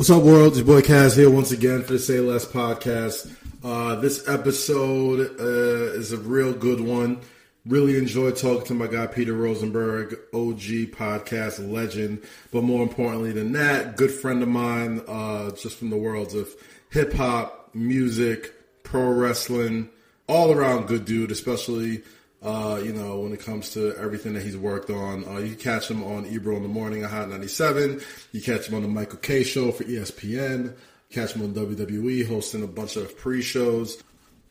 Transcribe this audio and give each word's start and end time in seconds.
What's 0.00 0.08
up, 0.08 0.22
world? 0.22 0.56
It's 0.56 0.56
your 0.56 0.66
boy 0.66 0.80
Kaz 0.80 1.14
here 1.14 1.28
once 1.28 1.52
again 1.52 1.82
for 1.82 1.92
the 1.92 1.98
Say 1.98 2.20
Less 2.20 2.46
podcast. 2.46 3.30
Uh, 3.62 3.96
this 3.96 4.26
episode 4.26 5.38
uh, 5.38 5.92
is 5.92 6.12
a 6.12 6.16
real 6.16 6.54
good 6.54 6.80
one. 6.80 7.20
Really 7.66 7.98
enjoyed 7.98 8.36
talking 8.36 8.64
to 8.68 8.72
my 8.72 8.86
guy 8.86 9.06
Peter 9.08 9.34
Rosenberg, 9.34 10.12
OG 10.32 10.96
podcast 10.96 11.70
legend, 11.70 12.22
but 12.50 12.64
more 12.64 12.82
importantly 12.82 13.32
than 13.32 13.52
that, 13.52 13.98
good 13.98 14.10
friend 14.10 14.42
of 14.42 14.48
mine, 14.48 15.02
uh, 15.06 15.50
just 15.50 15.76
from 15.76 15.90
the 15.90 15.98
worlds 15.98 16.32
of 16.32 16.48
hip 16.88 17.12
hop, 17.12 17.68
music, 17.74 18.54
pro 18.84 19.06
wrestling, 19.06 19.90
all 20.26 20.50
around 20.50 20.88
good 20.88 21.04
dude, 21.04 21.30
especially 21.30 22.00
uh, 22.42 22.80
you 22.82 22.92
know, 22.92 23.20
when 23.20 23.32
it 23.32 23.40
comes 23.40 23.70
to 23.70 23.94
everything 23.96 24.32
that 24.32 24.42
he's 24.42 24.56
worked 24.56 24.90
on. 24.90 25.26
Uh, 25.26 25.38
you 25.38 25.54
catch 25.54 25.90
him 25.90 26.02
on 26.02 26.26
Ebro 26.26 26.56
in 26.56 26.62
the 26.62 26.68
morning 26.68 27.04
on 27.04 27.10
Hot 27.10 27.28
97. 27.28 28.00
You 28.32 28.40
catch 28.40 28.68
him 28.68 28.74
on 28.74 28.82
the 28.82 28.88
Michael 28.88 29.18
Kay 29.18 29.42
show 29.42 29.72
for 29.72 29.84
ESPN. 29.84 30.74
Catch 31.10 31.34
him 31.34 31.42
on 31.42 31.54
WWE 31.54 32.26
hosting 32.26 32.62
a 32.62 32.66
bunch 32.66 32.96
of 32.96 33.16
pre-shows. 33.18 34.02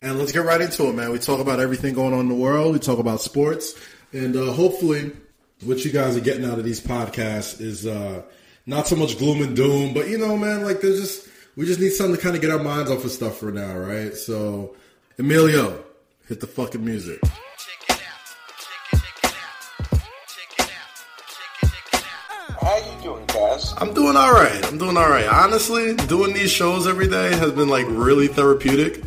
And 0.01 0.19
let's 0.19 0.31
get 0.31 0.45
right 0.45 0.61
into 0.61 0.87
it, 0.87 0.93
man. 0.93 1.11
We 1.11 1.19
talk 1.19 1.39
about 1.39 1.59
everything 1.59 1.93
going 1.93 2.13
on 2.13 2.21
in 2.21 2.29
the 2.29 2.35
world. 2.35 2.73
We 2.73 2.79
talk 2.79 2.99
about 2.99 3.21
sports. 3.21 3.73
And 4.13 4.35
uh, 4.35 4.53
hopefully 4.53 5.11
what 5.63 5.83
you 5.83 5.91
guys 5.91 6.15
are 6.15 6.21
getting 6.21 6.45
out 6.45 6.59
of 6.59 6.65
these 6.65 6.79
podcasts 6.79 7.59
is 7.59 7.87
uh, 7.87 8.21
not 8.65 8.87
so 8.87 8.95
much 8.95 9.17
gloom 9.17 9.41
and 9.41 9.55
doom, 9.55 9.93
but 9.93 10.07
you 10.07 10.17
know, 10.17 10.37
man, 10.37 10.63
like 10.63 10.81
there's 10.81 10.99
just, 10.99 11.27
we 11.55 11.65
just 11.65 11.79
need 11.79 11.89
something 11.89 12.15
to 12.15 12.21
kind 12.21 12.35
of 12.35 12.41
get 12.41 12.51
our 12.51 12.59
minds 12.59 12.91
off 12.91 13.03
of 13.03 13.11
stuff 13.11 13.37
for 13.37 13.51
now, 13.51 13.75
right? 13.77 14.13
So, 14.13 14.75
Emilio, 15.17 15.83
hit 16.27 16.39
the 16.39 16.47
fucking 16.47 16.83
music. 16.83 17.19
I'm 23.81 23.93
doing 23.93 24.17
all 24.17 24.33
right. 24.33 24.65
I'm 24.65 24.77
doing 24.77 24.97
all 24.97 25.09
right. 25.09 25.25
Honestly, 25.25 25.95
doing 25.95 26.33
these 26.33 26.51
shows 26.51 26.85
every 26.85 27.07
day 27.07 27.33
has 27.35 27.53
been 27.53 27.69
like 27.69 27.85
really 27.87 28.27
therapeutic. 28.27 29.01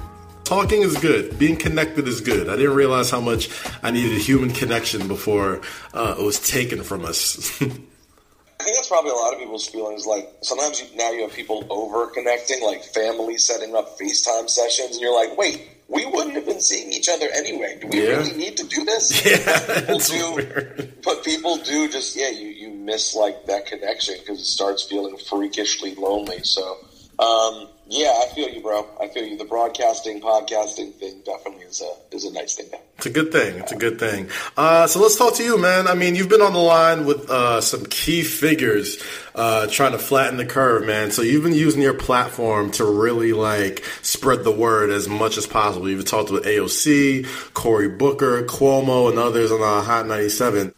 Talking 0.45 0.81
is 0.81 0.97
good. 0.97 1.39
Being 1.39 1.57
connected 1.57 2.09
is 2.09 2.23
good. 2.23 2.49
I 2.49 2.57
didn't 2.57 2.75
realize 2.75 3.11
how 3.11 3.21
much 3.21 3.51
I 3.83 3.91
needed 3.91 4.19
human 4.23 4.51
connection 4.51 5.09
before 5.09 5.61
uh, 5.93 6.17
it 6.19 6.23
was 6.23 6.41
taken 6.41 6.83
from 6.83 7.05
us. 7.05 7.61
I 7.63 8.65
think 8.65 8.77
that's 8.77 8.89
probably 8.89 9.11
a 9.11 9.15
lot 9.15 9.35
of 9.35 9.41
people's 9.41 9.69
feelings. 9.69 10.07
Like 10.07 10.31
sometimes 10.41 10.81
you, 10.81 10.87
now 10.97 11.11
you 11.11 11.23
have 11.23 11.33
people 11.33 11.67
over 11.69 12.07
connecting, 12.07 12.63
like 12.63 12.83
families 12.83 13.47
setting 13.47 13.77
up 13.77 13.99
FaceTime 13.99 14.49
sessions, 14.49 14.93
and 14.93 15.01
you're 15.01 15.15
like, 15.15 15.37
wait, 15.37 15.69
we 15.89 16.07
wouldn't 16.07 16.35
have 16.35 16.47
been 16.47 16.61
seeing 16.61 16.93
each 16.93 17.09
other 17.09 17.27
anyway. 17.35 17.79
Do 17.81 17.89
we 17.89 18.03
yeah. 18.03 18.17
really 18.17 18.37
need 18.37 18.57
to 18.57 18.67
do 18.67 18.85
this? 18.85 19.23
Yeah, 19.33 19.81
people 19.81 19.99
do, 19.99 20.35
weird. 20.35 20.95
but 21.05 21.25
people 21.25 21.57
do 21.59 21.89
just 21.89 22.17
yeah, 22.17 22.31
you 22.31 22.49
miss 22.85 23.15
like 23.15 23.47
that 23.47 23.67
connection 23.67 24.17
because 24.21 24.41
it 24.41 24.47
starts 24.47 24.83
feeling 24.83 25.17
freakishly 25.17 25.95
lonely. 25.95 26.43
So 26.43 26.79
um, 27.19 27.69
yeah, 27.87 28.15
I 28.23 28.35
feel 28.35 28.49
you, 28.49 28.63
bro. 28.63 28.87
I 29.01 29.09
feel 29.09 29.25
you. 29.25 29.37
The 29.37 29.45
broadcasting, 29.45 30.21
podcasting 30.21 30.95
thing 30.95 31.21
definitely 31.27 31.65
is 31.65 31.83
a 31.83 32.15
is 32.15 32.25
a 32.25 32.33
nice 32.33 32.55
thing. 32.55 32.69
It's 32.97 33.07
a 33.07 33.11
good 33.11 33.31
thing. 33.31 33.59
It's 33.59 33.73
a 33.73 33.77
good 33.77 33.99
thing. 33.99 34.29
Uh, 34.57 34.87
so 34.87 34.99
let's 34.99 35.17
talk 35.17 35.35
to 35.35 35.45
you, 35.45 35.59
man. 35.59 35.87
I 35.87 35.95
mean, 35.95 36.15
you've 36.15 36.31
been 36.31 36.41
on 36.41 36.55
the 36.55 36.59
line 36.59 37.05
with 37.05 37.29
uh, 37.29 37.61
some 37.61 37.85
key 37.85 38.23
figures 38.23 39.03
uh, 39.35 39.67
trying 39.67 39.93
to 39.93 39.99
flatten 39.99 40.39
the 40.39 40.47
curve, 40.47 40.87
man. 40.87 41.11
So 41.11 41.23
you've 41.23 41.45
been 41.45 41.55
using 41.55 41.83
your 41.83 41.95
platform 41.95 42.71
to 42.73 42.85
really 42.85 43.35
like 43.35 43.85
spread 44.01 44.43
the 44.43 44.53
word 44.53 44.91
as 44.91 45.07
much 45.07 45.37
as 45.37 45.47
possible. 45.47 45.89
You've 45.89 46.07
talked 46.07 46.31
with 46.31 46.45
AOC, 46.45 47.53
Cory 47.53 47.89
Booker, 47.89 48.43
Cuomo, 48.45 49.11
and 49.11 49.19
others 49.19 49.53
on 49.53 49.61
uh, 49.61 49.83
Hot 49.83 50.07
97. 50.07 50.73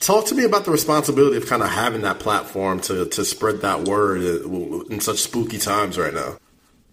Talk 0.00 0.26
to 0.26 0.34
me 0.34 0.44
about 0.44 0.64
the 0.64 0.70
responsibility 0.70 1.36
of 1.36 1.46
kind 1.46 1.62
of 1.62 1.68
having 1.68 2.02
that 2.02 2.18
platform 2.18 2.80
to, 2.82 3.06
to 3.06 3.24
spread 3.24 3.60
that 3.60 3.82
word 3.82 4.22
uh, 4.22 4.80
in 4.92 5.00
such 5.00 5.18
spooky 5.18 5.58
times 5.58 5.98
right 5.98 6.14
now 6.14 6.38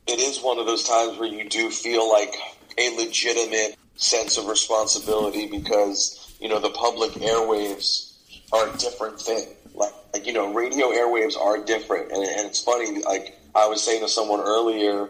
it 0.07 0.19
is 0.19 0.41
one 0.41 0.57
of 0.57 0.65
those 0.65 0.83
times 0.83 1.17
where 1.19 1.29
you 1.29 1.47
do 1.47 1.69
feel 1.69 2.09
like 2.09 2.33
a 2.77 2.95
legitimate 2.95 3.75
sense 3.95 4.37
of 4.37 4.47
responsibility 4.47 5.47
because 5.47 6.35
you 6.39 6.47
know 6.47 6.59
the 6.59 6.69
public 6.69 7.11
airwaves 7.13 8.13
are 8.53 8.73
a 8.73 8.77
different 8.77 9.19
thing. 9.19 9.47
Like, 9.73 9.93
like 10.13 10.25
you 10.25 10.33
know, 10.33 10.53
radio 10.53 10.87
airwaves 10.87 11.37
are 11.37 11.57
different, 11.63 12.11
and, 12.11 12.23
and 12.23 12.47
it's 12.47 12.63
funny. 12.63 13.01
Like 13.03 13.37
I 13.53 13.67
was 13.67 13.83
saying 13.83 14.01
to 14.01 14.09
someone 14.09 14.39
earlier, 14.39 15.09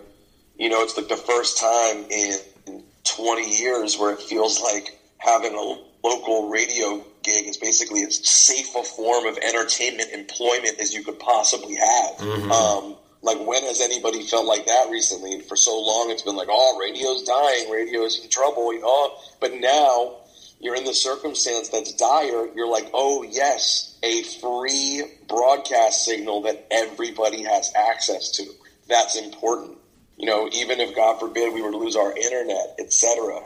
you 0.57 0.69
know, 0.69 0.81
it's 0.81 0.97
like 0.97 1.09
the 1.09 1.15
first 1.15 1.59
time 1.59 2.05
in 2.09 2.83
20 3.03 3.57
years 3.57 3.97
where 3.97 4.13
it 4.13 4.19
feels 4.19 4.61
like 4.61 4.99
having 5.19 5.53
a 5.53 6.07
local 6.07 6.49
radio 6.49 7.03
gig 7.27 7.47
is 7.47 7.57
basically 7.57 8.03
as 8.03 8.25
safe 8.27 8.73
a 8.75 8.83
form 8.83 9.25
of 9.27 9.37
entertainment 9.37 10.11
employment 10.11 10.79
as 10.79 10.93
you 10.93 11.03
could 11.03 11.19
possibly 11.19 11.75
have. 11.75 12.17
Mm-hmm. 12.17 12.51
Um, 12.51 12.95
like, 13.21 13.45
when 13.45 13.63
has 13.63 13.81
anybody 13.81 14.23
felt 14.23 14.45
like 14.45 14.65
that 14.67 14.87
recently? 14.89 15.41
For 15.41 15.55
so 15.55 15.79
long, 15.79 16.09
it's 16.09 16.21
been 16.21 16.35
like, 16.35 16.47
oh, 16.49 16.77
radio's 16.79 17.23
dying, 17.23 17.69
radio's 17.69 18.23
in 18.23 18.29
trouble, 18.29 18.73
you 18.73 18.81
know. 18.81 19.17
But 19.39 19.53
now 19.55 20.17
you're 20.59 20.75
in 20.75 20.85
the 20.85 20.93
circumstance 20.93 21.69
that's 21.69 21.93
dire. 21.93 22.47
You're 22.55 22.69
like, 22.69 22.89
oh, 22.93 23.23
yes, 23.23 23.97
a 24.03 24.23
free 24.23 25.03
broadcast 25.27 26.05
signal 26.05 26.43
that 26.43 26.67
everybody 26.71 27.43
has 27.43 27.73
access 27.75 28.31
to. 28.37 28.45
That's 28.87 29.17
important. 29.17 29.77
You 30.17 30.25
know, 30.25 30.49
even 30.53 30.79
if, 30.79 30.95
God 30.95 31.19
forbid, 31.19 31.53
we 31.53 31.61
were 31.61 31.71
to 31.71 31.77
lose 31.77 31.95
our 31.95 32.15
internet, 32.15 32.75
etc., 32.79 33.41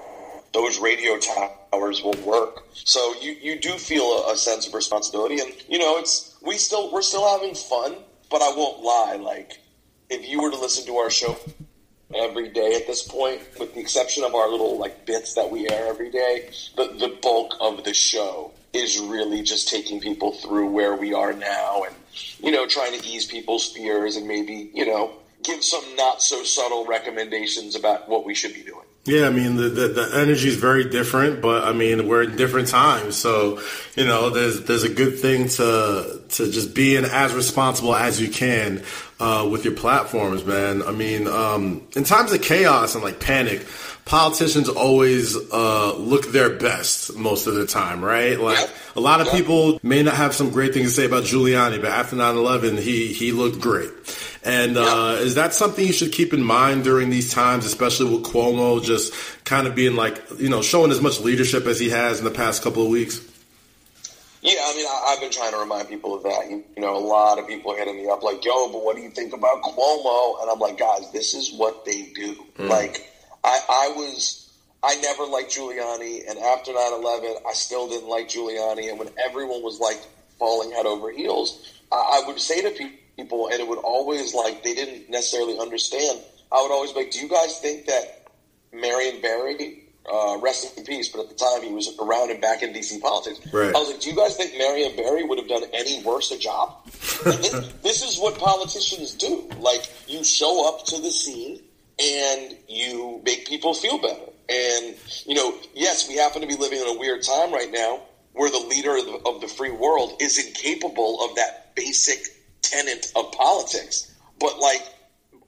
those 0.54 0.80
radio 0.80 1.18
towers 1.18 2.04
will 2.04 2.18
work. 2.26 2.68
So 2.74 3.14
you, 3.22 3.32
you 3.42 3.60
do 3.60 3.72
feel 3.78 4.04
a, 4.04 4.34
a 4.34 4.38
sense 4.38 4.68
of 4.68 4.74
responsibility. 4.74 5.40
And, 5.40 5.52
you 5.70 5.80
know, 5.80 5.98
it's, 5.98 6.36
we 6.42 6.58
still, 6.58 6.92
we're 6.92 7.02
still 7.02 7.28
having 7.28 7.56
fun 7.56 7.96
but 8.32 8.42
I 8.42 8.50
won't 8.56 8.82
lie. 8.82 9.18
Like, 9.18 9.60
if 10.10 10.28
you 10.28 10.42
were 10.42 10.50
to 10.50 10.58
listen 10.58 10.86
to 10.86 10.96
our 10.96 11.12
show 11.12 11.38
every 12.16 12.50
day 12.50 12.74
at 12.76 12.88
this 12.88 13.04
point, 13.04 13.42
with 13.60 13.76
the 13.76 13.80
exception 13.80 14.24
of 14.24 14.34
our 14.34 14.50
little 14.50 14.80
like 14.80 15.06
bits 15.06 15.36
that 15.36 15.52
we 15.52 15.70
air 15.70 15.88
every 15.88 16.10
day, 16.10 16.50
the 16.78 16.88
the 16.98 17.20
bulk 17.22 17.54
of 17.60 17.84
the 17.84 17.94
show 17.94 18.52
is 18.74 19.00
really 19.00 19.44
just 19.44 19.68
taking 19.68 20.00
people 20.00 20.32
through 20.32 20.70
where 20.70 20.96
we 20.96 21.14
are 21.14 21.34
now, 21.34 21.84
and 21.84 21.96
you 22.40 22.52
know, 22.52 22.66
trying 22.66 22.98
to 22.98 23.06
ease 23.06 23.26
people's 23.26 23.68
fears 23.68 24.16
and 24.16 24.28
maybe 24.28 24.72
you 24.74 24.86
know 24.86 25.12
give 25.44 25.64
some 25.64 25.84
not 25.96 26.22
so 26.22 26.44
subtle 26.44 26.86
recommendations 26.86 27.76
about 27.76 28.08
what 28.08 28.26
we 28.26 28.34
should 28.34 28.54
be 28.54 28.62
doing. 28.62 28.86
Yeah, 29.04 29.26
I 29.26 29.32
mean 29.32 29.56
the, 29.56 29.70
the, 29.70 29.88
the 29.88 30.12
energy 30.14 30.48
is 30.48 30.58
very 30.58 30.88
different, 30.88 31.42
but 31.42 31.64
I 31.64 31.74
mean 31.74 32.08
we're 32.08 32.22
in 32.22 32.36
different 32.36 32.68
times, 32.68 33.16
so 33.16 33.60
you 33.96 34.06
know 34.06 34.30
there's 34.30 34.62
there's 34.66 34.84
a 34.84 34.94
good 34.94 35.18
thing 35.18 35.48
to 35.50 36.22
to 36.30 36.52
just 36.52 36.76
being 36.76 37.06
as 37.06 37.34
responsible 37.34 37.96
as 37.96 38.22
you 38.22 38.30
can 38.30 38.84
uh, 39.20 39.48
with 39.50 39.66
your 39.66 39.74
platforms, 39.74 40.46
man. 40.46 40.84
I 40.84 40.92
mean, 40.92 41.26
um, 41.28 41.88
in 41.96 42.04
times 42.04 42.32
of 42.32 42.44
chaos 42.44 42.94
and 42.94 43.04
like 43.04 43.20
panic, 43.20 43.66
politicians 44.06 44.70
always 44.70 45.36
uh, 45.52 45.96
look 45.96 46.32
their 46.32 46.52
best 46.52 47.16
most 47.16 47.48
of 47.48 47.56
the 47.56 47.66
time, 47.66 48.04
right? 48.04 48.40
Like 48.40 48.70
a 48.96 49.00
lot 49.00 49.22
of 49.22 49.32
people 49.32 49.80
may 49.82 50.04
not 50.04 50.16
have 50.16 50.36
some 50.36 50.52
great 50.52 50.74
things 50.74 50.90
to 50.90 50.94
say 50.94 51.06
about 51.06 51.24
Giuliani, 51.24 51.82
but 51.82 51.92
after 51.92 52.16
9-11, 52.16 52.80
he 52.80 53.14
he 53.14 53.32
looked 53.32 53.60
great. 53.60 53.90
And 54.44 54.76
uh, 54.76 55.18
is 55.20 55.36
that 55.36 55.54
something 55.54 55.86
you 55.86 55.94
should 55.94 56.12
keep 56.12 56.34
in 56.34 56.42
mind 56.42 56.84
during 56.84 57.12
these 57.12 57.32
times, 57.32 57.64
especially 57.64 58.16
with 58.16 58.26
Cuomo 58.26 58.84
just 58.92 59.14
kind 59.46 59.68
of 59.68 59.76
being 59.76 59.96
like, 59.96 60.22
you 60.38 60.50
know, 60.50 60.62
showing 60.62 60.92
as 60.92 61.02
much 61.02 61.20
leadership 61.20 61.66
as 61.66 61.80
he 61.80 61.90
has 61.90 62.20
in 62.20 62.26
the 62.26 62.32
past 62.32 62.62
couple 62.64 62.84
of 62.84 62.90
weeks? 62.90 63.20
Yeah, 64.42 64.60
I 64.64 64.76
mean, 64.76 64.86
I, 64.88 65.12
have 65.12 65.20
been 65.20 65.32
trying 65.32 65.52
to 65.52 65.60
remind 65.60 65.88
people 65.88 66.16
of 66.16 66.24
that. 66.24 66.50
You, 66.50 66.64
you, 66.76 66.82
know, 66.82 66.98
a 66.98 67.06
lot 67.06 67.38
of 67.38 67.48
people 67.48 67.74
are 67.74 67.78
hitting 67.78 67.98
me 67.98 68.10
up 68.10 68.24
like, 68.24 68.44
"Yo, 68.44 68.72
but 68.72 68.84
what 68.84 68.96
do 68.96 69.02
you 69.04 69.12
think 69.12 69.34
about 69.34 69.62
Cuomo?" 69.62 70.42
And 70.42 70.50
I'm 70.50 70.60
like, 70.60 70.80
"Guys, 70.80 71.12
this 71.12 71.36
is 71.36 71.54
what 71.54 71.86
they 71.86 72.12
do." 72.16 72.36
Mm. 72.58 72.68
Like, 72.68 73.08
I, 73.44 73.60
I 73.70 73.94
was, 73.96 74.52
I 74.82 74.96
never 74.96 75.26
liked 75.26 75.56
Giuliani, 75.56 76.28
and 76.28 76.40
after 76.40 76.72
9/11, 76.72 77.36
I 77.48 77.54
still 77.54 77.88
didn't 77.88 78.10
like 78.10 78.30
Giuliani. 78.30 78.90
And 78.90 78.98
when 78.98 79.10
everyone 79.24 79.62
was 79.62 79.80
like 79.80 80.02
falling 80.40 80.72
head 80.72 80.88
over 80.88 81.12
heels, 81.12 81.72
I, 81.92 82.22
I 82.24 82.28
would 82.28 82.40
say 82.40 82.64
to 82.64 82.72
people 82.72 82.98
people, 83.22 83.48
and 83.48 83.60
it 83.60 83.68
would 83.68 83.80
always 83.80 84.34
like 84.34 84.64
they 84.64 84.74
didn't 84.74 85.10
necessarily 85.10 85.58
understand. 85.60 86.20
I 86.52 86.62
would 86.62 86.72
always 86.72 86.92
be 86.92 87.02
like, 87.02 87.12
"Do 87.12 87.20
you 87.20 87.30
guys 87.30 87.60
think 87.60 87.86
that 87.86 88.21
Marion 88.74 89.22
Barry, 89.22 89.84
uh, 90.12 90.38
rest 90.42 90.78
in 90.78 90.84
peace, 90.84 91.10
but 91.10 91.22
at 91.22 91.30
the 91.30 91.36
time 91.36 91.62
he 91.62 91.74
was 91.74 91.96
around 92.00 92.32
and 92.32 92.42
back 92.42 92.64
in 92.64 92.74
DC 92.74 93.00
politics. 93.02 93.40
Right. 93.54 93.74
I 93.76 93.80
was 93.80 93.92
like, 93.92 94.02
do 94.02 94.10
you 94.10 94.16
guys 94.16 94.36
think 94.36 94.58
Marion 94.58 94.96
Barry 94.96 95.24
would 95.24 95.38
have 95.38 95.48
done 95.48 95.64
any 95.74 96.02
worse 96.04 96.32
a 96.32 96.38
job? 96.38 96.86
this, 96.86 97.52
this 97.84 98.04
is 98.04 98.20
what 98.20 98.38
politicians 98.38 99.14
do. 99.14 99.50
Like, 99.60 99.82
you 100.08 100.24
show 100.24 100.68
up 100.68 100.86
to 100.88 101.02
the 101.02 101.12
scene 101.12 101.62
and 102.00 102.58
you 102.68 103.22
make 103.24 103.48
people 103.48 103.74
feel 103.74 104.00
better. 104.00 104.32
And, 104.50 104.96
you 105.26 105.36
know, 105.36 105.56
yes, 105.74 106.10
we 106.10 106.16
happen 106.16 106.42
to 106.42 106.48
be 106.48 106.56
living 106.56 106.80
in 106.80 106.88
a 106.88 107.00
weird 107.00 107.24
time 107.24 107.54
right 107.54 107.72
now 107.72 108.02
where 108.34 108.50
the 108.50 108.60
leader 108.60 108.98
of 108.98 109.06
the, 109.06 109.30
of 109.30 109.42
the 109.42 109.48
free 109.48 109.72
world 109.72 110.14
is 110.20 110.46
incapable 110.46 111.24
of 111.24 111.36
that 111.36 111.76
basic 111.76 112.20
tenet 112.62 113.12
of 113.16 113.32
politics. 113.34 114.12
But 114.40 114.60
like 114.60 114.82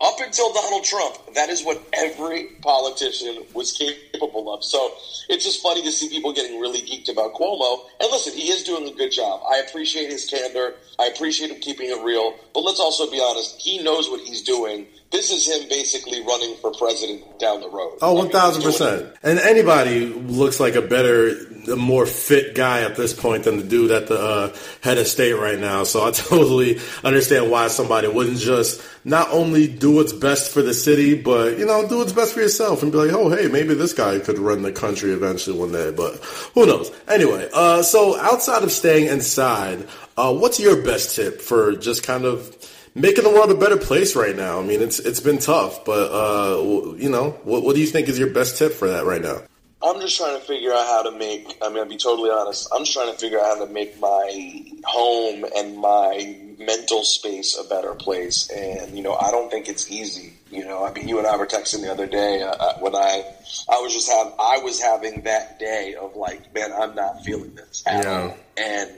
up 0.04 0.20
until 0.20 0.52
Donald 0.52 0.84
Trump, 0.84 1.16
that 1.34 1.50
is 1.50 1.64
what 1.64 1.82
every 1.94 2.50
politician 2.62 3.46
was 3.54 3.72
capable 3.72 4.54
of. 4.54 4.64
So 4.64 4.92
it's 5.30 5.46
just 5.46 5.62
funny 5.64 5.82
to 5.84 5.92
see 5.92 6.10
people 6.10 6.34
getting 6.34 6.60
really 6.60 6.82
geeked 6.82 7.10
about 7.10 7.34
Cuomo. 7.34 7.86
And 8.02 8.12
listen, 8.12 8.34
he 8.34 8.50
is 8.50 8.64
doing 8.64 8.88
a 8.88 8.92
good 8.92 9.12
job. 9.12 9.42
I 9.50 9.58
appreciate 9.58 10.12
his 10.12 10.26
candor. 10.26 10.76
I 11.00 11.08
appreciate 11.08 11.52
him 11.52 11.60
keeping 11.62 11.90
it 11.90 12.04
real. 12.04 12.36
But 12.54 12.62
let's 12.62 12.82
also 12.82 13.10
be 13.10 13.22
honest, 13.22 13.56
he 13.62 13.82
knows 13.82 14.10
what 14.10 14.20
he's 14.20 14.42
doing 14.42 14.88
this 15.14 15.30
is 15.30 15.48
him 15.48 15.70
basically 15.70 16.22
running 16.24 16.56
for 16.58 16.72
president 16.72 17.40
down 17.40 17.62
the 17.62 17.70
road. 17.70 18.00
Oh, 18.02 18.14
one 18.14 18.30
thousand 18.30 18.64
percent. 18.64 19.16
And 19.22 19.38
anybody 19.38 20.08
looks 20.08 20.60
like 20.60 20.74
a 20.74 20.82
better, 20.82 21.36
more 21.78 22.08
fit 22.08 22.56
guy 22.56 22.82
at 22.82 22.96
this 22.96 23.14
point 23.14 23.44
than 23.44 23.58
the 23.58 23.64
dude 23.64 23.92
at 23.92 24.08
the 24.08 24.20
uh, 24.20 24.56
head 24.82 24.98
of 24.98 25.08
state 25.08 25.34
right 25.34 25.60
now. 25.60 25.84
So 25.84 26.04
I 26.04 26.12
totally 26.12 26.80
understand 27.04 27.52
why 27.52 27.68
somebody 27.68 28.08
wouldn't 28.08 28.40
just 28.40 28.82
not 29.06 29.30
only 29.30 29.68
do 29.68 29.92
what's 29.92 30.14
best 30.14 30.52
for 30.52 30.64
the 30.64 30.74
city, 30.74 31.22
but 31.22 31.60
you 31.60 31.66
know, 31.68 31.88
do 31.88 32.00
what's 32.00 32.12
best 32.12 32.34
for 32.34 32.42
yourself 32.42 32.82
and 32.82 32.92
be 32.92 32.98
like, 32.98 33.12
oh, 33.12 33.30
hey, 33.30 33.48
maybe 33.48 33.76
this 33.76 33.94
guy 33.94 34.18
could 34.18 34.40
run 34.40 34.64
the 34.64 34.72
country 34.72 35.12
eventually 35.12 35.58
one 35.58 35.72
day. 35.72 35.92
But 35.92 36.16
who 36.56 36.66
knows? 36.66 36.92
Anyway, 37.08 37.48
uh, 37.54 37.84
so 37.84 38.20
outside 38.20 38.64
of 38.64 38.72
staying 38.72 39.10
inside, 39.10 39.88
uh, 40.18 40.34
what's 40.34 40.60
your 40.60 40.82
best 40.82 41.16
tip 41.16 41.40
for 41.40 41.76
just 41.76 42.02
kind 42.02 42.26
of 42.26 42.58
making 42.96 43.24
the 43.24 43.30
world 43.30 43.52
a 43.52 43.56
better 43.56 43.78
place 43.78 44.16
right 44.16 44.36
now. 44.36 44.60
I 44.60 44.64
mean, 44.64 44.82
it's 44.82 45.00
it's 45.00 45.20
been 45.20 45.40
tough, 45.40 45.86
but 45.86 46.12
uh, 46.12 46.62
you 46.98 47.10
know, 47.10 47.32
what, 47.44 47.64
what 47.64 47.76
do 47.76 47.82
you 47.82 47.88
think 47.88 48.08
is 48.10 48.20
your 48.20 48.30
best 48.30 48.58
tip 48.58 48.74
for 48.74 48.88
that 48.90 49.06
right 49.06 49.22
now? 49.22 49.42
I'm 49.82 50.00
just 50.00 50.18
trying 50.18 50.40
to 50.40 50.46
figure 50.46 50.72
out 50.72 50.86
how 50.88 51.04
to 51.04 51.12
make. 51.12 51.58
I 51.62 51.70
mean, 51.70 51.80
I'll 51.80 51.86
be 51.86 51.98
totally 51.98 52.30
honest. 52.30 52.70
I'm 52.74 52.84
just 52.84 52.94
trying 52.94 53.12
to 53.12 53.20
figure 53.20 53.40
out 53.40 53.58
how 53.58 53.66
to 53.66 53.72
make 53.72 54.00
my 54.00 54.64
home 54.86 55.46
and 55.56 55.78
my 55.78 56.38
mental 56.60 57.04
space 57.04 57.58
a 57.58 57.68
better 57.68 57.94
place. 57.94 58.50
And 58.50 58.96
you 58.96 59.04
know, 59.04 59.16
I 59.16 59.32
don't 59.32 59.50
think 59.50 59.68
it's 59.68 59.90
easy. 59.92 60.34
You 60.52 60.66
know, 60.66 60.86
I 60.86 60.92
mean, 60.92 61.08
you 61.08 61.18
and 61.18 61.28
I 61.28 61.36
were 61.38 61.48
texting 61.48 61.82
the 61.82 61.92
other 61.92 62.08
day 62.08 62.42
uh, 62.42 62.52
uh 62.52 62.78
when 62.80 62.96
I, 62.96 63.24
I 63.70 63.80
was 63.82 63.94
just 63.94 64.12
have, 64.12 64.34
I 64.40 64.60
was 64.60 64.80
having 64.80 65.22
that 65.22 65.60
day 65.60 65.96
of 66.00 66.16
like, 66.16 66.54
man, 66.54 66.72
I'm 66.72 66.96
not 66.96 67.24
feeling 67.24 67.56
this. 67.56 67.84
yeah. 67.88 68.34
And 68.56 68.92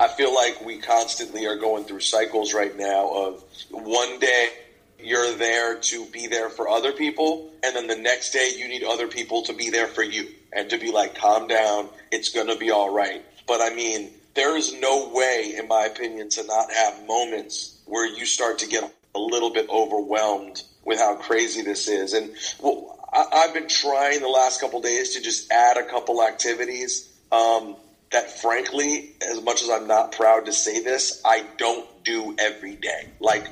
I 0.00 0.08
feel 0.08 0.34
like 0.34 0.64
we 0.64 0.78
constantly 0.78 1.46
are 1.46 1.56
going 1.56 1.84
through 1.84 2.00
cycles 2.00 2.54
right 2.54 2.74
now 2.76 3.10
of 3.10 3.44
one 3.70 4.18
day 4.18 4.48
you're 5.02 5.34
there 5.34 5.78
to 5.78 6.06
be 6.06 6.28
there 6.28 6.48
for 6.48 6.68
other 6.68 6.92
people, 6.92 7.50
and 7.62 7.74
then 7.74 7.88
the 7.88 7.96
next 7.96 8.32
day 8.32 8.52
you 8.56 8.68
need 8.68 8.84
other 8.84 9.08
people 9.08 9.42
to 9.42 9.52
be 9.52 9.70
there 9.70 9.88
for 9.88 10.02
you 10.02 10.28
and 10.52 10.70
to 10.70 10.78
be 10.78 10.92
like, 10.92 11.14
calm 11.14 11.48
down, 11.48 11.88
it's 12.10 12.30
going 12.30 12.46
to 12.46 12.56
be 12.56 12.70
all 12.70 12.94
right. 12.94 13.24
But 13.46 13.60
I 13.60 13.74
mean, 13.74 14.10
there 14.34 14.56
is 14.56 14.74
no 14.80 15.10
way, 15.12 15.54
in 15.58 15.68
my 15.68 15.84
opinion, 15.84 16.28
to 16.30 16.44
not 16.44 16.72
have 16.72 17.06
moments 17.06 17.78
where 17.86 18.06
you 18.06 18.24
start 18.24 18.58
to 18.60 18.66
get 18.66 18.90
a 19.14 19.18
little 19.18 19.50
bit 19.50 19.68
overwhelmed 19.68 20.62
with 20.84 20.98
how 20.98 21.16
crazy 21.16 21.62
this 21.62 21.88
is. 21.88 22.14
And 22.14 22.34
well, 22.60 22.98
I, 23.12 23.44
have 23.44 23.54
been 23.54 23.68
trying 23.68 24.20
the 24.20 24.28
last 24.28 24.60
couple 24.60 24.80
days 24.80 25.14
to 25.14 25.20
just 25.20 25.52
add 25.52 25.76
a 25.76 25.84
couple 25.84 26.22
activities 26.22 27.12
um, 27.30 27.76
that, 28.10 28.40
frankly, 28.40 29.10
as 29.22 29.42
much 29.42 29.62
as 29.62 29.70
I'm 29.70 29.86
not 29.86 30.12
proud 30.12 30.46
to 30.46 30.52
say 30.52 30.82
this, 30.82 31.20
I 31.24 31.44
don't 31.58 31.86
do 32.04 32.34
every 32.38 32.76
day. 32.76 33.08
Like 33.20 33.46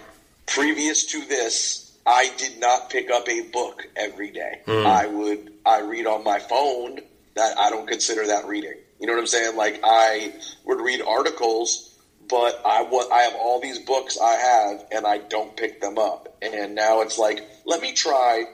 previous 0.47 1.05
to 1.07 1.25
this, 1.27 1.93
I 2.07 2.31
did 2.39 2.59
not 2.59 2.91
pick 2.91 3.11
up 3.11 3.29
a 3.29 3.43
book 3.43 3.87
every 3.97 4.31
day. 4.31 4.61
Mm. 4.67 4.87
I 4.87 5.07
would 5.07 5.53
I 5.65 5.81
read 5.81 6.07
on 6.07 6.25
my 6.25 6.39
phone. 6.39 7.01
That 7.37 7.57
I 7.59 7.71
don't 7.71 7.87
consider 7.87 8.27
that 8.27 8.47
reading. 8.47 8.75
You 9.01 9.07
know 9.07 9.15
what 9.15 9.21
I'm 9.21 9.27
saying? 9.27 9.57
Like 9.57 9.81
I 9.83 10.35
would 10.65 10.81
read 10.81 11.01
articles, 11.01 11.99
but 12.29 12.61
I 12.65 12.83
what 12.83 13.11
I 13.11 13.23
have 13.23 13.35
all 13.35 13.61
these 13.61 13.79
books 13.79 14.19
I 14.23 14.35
have, 14.35 14.85
and 14.93 15.07
I 15.07 15.19
don't 15.19 15.57
pick 15.57 15.81
them 15.81 15.99
up. 15.99 16.37
And 16.43 16.75
now 16.75 17.01
it's 17.01 17.19
like, 17.19 17.49
let 17.65 17.81
me 17.81 17.95
try 17.95 18.45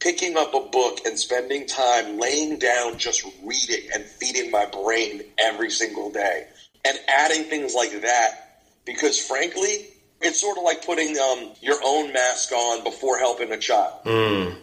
picking 0.00 0.36
up 0.36 0.54
a 0.54 0.60
book 0.60 1.00
and 1.06 1.18
spending 1.18 1.66
time 1.66 2.18
laying 2.18 2.58
down, 2.58 2.98
just 2.98 3.24
reading 3.42 3.88
and 3.94 4.04
feeding 4.04 4.50
my 4.50 4.66
brain 4.66 5.22
every 5.38 5.70
single 5.70 6.10
day, 6.10 6.46
and 6.84 6.98
adding 7.08 7.44
things 7.44 7.74
like 7.74 8.00
that. 8.02 8.62
Because 8.86 9.18
frankly, 9.18 9.88
it's 10.22 10.40
sort 10.40 10.56
of 10.56 10.64
like 10.64 10.84
putting 10.84 11.18
um, 11.18 11.52
your 11.60 11.78
own 11.84 12.12
mask 12.12 12.52
on 12.52 12.84
before 12.84 13.18
helping 13.18 13.52
a 13.52 13.58
child. 13.58 14.02
Mm. 14.04 14.56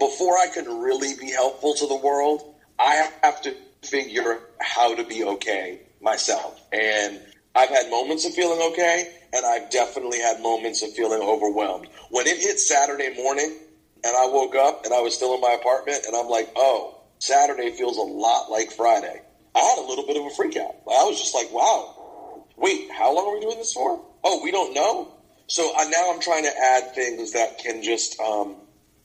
Before 0.00 0.36
I 0.36 0.46
can 0.52 0.80
really 0.80 1.14
be 1.18 1.30
helpful 1.30 1.74
to 1.74 1.86
the 1.86 1.96
world, 1.96 2.54
I 2.78 3.08
have 3.22 3.40
to 3.42 3.54
figure 3.86 4.40
how 4.60 4.94
to 4.94 5.04
be 5.04 5.24
okay 5.24 5.80
myself. 6.00 6.60
And 6.72 7.20
I've 7.54 7.68
had 7.68 7.90
moments 7.90 8.24
of 8.26 8.34
feeling 8.34 8.60
okay, 8.72 9.08
and 9.32 9.46
I've 9.46 9.70
definitely 9.70 10.20
had 10.20 10.40
moments 10.40 10.82
of 10.82 10.92
feeling 10.94 11.22
overwhelmed. 11.22 11.88
When 12.10 12.26
it 12.26 12.38
hit 12.38 12.58
Saturday 12.58 13.14
morning, 13.16 13.58
and 14.02 14.16
I 14.16 14.26
woke 14.26 14.54
up 14.54 14.84
and 14.84 14.92
I 14.92 15.00
was 15.00 15.14
still 15.14 15.34
in 15.34 15.40
my 15.40 15.56
apartment, 15.58 16.04
and 16.06 16.14
I'm 16.14 16.28
like, 16.28 16.50
oh, 16.56 17.00
Saturday 17.18 17.70
feels 17.70 17.96
a 17.96 18.02
lot 18.02 18.50
like 18.50 18.70
Friday. 18.70 19.22
I 19.54 19.58
had 19.58 19.78
a 19.78 19.86
little 19.86 20.06
bit 20.06 20.16
of 20.16 20.24
a 20.24 20.30
freak 20.30 20.56
out. 20.56 20.74
I 20.90 21.04
was 21.04 21.18
just 21.18 21.34
like, 21.34 21.50
wow, 21.52 22.44
wait, 22.56 22.90
how 22.90 23.14
long 23.14 23.28
are 23.28 23.34
we 23.34 23.40
doing 23.40 23.58
this 23.58 23.72
for? 23.72 24.04
oh, 24.24 24.40
we 24.42 24.50
don't 24.50 24.74
know. 24.74 25.12
So 25.46 25.72
uh, 25.76 25.84
now 25.84 26.12
I'm 26.12 26.20
trying 26.20 26.44
to 26.44 26.58
add 26.58 26.94
things 26.94 27.32
that 27.32 27.58
can 27.58 27.82
just, 27.82 28.18
um, 28.18 28.56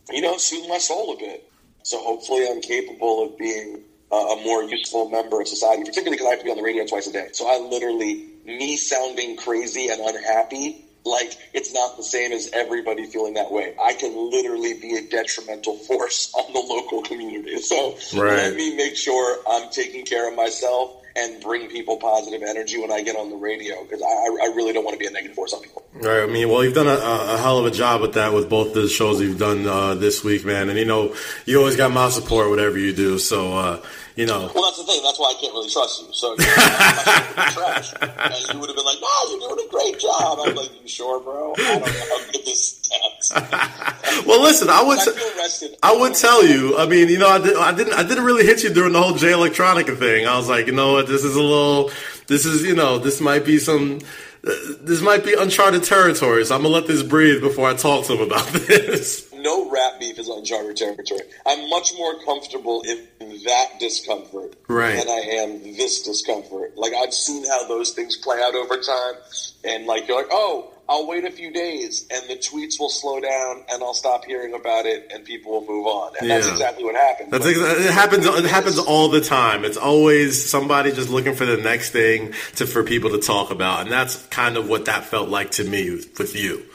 you 0.09 0.21
know, 0.21 0.37
soothe 0.37 0.67
my 0.69 0.77
soul 0.77 1.13
a 1.13 1.17
bit. 1.17 1.45
So 1.83 2.01
hopefully 2.01 2.47
I'm 2.49 2.61
capable 2.61 3.23
of 3.23 3.37
being 3.37 3.83
uh, 4.11 4.15
a 4.15 4.43
more 4.43 4.63
useful 4.63 5.09
member 5.09 5.41
of 5.41 5.47
society, 5.47 5.83
particularly 5.83 6.17
because 6.17 6.27
I 6.27 6.29
have 6.31 6.39
to 6.39 6.45
be 6.45 6.51
on 6.51 6.57
the 6.57 6.63
radio 6.63 6.85
twice 6.85 7.07
a 7.07 7.11
day. 7.11 7.29
So 7.33 7.47
I 7.47 7.59
literally, 7.59 8.25
me 8.45 8.75
sounding 8.75 9.37
crazy 9.37 9.89
and 9.89 10.01
unhappy, 10.01 10.85
like 11.05 11.37
it's 11.53 11.73
not 11.73 11.97
the 11.97 12.03
same 12.03 12.31
as 12.31 12.49
everybody 12.53 13.05
feeling 13.05 13.35
that 13.35 13.51
way. 13.51 13.75
I 13.81 13.93
can 13.93 14.15
literally 14.31 14.73
be 14.79 14.97
a 14.97 15.07
detrimental 15.07 15.77
force 15.77 16.33
on 16.37 16.51
the 16.53 16.59
local 16.59 17.03
community. 17.03 17.57
So 17.61 17.97
right. 18.15 18.37
let 18.37 18.55
me 18.55 18.75
make 18.75 18.95
sure 18.95 19.39
I'm 19.49 19.69
taking 19.69 20.05
care 20.05 20.29
of 20.29 20.35
myself 20.35 20.95
and 21.15 21.41
bring 21.41 21.67
people 21.69 21.97
positive 21.97 22.41
energy 22.43 22.79
when 22.79 22.91
I 22.91 23.01
get 23.01 23.15
on 23.15 23.29
the 23.29 23.35
radio 23.35 23.83
because 23.83 24.01
I, 24.01 24.05
I 24.05 24.53
really 24.55 24.73
don't 24.73 24.83
want 24.83 24.93
to 24.93 24.99
be 24.99 25.07
a 25.07 25.11
negative 25.11 25.35
force 25.35 25.53
on 25.53 25.61
people. 25.61 25.83
Right. 25.93 26.21
I 26.21 26.27
mean, 26.27 26.49
well, 26.49 26.63
you've 26.63 26.75
done 26.75 26.87
a, 26.87 27.33
a 27.33 27.37
hell 27.37 27.59
of 27.59 27.65
a 27.65 27.71
job 27.71 28.01
with 28.01 28.13
that 28.13 28.31
with 28.31 28.49
both 28.49 28.73
the 28.73 28.87
shows 28.87 29.19
you've 29.19 29.39
done 29.39 29.67
uh, 29.67 29.95
this 29.95 30.23
week, 30.23 30.45
man. 30.45 30.69
And 30.69 30.77
you 30.77 30.85
know, 30.85 31.15
you 31.45 31.57
always 31.57 31.75
got 31.75 31.91
my 31.91 32.09
support, 32.09 32.49
whatever 32.49 32.77
you 32.77 32.93
do. 32.93 33.17
So, 33.17 33.57
uh, 33.57 33.81
you 34.19 34.25
know. 34.25 34.51
Well, 34.53 34.65
that's 34.65 34.77
the 34.77 34.83
thing. 34.83 35.01
That's 35.01 35.17
why 35.17 35.33
I 35.35 35.39
can't 35.39 35.53
really 35.53 35.69
trust 35.69 36.01
you. 36.01 36.09
So, 36.11 36.31
you 36.31 36.39
know, 36.39 36.45
trash. 37.55 37.93
And 38.01 38.53
you 38.53 38.59
would 38.59 38.67
have 38.67 38.75
been 38.75 38.85
like, 38.85 38.99
"No, 38.99 39.07
you're 39.29 39.39
doing 39.47 39.65
a 39.65 39.71
great 39.71 39.97
job." 39.97 40.39
I'm 40.43 40.55
like, 40.55 40.69
"You 40.81 40.87
sure, 40.89 41.21
bro? 41.21 41.53
I 41.57 41.79
don't 41.79 42.33
know 42.33 42.41
this 42.43 42.81
sounds." 42.83 44.25
well, 44.27 44.41
listen, 44.41 44.67
I 44.69 44.83
would. 44.83 44.99
I, 44.99 45.93
I 45.93 45.95
would 45.95 46.15
tell 46.15 46.45
you. 46.45 46.77
I 46.77 46.85
mean, 46.85 47.07
you 47.07 47.17
know, 47.17 47.29
I, 47.29 47.39
did, 47.39 47.55
I 47.55 47.73
didn't. 47.73 47.93
I 47.93 48.03
didn't 48.03 48.25
really 48.25 48.45
hit 48.45 48.61
you 48.61 48.73
during 48.73 48.91
the 48.91 49.01
whole 49.01 49.15
Jay 49.15 49.31
Electronica 49.31 49.97
thing. 49.97 50.27
I 50.27 50.35
was 50.35 50.49
like, 50.49 50.67
you 50.67 50.73
know 50.73 50.91
what? 50.91 51.07
This 51.07 51.23
is 51.23 51.37
a 51.37 51.41
little. 51.41 51.89
This 52.27 52.45
is, 52.45 52.63
you 52.63 52.75
know, 52.75 52.99
this 52.99 53.21
might 53.21 53.45
be 53.45 53.57
some 53.57 54.01
this 54.41 55.01
might 55.01 55.23
be 55.23 55.33
uncharted 55.33 55.83
territory, 55.83 56.45
so 56.45 56.55
I'm 56.55 56.61
gonna 56.61 56.73
let 56.73 56.87
this 56.87 57.03
breathe 57.03 57.41
before 57.41 57.69
I 57.69 57.73
talk 57.73 58.05
to 58.05 58.15
him 58.15 58.21
about 58.21 58.47
this. 58.53 59.28
No 59.41 59.69
rap 59.69 59.99
beef 59.99 60.19
is 60.19 60.27
uncharted 60.27 60.77
territory. 60.77 61.21
I'm 61.45 61.69
much 61.69 61.93
more 61.97 62.23
comfortable 62.23 62.83
in 62.83 63.07
that 63.45 63.79
discomfort 63.79 64.55
right. 64.67 64.97
than 64.97 65.07
I 65.07 65.21
am 65.41 65.63
this 65.63 66.03
discomfort. 66.03 66.77
Like 66.77 66.93
I've 66.93 67.13
seen 67.13 67.45
how 67.45 67.67
those 67.67 67.91
things 67.91 68.17
play 68.17 68.39
out 68.41 68.55
over 68.55 68.77
time, 68.77 69.15
and 69.63 69.85
like 69.85 70.07
you're 70.07 70.17
like, 70.17 70.31
oh, 70.31 70.73
I'll 70.89 71.05
wait 71.05 71.23
a 71.23 71.29
few 71.29 71.51
days 71.53 72.07
and 72.09 72.27
the 72.27 72.35
tweets 72.35 72.79
will 72.79 72.89
slow 72.89 73.19
down 73.19 73.63
and 73.69 73.83
I'll 73.83 73.93
stop 73.93 74.25
hearing 74.25 74.55
about 74.55 74.87
it 74.87 75.11
and 75.13 75.23
people 75.23 75.51
will 75.51 75.67
move 75.67 75.85
on. 75.85 76.13
And 76.19 76.27
yeah. 76.27 76.39
that's 76.39 76.47
exactly 76.49 76.83
what 76.83 76.95
happened. 76.95 77.31
That's 77.31 77.45
exa- 77.45 77.85
it 77.85 77.93
happens 77.93 78.25
it 78.25 78.45
happens 78.45 78.79
all 78.79 79.07
the 79.07 79.21
time. 79.21 79.65
It's 79.65 79.77
always 79.77 80.49
somebody 80.49 80.91
just 80.91 81.11
looking 81.11 81.35
for 81.35 81.45
the 81.45 81.57
next 81.57 81.91
thing 81.91 82.33
to 82.55 82.65
for 82.65 82.83
people 82.83 83.11
to 83.11 83.19
talk 83.19 83.51
about. 83.51 83.81
And 83.81 83.91
that's 83.91 84.25
kind 84.27 84.57
of 84.57 84.67
what 84.67 84.85
that 84.85 85.05
felt 85.05 85.29
like 85.29 85.51
to 85.51 85.63
me 85.63 85.91
with 85.91 86.35
you. 86.35 86.65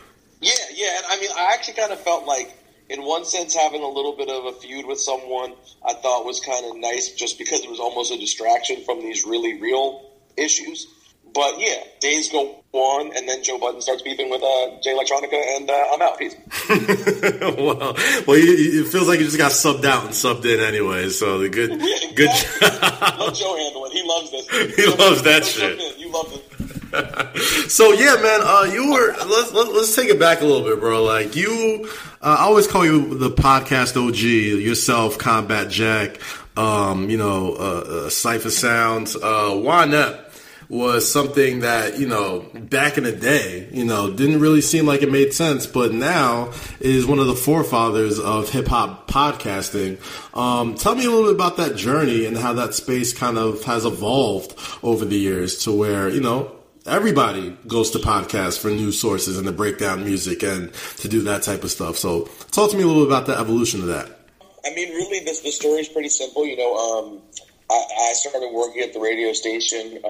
Yeah, 0.45 0.65
yeah. 0.75 0.97
And 0.99 1.07
I 1.09 1.21
mean 1.21 1.31
I 1.37 1.53
actually 1.55 1.75
kind 1.75 1.93
of 1.93 2.01
felt 2.01 2.27
like 2.27 2.57
in 2.89 3.03
one 3.03 3.25
sense 3.25 3.55
having 3.55 3.83
a 3.83 3.89
little 3.89 4.17
bit 4.17 4.29
of 4.29 4.45
a 4.45 4.53
feud 4.53 4.87
with 4.87 5.01
someone 5.01 5.55
I 5.87 5.95
thought 5.95 6.25
was 6.25 6.41
kind 6.41 6.67
of 6.67 6.77
nice 6.77 7.13
just 7.13 7.39
because 7.39 7.61
it 7.63 7.71
was 7.71 7.81
almost 7.81 8.13
a 8.13 8.19
distraction 8.19 8.85
from 8.85 9.01
these 9.01 9.25
really 9.25 9.61
real 9.61 10.11
issues. 10.37 10.87
But 11.35 11.59
yeah, 11.59 11.83
days 11.99 12.31
go 12.31 12.63
on, 12.71 13.17
and 13.17 13.29
then 13.29 13.43
Joe 13.43 13.59
Budden 13.59 13.81
starts 13.81 14.03
beefing 14.03 14.31
with 14.31 14.41
uh, 14.41 14.81
Jay 14.83 14.95
Electronica, 14.95 15.57
and 15.57 15.69
uh, 15.69 15.85
I'm 15.93 16.01
out. 16.01 16.17
Peace. 16.17 16.37
well, 17.59 17.95
well, 18.25 18.39
it 18.39 18.87
feels 18.87 19.09
like 19.09 19.19
you 19.19 19.25
just 19.25 19.37
got 19.37 19.51
subbed 19.51 19.85
out 19.85 20.05
and 20.05 20.13
subbed 20.13 20.45
in 20.45 20.61
anyway. 20.61 21.09
So 21.09 21.39
the 21.39 21.49
good, 21.49 21.71
yeah, 21.81 22.13
good. 22.15 22.31
Let 23.19 23.35
Joe 23.35 23.57
handle 23.57 23.85
it. 23.87 23.93
He 23.93 24.03
loves 24.07 24.31
this. 24.31 24.77
He 24.77 24.87
loves 24.87 25.23
that 25.23 25.45
shit. 25.45 25.99
You 25.99 26.13
love 26.13 26.33
it. 26.33 26.64
so 27.69 27.93
yeah, 27.93 28.17
man, 28.23 28.41
uh, 28.43 28.71
you 28.73 28.93
were 28.93 29.13
let's 29.27 29.53
let, 29.53 29.69
us 29.69 29.95
take 29.95 30.09
it 30.09 30.19
back 30.19 30.41
a 30.41 30.45
little 30.45 30.67
bit, 30.67 30.81
bro. 30.81 31.03
Like 31.03 31.35
you, 31.37 31.89
uh, 32.21 32.37
I 32.39 32.43
always 32.45 32.67
call 32.67 32.85
you 32.85 33.19
the 33.19 33.31
podcast 33.31 33.97
OG. 33.97 34.19
Yourself, 34.19 35.19
Combat 35.19 35.71
Jack. 35.71 36.19
Um, 36.57 37.11
you 37.11 37.17
know, 37.17 37.55
uh, 37.55 37.59
uh 37.59 38.09
Cipha 38.11 38.51
Sounds. 38.51 39.17
Uh, 39.17 39.55
not? 39.87 40.25
was 40.69 41.11
something 41.11 41.61
that 41.61 41.99
you 41.99 42.09
know 42.09 42.41
back 42.55 42.97
in 42.99 43.05
the 43.05 43.13
day, 43.13 43.69
you 43.73 43.85
know, 43.85 44.11
didn't 44.13 44.41
really 44.41 44.61
seem 44.61 44.87
like 44.87 45.03
it 45.03 45.11
made 45.11 45.33
sense, 45.33 45.67
but 45.67 45.93
now 45.93 46.53
is 46.81 47.07
one 47.07 47.19
of 47.19 47.27
the 47.27 47.35
forefathers 47.35 48.19
of 48.19 48.49
hip 48.51 48.67
hop 48.67 49.11
podcasting. 49.11 49.99
Um, 50.37 50.75
tell 50.75 50.95
me 50.95 51.05
a 51.07 51.11
little 51.11 51.27
bit 51.27 51.35
about 51.35 51.57
that 51.59 51.77
journey 51.77 52.27
and 52.27 52.37
how 52.37 52.55
that 52.55 52.75
space 52.75 53.13
kind 53.13 53.39
of 53.39 53.63
has 53.65 53.85
evolved 53.85 54.59
over 54.83 55.05
the 55.05 55.17
years 55.17 55.65
to 55.65 55.73
where 55.73 56.09
you 56.09 56.21
know 56.21 56.51
everybody 56.87 57.57
goes 57.67 57.91
to 57.93 57.99
podcasts 57.99 58.59
for 58.61 58.69
news 58.69 59.01
sources 59.01 59.39
and 59.39 59.47
to 59.47 59.53
break 59.53 59.79
down 59.79 60.05
music 60.05 60.43
and 60.43 60.73
to 60.99 61.09
do 61.09 61.23
that 61.23 61.43
type 61.43 61.65
of 61.65 61.71
stuff. 61.71 61.97
So, 61.97 62.29
talk 62.51 62.71
to 62.71 62.77
me 62.77 62.83
a 62.83 62.87
little 62.87 63.05
bit 63.05 63.13
about 63.13 63.27
the 63.27 63.39
evolution 63.39 63.81
of 63.81 63.87
that. 63.89 64.11
I 64.65 64.75
mean, 64.75 64.91
really, 64.91 65.25
this 65.25 65.41
the 65.41 65.51
story 65.51 65.81
is 65.81 65.89
pretty 65.89 66.09
simple. 66.09 66.47
You 66.47 66.57
know, 66.57 66.75
um, 66.75 67.23
I, 67.71 67.85
I, 68.11 68.13
started 68.15 68.51
working 68.53 68.83
at 68.83 68.93
the 68.93 69.01
radio 69.01 69.33
station 69.33 70.01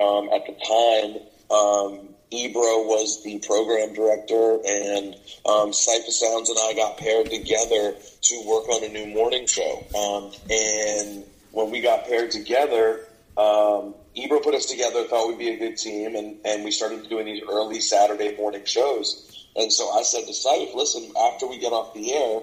um, 0.00 0.28
at 0.32 0.46
the 0.46 0.56
time. 0.66 1.20
Um, 1.50 2.08
Ebro 2.30 2.86
was 2.88 3.22
the 3.24 3.38
program 3.40 3.92
director, 3.92 4.58
and 4.66 5.14
um, 5.44 5.70
Cipha 5.72 6.10
Sounds 6.10 6.48
and 6.48 6.58
I 6.58 6.72
got 6.74 6.96
paired 6.96 7.30
together 7.30 7.94
to 8.22 8.44
work 8.46 8.68
on 8.70 8.84
a 8.84 8.88
new 8.88 9.06
morning 9.14 9.46
show. 9.46 9.84
Um, 9.94 10.32
and 10.50 11.24
when 11.50 11.70
we 11.70 11.82
got 11.82 12.06
paired 12.06 12.30
together, 12.30 13.06
um, 13.36 13.94
Ebro 14.14 14.40
put 14.40 14.54
us 14.54 14.66
together, 14.66 15.04
thought 15.04 15.28
we'd 15.28 15.38
be 15.38 15.48
a 15.48 15.58
good 15.58 15.76
team, 15.76 16.14
and, 16.16 16.38
and 16.44 16.64
we 16.64 16.70
started 16.70 17.08
doing 17.08 17.26
these 17.26 17.42
early 17.48 17.80
Saturday 17.80 18.36
morning 18.36 18.64
shows. 18.64 19.48
And 19.56 19.72
so 19.72 19.90
I 19.90 20.02
said 20.02 20.26
to 20.26 20.32
Ciph, 20.32 20.74
listen, 20.74 21.12
after 21.18 21.46
we 21.46 21.58
get 21.58 21.72
off 21.72 21.94
the 21.94 22.12
air, 22.12 22.40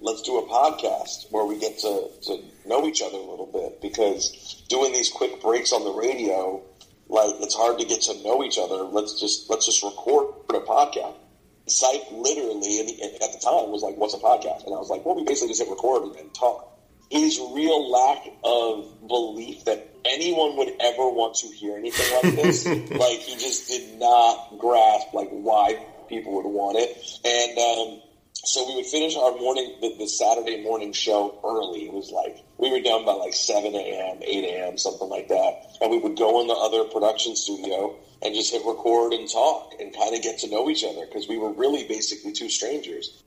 let's 0.00 0.22
do 0.22 0.38
a 0.38 0.46
podcast 0.46 1.30
where 1.30 1.44
we 1.44 1.58
get 1.58 1.78
to, 1.78 2.08
to 2.22 2.42
know 2.66 2.86
each 2.86 3.02
other 3.02 3.16
a 3.16 3.30
little 3.30 3.48
bit 3.52 3.80
because 3.80 4.62
doing 4.68 4.92
these 4.92 5.08
quick 5.08 5.40
breaks 5.40 5.72
on 5.72 5.84
the 5.84 5.92
radio, 5.92 6.62
like 7.08 7.34
it's 7.40 7.54
hard 7.54 7.78
to 7.78 7.84
get 7.84 8.02
to 8.02 8.22
know 8.22 8.42
each 8.42 8.58
other. 8.58 8.82
Let's 8.82 9.20
just 9.20 9.50
let's 9.50 9.66
just 9.66 9.82
record 9.82 10.34
a 10.50 10.60
podcast. 10.60 11.16
Ciph 11.68 12.12
literally 12.12 12.80
at 12.80 13.32
the 13.32 13.40
time 13.42 13.70
was 13.70 13.82
like, 13.82 13.96
"What's 13.96 14.14
a 14.14 14.18
podcast?" 14.18 14.64
And 14.64 14.74
I 14.74 14.78
was 14.78 14.90
like, 14.90 15.04
"Well, 15.04 15.14
we 15.14 15.24
basically 15.24 15.48
just 15.48 15.60
hit 15.60 15.70
record 15.70 16.16
and 16.16 16.32
talk." 16.34 16.70
His 17.10 17.38
real 17.52 17.90
lack 17.90 18.26
of 18.42 19.08
belief 19.08 19.64
that 19.64 19.93
anyone 20.14 20.56
would 20.56 20.72
ever 20.80 21.08
want 21.08 21.34
to 21.36 21.48
hear 21.48 21.76
anything 21.76 22.06
like 22.22 22.36
this. 22.36 22.66
like 22.90 23.18
he 23.18 23.36
just 23.36 23.68
did 23.68 23.98
not 23.98 24.58
grasp 24.58 25.12
like 25.12 25.28
why 25.30 25.84
people 26.08 26.34
would 26.36 26.46
want 26.46 26.78
it. 26.78 26.96
And 27.24 27.58
um, 27.58 28.02
so 28.34 28.66
we 28.68 28.76
would 28.76 28.86
finish 28.86 29.16
our 29.16 29.36
morning 29.36 29.76
the, 29.80 29.96
the, 29.98 30.06
Saturday 30.06 30.62
morning 30.62 30.92
show 30.92 31.38
early. 31.44 31.86
It 31.86 31.92
was 31.92 32.10
like 32.10 32.44
we 32.58 32.70
were 32.70 32.80
done 32.80 33.04
by 33.04 33.12
like 33.12 33.32
seven 33.32 33.74
a.m., 33.74 34.18
eight 34.22 34.44
a.m., 34.44 34.78
something 34.78 35.08
like 35.08 35.28
that. 35.28 35.76
And 35.80 35.90
we 35.90 35.98
would 35.98 36.16
go 36.16 36.40
in 36.40 36.46
the 36.46 36.54
other 36.54 36.84
production 36.84 37.36
studio 37.36 37.96
and 38.22 38.34
just 38.34 38.52
hit 38.52 38.62
record 38.64 39.12
and 39.12 39.30
talk 39.30 39.72
and 39.80 39.94
kind 39.94 40.14
of 40.14 40.22
get 40.22 40.38
to 40.40 40.50
know 40.50 40.68
each 40.70 40.84
other 40.84 41.06
because 41.06 41.28
we 41.28 41.38
were 41.38 41.52
really 41.52 41.86
basically 41.88 42.32
two 42.32 42.48
strangers. 42.48 43.22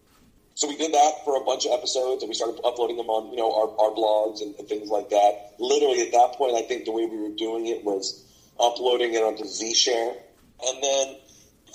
So 0.58 0.68
we 0.68 0.76
did 0.76 0.92
that 0.92 1.22
for 1.24 1.38
a 1.38 1.46
bunch 1.46 1.68
of 1.68 1.72
episodes, 1.78 2.26
and 2.26 2.30
we 2.30 2.34
started 2.34 2.58
uploading 2.66 2.98
them 2.98 3.14
on, 3.14 3.30
you 3.30 3.38
know, 3.38 3.54
our, 3.54 3.70
our 3.78 3.94
blogs 3.94 4.42
and, 4.42 4.58
and, 4.58 4.68
things 4.68 4.90
like 4.90 5.14
that. 5.14 5.54
Literally, 5.60 6.02
at 6.02 6.12
that 6.18 6.34
point, 6.34 6.58
I 6.58 6.66
think 6.66 6.86
the 6.86 6.92
way 6.92 7.06
we 7.06 7.22
were 7.22 7.38
doing 7.38 7.68
it 7.68 7.86
was 7.86 8.26
uploading 8.60 9.14
it 9.14 9.22
onto 9.22 9.46
ZShare, 9.46 10.18
and 10.18 10.76
then 10.82 11.16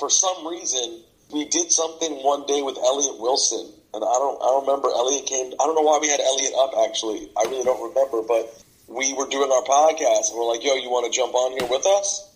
for 0.01 0.11
some 0.11 0.49
reason, 0.49 0.99
we 1.31 1.47
did 1.47 1.71
something 1.71 2.27
one 2.27 2.43
day 2.51 2.59
with 2.61 2.75
Elliot 2.75 3.23
Wilson, 3.23 3.71
and 3.95 4.03
I 4.03 4.19
don't, 4.19 4.43
I 4.43 4.47
don't 4.51 4.67
remember. 4.67 4.91
Elliot 4.91 5.31
came. 5.31 5.55
I 5.55 5.63
don't 5.63 5.79
know 5.79 5.87
why 5.87 6.03
we 6.03 6.11
had 6.11 6.19
Elliot 6.19 6.51
up. 6.59 6.75
Actually, 6.83 7.31
I 7.39 7.47
really 7.47 7.63
don't 7.63 7.87
remember, 7.87 8.27
but 8.27 8.51
we 8.91 9.15
were 9.15 9.31
doing 9.31 9.47
our 9.47 9.63
podcast, 9.63 10.35
and 10.35 10.43
we're 10.43 10.51
like, 10.51 10.67
"Yo, 10.67 10.75
you 10.75 10.91
want 10.91 11.07
to 11.07 11.15
jump 11.15 11.39
on 11.39 11.55
here 11.55 11.71
with 11.71 11.87
us?" 11.87 12.32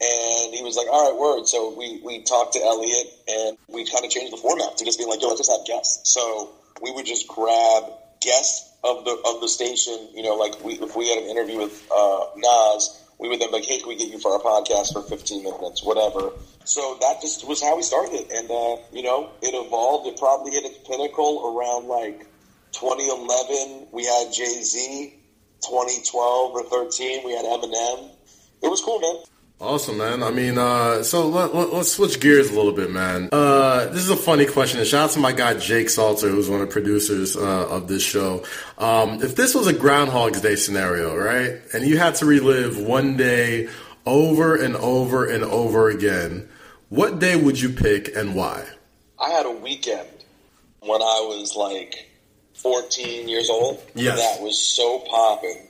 And 0.00 0.54
he 0.54 0.62
was 0.62 0.76
like, 0.76 0.88
all 0.90 1.10
right, 1.10 1.18
word. 1.18 1.46
So 1.46 1.74
we, 1.76 2.00
we 2.04 2.22
talked 2.22 2.54
to 2.54 2.60
Elliot 2.60 3.06
and 3.28 3.58
we 3.68 3.84
kind 3.86 4.04
of 4.04 4.10
changed 4.10 4.32
the 4.32 4.36
format 4.36 4.76
to 4.78 4.84
just 4.84 4.98
being 4.98 5.08
like, 5.08 5.22
yo, 5.22 5.28
let's 5.28 5.40
just 5.40 5.50
have 5.50 5.66
guests. 5.66 6.12
So 6.12 6.50
we 6.82 6.92
would 6.92 7.06
just 7.06 7.28
grab 7.28 7.84
guests 8.20 8.70
of 8.82 9.04
the, 9.04 9.16
of 9.26 9.40
the 9.40 9.48
station, 9.48 10.08
you 10.14 10.22
know, 10.22 10.34
like 10.34 10.62
we, 10.64 10.74
if 10.74 10.96
we 10.96 11.08
had 11.08 11.22
an 11.22 11.30
interview 11.30 11.58
with, 11.58 11.86
uh, 11.94 12.26
Nas, 12.36 13.00
we 13.18 13.28
would 13.28 13.40
then 13.40 13.48
be 13.48 13.58
like, 13.58 13.64
hey, 13.64 13.78
can 13.78 13.88
we 13.88 13.96
get 13.96 14.08
you 14.08 14.18
for 14.18 14.32
our 14.32 14.40
podcast 14.40 14.92
for 14.92 15.02
15 15.02 15.44
minutes, 15.44 15.82
whatever. 15.84 16.32
So 16.64 16.98
that 17.00 17.20
just 17.22 17.46
was 17.46 17.62
how 17.62 17.76
we 17.76 17.82
started. 17.82 18.30
And, 18.32 18.50
uh, 18.50 18.76
you 18.92 19.02
know, 19.02 19.30
it 19.40 19.54
evolved. 19.54 20.08
It 20.08 20.18
probably 20.18 20.52
hit 20.52 20.64
its 20.64 20.86
pinnacle 20.88 21.54
around 21.54 21.86
like 21.86 22.26
2011. 22.72 23.88
We 23.92 24.04
had 24.04 24.32
Jay 24.32 24.60
Z. 24.62 25.20
2012 25.64 26.52
or 26.52 26.62
13, 26.64 27.24
we 27.24 27.32
had 27.32 27.44
Eminem. 27.44 28.10
It 28.62 28.68
was 28.68 28.80
cool, 28.80 29.00
man. 29.00 29.16
Awesome, 29.60 29.98
man. 29.98 30.22
I 30.22 30.30
mean, 30.30 30.58
uh, 30.58 31.02
so 31.04 31.28
let, 31.28 31.54
us 31.54 31.72
let, 31.72 31.86
switch 31.86 32.20
gears 32.20 32.50
a 32.50 32.54
little 32.54 32.72
bit, 32.72 32.90
man. 32.90 33.28
Uh, 33.32 33.86
this 33.86 34.02
is 34.02 34.10
a 34.10 34.16
funny 34.16 34.46
question. 34.46 34.80
And 34.80 34.86
shout 34.86 35.10
out 35.10 35.10
to 35.12 35.20
my 35.20 35.32
guy 35.32 35.54
Jake 35.54 35.88
Salter, 35.88 36.28
who's 36.28 36.50
one 36.50 36.60
of 36.60 36.68
the 36.68 36.72
producers 36.72 37.36
uh, 37.36 37.68
of 37.68 37.86
this 37.86 38.02
show. 38.02 38.44
Um, 38.78 39.22
if 39.22 39.36
this 39.36 39.54
was 39.54 39.66
a 39.66 39.72
Groundhog's 39.72 40.40
Day 40.40 40.56
scenario, 40.56 41.16
right, 41.16 41.60
and 41.72 41.86
you 41.86 41.98
had 41.98 42.16
to 42.16 42.26
relive 42.26 42.78
one 42.78 43.16
day 43.16 43.68
over 44.04 44.56
and 44.56 44.76
over 44.76 45.24
and 45.24 45.44
over 45.44 45.88
again, 45.88 46.48
what 46.88 47.18
day 47.18 47.36
would 47.36 47.60
you 47.60 47.70
pick 47.70 48.14
and 48.14 48.34
why? 48.34 48.66
I 49.18 49.30
had 49.30 49.46
a 49.46 49.52
weekend 49.52 50.08
when 50.80 51.00
I 51.00 51.20
was 51.26 51.54
like 51.56 52.10
14 52.54 53.28
years 53.28 53.48
old. 53.48 53.80
Yes. 53.94 54.18
That 54.18 54.42
was 54.42 54.60
so 54.60 54.98
popping. 54.98 55.68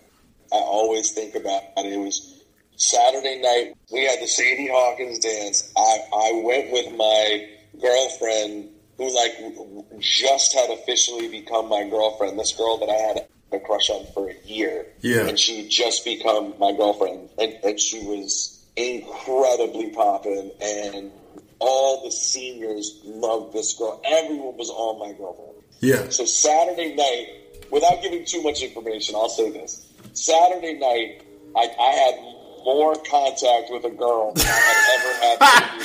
I 0.52 0.56
always 0.56 1.12
think 1.12 1.34
about 1.34 1.62
it. 1.76 1.92
It 1.92 1.98
was 1.98 2.33
Saturday 2.76 3.40
night, 3.40 3.76
we 3.92 4.04
had 4.04 4.20
the 4.20 4.26
Sadie 4.26 4.68
Hawkins 4.68 5.18
dance. 5.20 5.72
I, 5.76 5.98
I 6.12 6.42
went 6.44 6.72
with 6.72 6.92
my 6.96 7.48
girlfriend, 7.80 8.70
who 8.96 9.14
like 9.14 10.00
just 10.00 10.54
had 10.54 10.70
officially 10.70 11.28
become 11.28 11.68
my 11.68 11.88
girlfriend. 11.88 12.38
This 12.38 12.52
girl 12.52 12.78
that 12.78 12.88
I 12.88 12.94
had 12.94 13.28
a 13.52 13.60
crush 13.64 13.90
on 13.90 14.06
for 14.12 14.30
a 14.30 14.34
year, 14.44 14.86
yeah, 15.00 15.26
and 15.26 15.38
she 15.38 15.68
just 15.68 16.04
become 16.04 16.54
my 16.58 16.72
girlfriend, 16.72 17.28
and, 17.38 17.54
and 17.62 17.80
she 17.80 18.00
was 18.00 18.64
incredibly 18.76 19.90
popping, 19.90 20.50
and 20.60 21.12
all 21.60 22.04
the 22.04 22.10
seniors 22.10 23.00
loved 23.04 23.52
this 23.52 23.74
girl. 23.74 24.00
Everyone 24.04 24.56
was 24.56 24.70
on 24.70 24.98
my 24.98 25.16
girlfriend. 25.16 25.62
Yeah. 25.80 26.08
So 26.08 26.24
Saturday 26.24 26.94
night, 26.94 27.70
without 27.70 28.02
giving 28.02 28.24
too 28.24 28.42
much 28.42 28.62
information, 28.62 29.14
I'll 29.14 29.28
say 29.28 29.50
this: 29.50 29.86
Saturday 30.12 30.74
night, 30.74 31.22
I, 31.56 31.70
I 31.80 31.90
had 31.92 32.33
more 32.64 32.94
contact 32.96 33.70
with 33.70 33.84
a 33.84 33.90
girl 33.90 34.32
than 34.32 34.46
I 34.46 34.50
had 34.50 35.38
ever 35.38 35.44
had. 35.44 35.74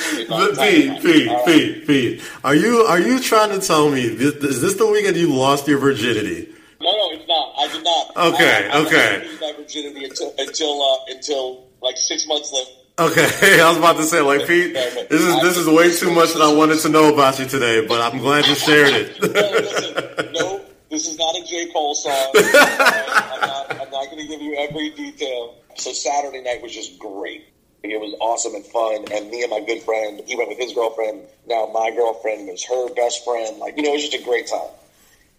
Pete, 0.58 1.02
Pete, 1.02 1.44
Pete, 1.44 1.86
Pete. 1.86 2.22
Are 2.42 2.54
you 2.54 2.80
are 2.80 2.98
you 2.98 3.20
trying 3.20 3.50
to 3.50 3.64
tell 3.64 3.90
me 3.90 4.08
this, 4.08 4.34
is 4.36 4.60
this 4.60 4.74
the 4.74 4.86
weekend 4.86 5.16
you 5.16 5.32
lost 5.32 5.68
your 5.68 5.78
virginity? 5.78 6.48
No, 6.80 6.90
no, 6.90 7.10
it's 7.12 7.28
not. 7.28 7.54
I 7.58 7.68
did 7.68 7.84
not. 7.84 8.34
Okay, 8.34 8.68
I, 8.72 8.78
I 8.78 8.86
okay. 8.86 9.28
Lose 9.28 9.40
my 9.40 9.52
virginity 9.56 10.04
until 10.04 10.34
until 10.38 10.82
uh, 10.82 11.12
until 11.14 11.68
like 11.82 11.96
six 11.96 12.26
months 12.26 12.52
later. 12.52 12.70
Okay, 12.98 13.60
I 13.60 13.68
was 13.68 13.78
about 13.78 13.96
to 13.96 14.02
say, 14.04 14.20
like 14.20 14.46
Pete, 14.46 14.74
this 14.74 15.22
is 15.22 15.42
this 15.42 15.56
is 15.56 15.66
way 15.68 15.94
too 15.94 16.10
much 16.10 16.32
that 16.32 16.42
I 16.42 16.52
wanted 16.52 16.80
to 16.80 16.88
know 16.88 17.12
about 17.12 17.38
you 17.38 17.46
today, 17.46 17.86
but 17.86 18.00
I'm 18.00 18.18
glad 18.18 18.46
you 18.46 18.54
shared 18.54 18.92
it. 18.92 19.22
no, 19.22 19.28
listen, 19.28 20.32
no, 20.34 20.60
this 20.90 21.06
is 21.06 21.18
not 21.18 21.36
a 21.36 21.44
J 21.46 21.70
Cole 21.72 21.94
song. 21.94 22.32
I'm 22.34 23.40
not, 23.40 23.70
I'm 23.70 23.90
not 23.90 24.06
going 24.10 24.18
to 24.18 24.26
give 24.26 24.42
you 24.42 24.56
every 24.56 24.90
detail. 24.90 25.56
So 25.80 25.92
Saturday 25.94 26.42
night 26.42 26.60
was 26.60 26.74
just 26.74 26.98
great. 26.98 27.46
It 27.82 27.98
was 27.98 28.14
awesome 28.20 28.54
and 28.54 28.64
fun. 28.66 29.06
And 29.12 29.30
me 29.30 29.42
and 29.42 29.50
my 29.50 29.60
good 29.60 29.82
friend, 29.82 30.20
he 30.26 30.36
went 30.36 30.50
with 30.50 30.58
his 30.58 30.74
girlfriend. 30.74 31.22
Now 31.46 31.70
my 31.72 31.90
girlfriend 31.90 32.48
was 32.48 32.62
her 32.66 32.94
best 32.94 33.24
friend. 33.24 33.58
Like, 33.58 33.78
you 33.78 33.82
know, 33.82 33.90
it 33.90 33.94
was 33.94 34.08
just 34.10 34.22
a 34.22 34.24
great 34.24 34.46
time. 34.46 34.68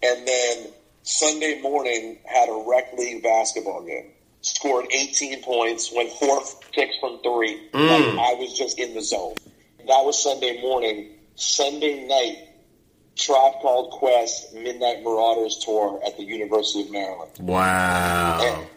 And 0.01 0.27
then 0.27 0.67
Sunday 1.03 1.61
morning 1.61 2.17
had 2.25 2.49
a 2.49 2.63
rec 2.67 2.93
league 2.97 3.21
basketball 3.21 3.83
game. 3.83 4.11
Scored 4.41 4.87
18 4.91 5.43
points, 5.43 5.93
went 5.95 6.09
four 6.13 6.41
six 6.73 6.95
from 6.99 7.21
three. 7.21 7.69
Mm. 7.73 8.15
Like, 8.15 8.31
I 8.31 8.33
was 8.39 8.57
just 8.57 8.79
in 8.79 8.95
the 8.95 9.03
zone. 9.03 9.35
That 9.77 10.03
was 10.03 10.21
Sunday 10.21 10.59
morning. 10.61 11.11
Sunday 11.35 12.07
night, 12.07 12.49
Tribe 13.15 13.53
Called 13.61 13.91
Quest 13.91 14.55
Midnight 14.55 15.03
Marauders 15.03 15.59
tour 15.63 16.01
at 16.03 16.17
the 16.17 16.23
University 16.23 16.81
of 16.81 16.91
Maryland. 16.91 17.31
Wow. 17.39 18.39
And 18.41 18.67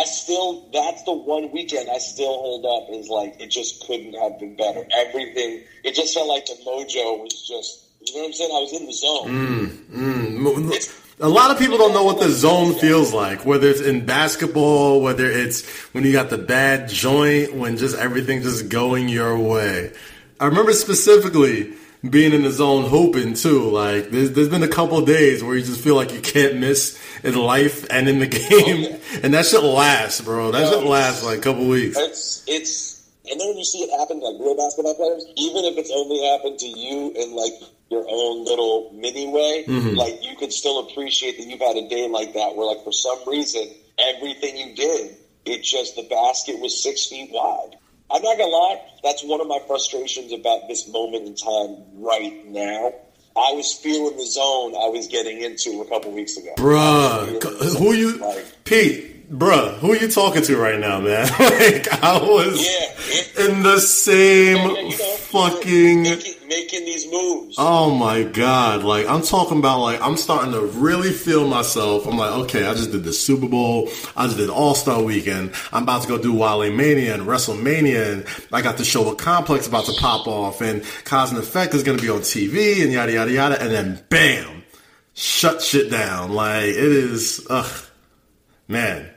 I 0.00 0.04
still, 0.04 0.66
that's 0.72 1.02
the 1.02 1.12
one 1.12 1.52
weekend 1.52 1.90
I 1.90 1.98
still 1.98 2.32
hold 2.32 2.64
up 2.64 2.88
is 2.90 3.08
like, 3.08 3.38
it 3.38 3.48
just 3.50 3.86
couldn't 3.86 4.14
have 4.14 4.38
been 4.38 4.56
better. 4.56 4.86
Everything, 4.96 5.62
it 5.84 5.94
just 5.94 6.14
felt 6.14 6.26
like 6.26 6.46
the 6.46 6.54
mojo 6.66 7.20
was 7.20 7.46
just, 7.46 7.84
you 8.00 8.14
know 8.14 8.20
what 8.22 8.26
I'm 8.28 8.32
saying? 8.32 8.50
I 8.50 8.60
was 8.60 8.72
in 8.72 8.86
the 8.86 8.92
zone. 8.94 9.28
Mm, 9.28 10.70
mm. 10.70 11.20
A 11.20 11.28
lot 11.28 11.50
of 11.50 11.58
people 11.58 11.76
don't 11.76 11.92
know 11.92 12.04
what 12.04 12.18
the 12.18 12.30
zone 12.30 12.72
feels 12.78 13.12
like, 13.12 13.44
whether 13.44 13.68
it's 13.68 13.82
in 13.82 14.06
basketball, 14.06 15.02
whether 15.02 15.26
it's 15.26 15.68
when 15.92 16.02
you 16.04 16.12
got 16.12 16.30
the 16.30 16.38
bad 16.38 16.88
joint, 16.88 17.54
when 17.54 17.76
just 17.76 17.98
everything 17.98 18.40
just 18.40 18.70
going 18.70 19.10
your 19.10 19.38
way. 19.38 19.92
I 20.40 20.46
remember 20.46 20.72
specifically 20.72 21.74
being 22.08 22.32
in 22.32 22.42
the 22.42 22.50
zone 22.50 22.88
hooping 22.88 23.34
too. 23.34 23.70
Like 23.70 24.10
there's 24.10 24.32
there's 24.32 24.48
been 24.48 24.62
a 24.62 24.68
couple 24.68 25.00
days 25.04 25.42
where 25.44 25.56
you 25.56 25.62
just 25.62 25.82
feel 25.82 25.96
like 25.96 26.12
you 26.12 26.20
can't 26.20 26.56
miss 26.56 26.98
in 27.22 27.34
life 27.34 27.86
and 27.90 28.08
in 28.08 28.18
the 28.18 28.26
game, 28.26 28.40
oh, 28.50 28.98
yeah. 29.12 29.20
and 29.22 29.34
that 29.34 29.46
should 29.46 29.64
last, 29.64 30.24
bro. 30.24 30.50
That 30.50 30.72
should 30.72 30.84
last 30.84 31.24
like 31.24 31.38
a 31.38 31.42
couple 31.42 31.68
weeks. 31.68 31.96
It's 31.98 32.44
it's. 32.46 33.00
And 33.30 33.38
then 33.38 33.48
when 33.48 33.58
you 33.58 33.64
see 33.64 33.78
it 33.78 33.96
happen 33.96 34.18
to 34.18 34.26
like 34.26 34.40
real 34.40 34.56
basketball 34.56 34.94
players, 34.96 35.24
even 35.36 35.64
if 35.64 35.78
it's 35.78 35.92
only 35.94 36.18
happened 36.34 36.58
to 36.58 36.66
you 36.66 37.12
in 37.14 37.36
like 37.36 37.52
your 37.88 38.04
own 38.08 38.44
little 38.44 38.90
mini 38.92 39.28
way, 39.28 39.64
mm-hmm. 39.68 39.94
like 39.94 40.18
you 40.24 40.34
could 40.36 40.52
still 40.52 40.88
appreciate 40.88 41.38
that 41.38 41.46
you've 41.46 41.60
had 41.60 41.76
a 41.76 41.88
day 41.88 42.08
like 42.08 42.32
that 42.34 42.56
where 42.56 42.66
like 42.66 42.82
for 42.82 42.92
some 42.92 43.18
reason 43.28 43.68
everything 43.98 44.56
you 44.56 44.74
did, 44.74 45.16
it 45.44 45.62
just 45.62 45.94
the 45.94 46.02
basket 46.10 46.58
was 46.58 46.82
six 46.82 47.06
feet 47.06 47.30
wide. 47.30 47.76
I'm 48.12 48.22
not 48.22 48.38
gonna 48.38 48.50
lie, 48.50 48.80
that's 49.02 49.22
one 49.24 49.40
of 49.40 49.46
my 49.46 49.60
frustrations 49.66 50.32
about 50.32 50.68
this 50.68 50.88
moment 50.88 51.26
in 51.26 51.34
time 51.36 51.76
right 51.94 52.46
now. 52.46 52.92
I 53.36 53.52
was 53.52 53.72
feeling 53.72 54.16
the 54.16 54.26
zone 54.26 54.74
I 54.74 54.88
was 54.88 55.06
getting 55.06 55.40
into 55.40 55.80
a 55.82 55.88
couple 55.88 56.10
weeks 56.10 56.36
ago. 56.36 56.52
Bruh, 56.56 57.78
who 57.78 57.92
you, 57.92 58.18
like, 58.18 58.44
Pete? 58.64 59.19
Bruh, 59.30 59.78
who 59.78 59.92
are 59.92 59.96
you 59.96 60.08
talking 60.08 60.42
to 60.42 60.56
right 60.56 60.78
now, 60.78 61.00
man? 61.00 61.26
like 61.40 62.02
I 62.02 62.18
was 62.20 62.66
yeah, 62.66 63.46
in 63.46 63.62
the 63.62 63.78
same 63.78 64.56
yeah, 64.56 64.80
you 64.80 64.98
know, 64.98 65.16
fucking 65.16 66.02
making, 66.02 66.48
making, 66.48 66.84
these 66.84 67.10
moves. 67.10 67.54
Oh 67.56 67.94
my 67.94 68.24
god! 68.24 68.82
Like 68.82 69.06
I'm 69.06 69.22
talking 69.22 69.58
about, 69.58 69.80
like 69.80 70.00
I'm 70.02 70.16
starting 70.16 70.52
to 70.52 70.60
really 70.60 71.12
feel 71.12 71.46
myself. 71.46 72.06
I'm 72.06 72.18
like, 72.18 72.32
okay, 72.44 72.66
I 72.66 72.74
just 72.74 72.90
did 72.90 73.04
the 73.04 73.12
Super 73.12 73.48
Bowl, 73.48 73.88
I 74.16 74.26
just 74.26 74.36
did 74.36 74.50
All 74.50 74.74
Star 74.74 75.00
Weekend. 75.00 75.52
I'm 75.72 75.84
about 75.84 76.02
to 76.02 76.08
go 76.08 76.18
do 76.18 76.34
Wale 76.34 76.72
Mania 76.72 77.14
and 77.14 77.22
WrestleMania, 77.22 78.12
and 78.12 78.26
I 78.52 78.62
got 78.62 78.78
the 78.78 78.84
show 78.84 79.08
with 79.08 79.18
Complex 79.18 79.68
about 79.68 79.84
to 79.84 79.92
pop 80.00 80.26
off, 80.26 80.60
and 80.60 80.84
Cause 81.04 81.30
and 81.30 81.38
Effect 81.40 81.74
is 81.74 81.84
going 81.84 81.96
to 81.96 82.02
be 82.02 82.10
on 82.10 82.20
TV, 82.20 82.82
and 82.82 82.92
yada 82.92 83.12
yada 83.12 83.30
yada, 83.30 83.62
and 83.62 83.70
then 83.70 84.04
bam, 84.08 84.64
shut 85.14 85.62
shit 85.62 85.88
down. 85.88 86.32
Like 86.32 86.64
it 86.64 86.74
is, 86.74 87.46
ugh, 87.48 87.86
man 88.66 89.10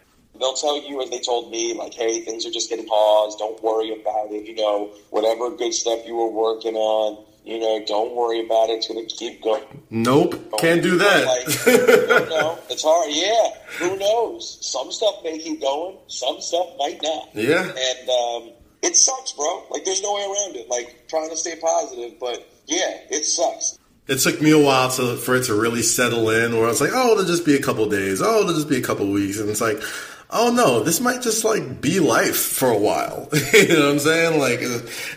they'll 0.43 0.53
tell 0.53 0.81
you, 0.81 1.01
as 1.01 1.09
they 1.09 1.19
told 1.19 1.49
me, 1.49 1.73
like, 1.73 1.93
hey, 1.93 2.19
things 2.21 2.45
are 2.45 2.51
just 2.51 2.69
getting 2.69 2.85
paused. 2.85 3.39
Don't 3.39 3.61
worry 3.63 3.93
about 3.93 4.31
it. 4.31 4.45
You 4.45 4.55
know, 4.55 4.91
whatever 5.09 5.49
good 5.55 5.73
stuff 5.73 6.05
you 6.05 6.15
were 6.15 6.29
working 6.29 6.75
on, 6.75 7.25
you 7.45 7.59
know, 7.59 7.83
don't 7.87 8.13
worry 8.13 8.45
about 8.45 8.69
it. 8.69 8.73
It's 8.73 8.87
going 8.87 9.07
to 9.07 9.15
keep 9.15 9.41
going. 9.41 9.63
Nope, 9.89 10.31
don't 10.31 10.59
can't 10.59 10.83
do 10.83 10.97
that. 10.97 11.25
Like, 11.25 11.47
know, 12.29 12.59
it's 12.69 12.83
hard. 12.83 13.09
Yeah, 13.09 13.49
who 13.79 13.97
knows? 13.97 14.57
Some 14.61 14.91
stuff 14.91 15.23
may 15.23 15.39
keep 15.39 15.61
going. 15.61 15.97
Some 16.07 16.41
stuff 16.41 16.67
might 16.77 17.01
not. 17.01 17.29
Yeah, 17.33 17.63
and 17.63 18.09
um, 18.09 18.53
it 18.81 18.95
sucks, 18.95 19.31
bro. 19.31 19.65
Like, 19.71 19.85
there's 19.85 20.03
no 20.03 20.13
way 20.13 20.23
around 20.23 20.55
it. 20.57 20.69
Like, 20.69 21.07
trying 21.07 21.29
to 21.29 21.37
stay 21.37 21.55
positive, 21.59 22.19
but 22.19 22.47
yeah, 22.67 22.97
it 23.09 23.23
sucks 23.23 23.79
it 24.07 24.17
took 24.17 24.41
me 24.41 24.51
a 24.51 24.59
while 24.59 24.89
to 24.91 25.15
for 25.15 25.35
it 25.35 25.45
to 25.45 25.53
really 25.53 25.81
settle 25.81 26.29
in 26.29 26.53
where 26.53 26.65
I 26.65 26.67
was 26.67 26.81
like, 26.81 26.91
oh, 26.93 27.13
it'll 27.13 27.23
just 27.23 27.45
be 27.45 27.55
a 27.55 27.61
couple 27.61 27.87
days. 27.87 28.21
Oh, 28.21 28.41
it'll 28.41 28.53
just 28.53 28.67
be 28.67 28.77
a 28.77 28.81
couple 28.81 29.09
weeks. 29.09 29.39
And 29.39 29.49
it's 29.49 29.61
like, 29.61 29.81
oh 30.33 30.51
no, 30.51 30.83
this 30.83 30.99
might 30.99 31.21
just 31.21 31.45
like 31.45 31.79
be 31.79 31.99
life 31.99 32.35
for 32.35 32.69
a 32.69 32.77
while. 32.77 33.29
you 33.53 33.69
know 33.69 33.85
what 33.85 33.91
I'm 33.91 33.99
saying? 33.99 34.39
Like, 34.39 34.61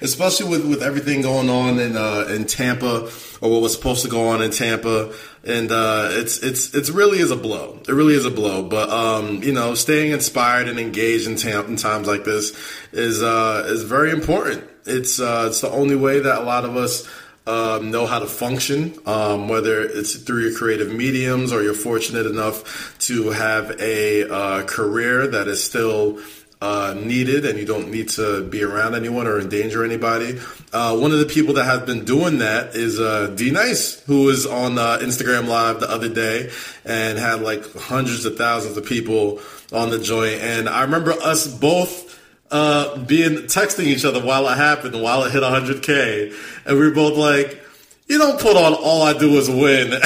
especially 0.02 0.49
with, 0.49 0.68
with 0.68 0.82
everything 0.82 1.23
going 1.23 1.50
on 1.50 1.78
in 1.80 1.96
uh, 1.96 2.26
in 2.28 2.44
Tampa 2.44 3.11
or 3.40 3.50
what 3.50 3.62
was 3.62 3.75
supposed 3.75 4.02
to 4.04 4.11
go 4.11 4.28
on 4.28 4.42
in 4.42 4.50
Tampa, 4.50 5.12
and 5.44 5.73
uh, 5.73 6.08
it's 6.12 6.38
it's 6.38 6.75
it's 6.75 6.90
really 6.90 7.18
is 7.18 7.30
a 7.30 7.37
blow. 7.37 7.80
It 7.88 7.92
really 7.92 8.14
is 8.14 8.26
a 8.26 8.30
blow. 8.30 8.62
But 8.62 8.90
um, 8.90 9.42
you 9.42 9.52
know, 9.52 9.75
staying 9.75 10.12
inspired 10.12 10.68
and 10.68 10.78
engaged 10.78 11.26
in, 11.26 11.37
tam- 11.37 11.66
in 11.66 11.76
times 11.76 12.06
like 12.06 12.25
this 12.25 12.56
is 12.92 13.23
uh, 13.23 13.64
is 13.66 13.82
very 13.82 14.11
important. 14.11 14.68
It's 14.85 15.18
uh, 15.18 15.46
it's 15.49 15.62
the 15.62 15.70
only 15.70 15.96
way 15.96 16.20
that 16.20 16.42
a 16.42 16.44
lot 16.44 16.64
of 16.64 16.76
us 16.76 17.08
um, 17.47 17.91
know 17.91 18.07
how 18.07 18.19
to 18.19 18.26
function, 18.26 18.99
um, 19.07 19.49
whether 19.49 19.83
it's 19.83 20.17
through 20.17 20.43
your 20.49 20.59
creative 20.59 20.93
mediums 20.93 21.53
or 21.53 21.62
you're 21.62 21.75
fortunate 21.75 22.26
enough 22.26 22.99
to 23.00 23.31
have 23.31 23.81
a 23.81 24.29
uh, 24.29 24.65
career 24.65 25.26
that 25.29 25.47
is 25.47 25.62
still 25.62 26.19
uh, 26.61 26.95
needed 26.97 27.45
and 27.45 27.59
you 27.59 27.67
don't 27.67 27.91
need 27.91 28.09
to 28.09 28.43
be 28.45 28.62
around 28.62 28.95
anyone 28.95 29.26
or 29.26 29.38
endanger 29.38 29.85
anybody. 29.85 30.41
Uh, 30.73 30.97
one 30.97 31.12
of 31.12 31.19
the 31.19 31.26
people 31.26 31.55
that 31.55 31.65
has 31.65 31.83
been 31.83 32.05
doing 32.05 32.38
that 32.38 32.75
is 32.75 32.99
uh, 32.99 33.29
D 33.37 33.50
Nice, 33.50 34.00
who 34.07 34.25
was 34.25 34.47
on 34.47 34.79
uh, 34.79 34.99
Instagram 35.00 35.49
Live 35.49 35.81
the 35.81 35.91
other 35.91 36.09
day 36.09 36.50
and 36.85 37.19
had 37.19 37.43
like 37.43 37.71
hundreds 37.75 38.25
of 38.25 38.37
thousands 38.37 38.76
of 38.76 38.87
people 38.87 39.41
on 39.73 39.91
the 39.91 39.99
joint. 39.99 40.41
And 40.41 40.69
I 40.69 40.83
remember 40.83 41.12
us 41.12 41.47
both 41.47 42.05
uh, 42.50 42.99
being 43.05 43.47
texting 43.47 43.85
each 43.85 44.05
other 44.05 44.21
while 44.21 44.49
it 44.49 44.57
happened, 44.57 45.00
while 45.00 45.25
it 45.25 45.33
hit 45.33 45.43
100k, 45.43 46.35
and 46.67 46.79
we 46.79 46.87
were 46.87 46.95
both 46.95 47.17
like, 47.17 47.61
"You 48.07 48.19
don't 48.19 48.41
put 48.41 48.57
on 48.57 48.75
all 48.75 49.03
I 49.03 49.12
do 49.19 49.37
is 49.37 49.49
win." 49.49 49.93
I 49.93 49.99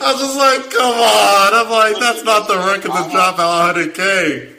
was 0.00 0.20
just 0.20 0.36
like, 0.36 0.70
"Come 0.70 0.94
on!" 0.94 1.54
I'm 1.54 1.70
like, 1.70 1.98
"That's 2.00 2.24
not 2.24 2.48
the 2.48 2.56
record 2.56 2.92
to 2.92 3.10
drop 3.10 3.38
at 3.38 3.74
100k." 3.74 4.56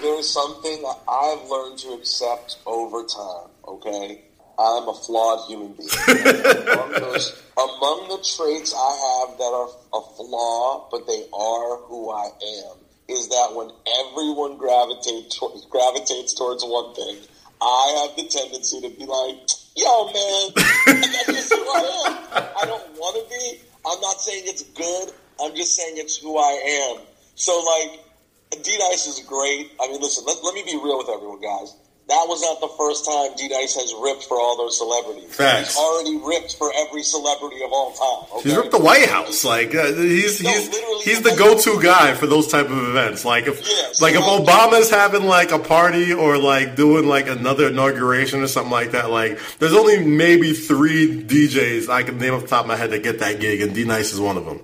There's 0.00 0.28
something 0.28 0.82
that 0.82 0.98
I've 1.08 1.48
learned 1.48 1.78
to 1.78 1.92
accept 1.92 2.58
over 2.66 3.04
time. 3.04 3.48
Okay, 3.66 4.20
I'm 4.58 4.88
a 4.88 4.94
flawed 4.94 5.48
human 5.48 5.72
being. 5.74 5.88
among, 6.08 6.92
those, 6.92 7.42
among 7.56 8.08
the 8.08 8.18
traits 8.36 8.74
I 8.76 9.26
have 9.28 9.38
that 9.38 9.44
are 9.44 9.68
a 9.94 10.00
flaw, 10.16 10.88
but 10.90 11.06
they 11.06 11.24
are 11.32 11.76
who 11.86 12.10
I 12.10 12.26
am 12.26 12.76
is 13.08 13.28
that 13.28 13.54
when 13.54 13.70
everyone 14.06 14.56
gravitates 14.56 15.38
gravitates 15.70 16.34
towards 16.34 16.64
one 16.64 16.94
thing, 16.94 17.16
I 17.60 18.06
have 18.06 18.16
the 18.16 18.28
tendency 18.28 18.80
to 18.80 18.90
be 18.90 19.06
like, 19.06 19.36
"Yo, 19.76 20.06
man, 20.06 20.50
that's 20.86 21.26
just 21.26 21.52
who 21.52 21.60
I 21.60 21.82
am. 22.06 22.44
I 22.56 22.64
don't 22.66 22.88
want 22.98 23.16
to 23.22 23.24
be. 23.30 23.60
I'm 23.86 24.00
not 24.00 24.20
saying 24.20 24.44
it's 24.46 24.62
good. 24.62 25.12
I'm 25.40 25.54
just 25.54 25.76
saying 25.76 25.94
it's 25.96 26.16
who 26.16 26.38
I 26.38 26.94
am." 26.94 27.02
So, 27.34 27.52
like, 27.60 28.62
D 28.62 28.78
Nice 28.78 29.06
is 29.06 29.20
great. 29.26 29.72
I 29.80 29.88
mean, 29.88 30.00
listen, 30.00 30.24
let, 30.26 30.42
let 30.44 30.54
me 30.54 30.62
be 30.64 30.76
real 30.76 30.98
with 30.98 31.08
everyone, 31.08 31.40
guys 31.40 31.74
that 32.08 32.26
was 32.28 32.42
not 32.42 32.60
the 32.60 32.68
first 32.76 33.04
time 33.06 33.30
D 33.36 33.48
Nice 33.48 33.74
has 33.74 33.94
ripped 34.02 34.24
for 34.24 34.38
all 34.38 34.56
those 34.56 34.76
celebrities. 34.76 35.34
Facts. 35.34 35.68
He's 35.68 35.76
already 35.78 36.18
ripped 36.18 36.56
for 36.56 36.72
every 36.76 37.02
celebrity 37.02 37.62
of 37.62 37.72
all 37.72 37.92
time. 37.92 38.38
Okay? 38.38 38.48
He's 38.48 38.56
ripped 38.56 38.72
the 38.72 38.80
White 38.80 39.08
House. 39.08 39.44
Like 39.44 39.74
uh, 39.74 39.92
he's 39.94 40.42
no, 40.42 40.50
he's 40.50 41.04
he's 41.04 41.22
the 41.22 41.34
go 41.38 41.56
to 41.56 41.82
guy 41.82 42.14
for 42.14 42.26
those 42.26 42.48
type 42.48 42.66
of 42.66 42.76
events. 42.76 43.24
Like 43.24 43.46
if 43.46 43.60
yeah, 43.60 43.92
so 43.92 44.04
like 44.04 44.14
if 44.14 44.22
Obama's 44.22 44.90
having 44.90 45.24
like 45.24 45.52
a 45.52 45.58
party 45.58 46.12
or 46.12 46.38
like 46.38 46.74
doing 46.74 47.06
like 47.06 47.28
another 47.28 47.68
inauguration 47.68 48.42
or 48.42 48.48
something 48.48 48.72
like 48.72 48.90
that, 48.92 49.10
like 49.10 49.38
there's 49.58 49.74
only 49.74 50.04
maybe 50.04 50.52
three 50.52 51.22
DJs 51.22 51.88
I 51.88 52.02
can 52.02 52.18
name 52.18 52.34
off 52.34 52.42
the 52.42 52.48
top 52.48 52.62
of 52.62 52.68
my 52.68 52.76
head 52.76 52.90
that 52.90 53.02
get 53.02 53.20
that 53.20 53.40
gig, 53.40 53.62
and 53.62 53.74
D 53.74 53.84
Nice 53.84 54.12
is 54.12 54.20
one 54.20 54.36
of 54.36 54.44
them. 54.44 54.60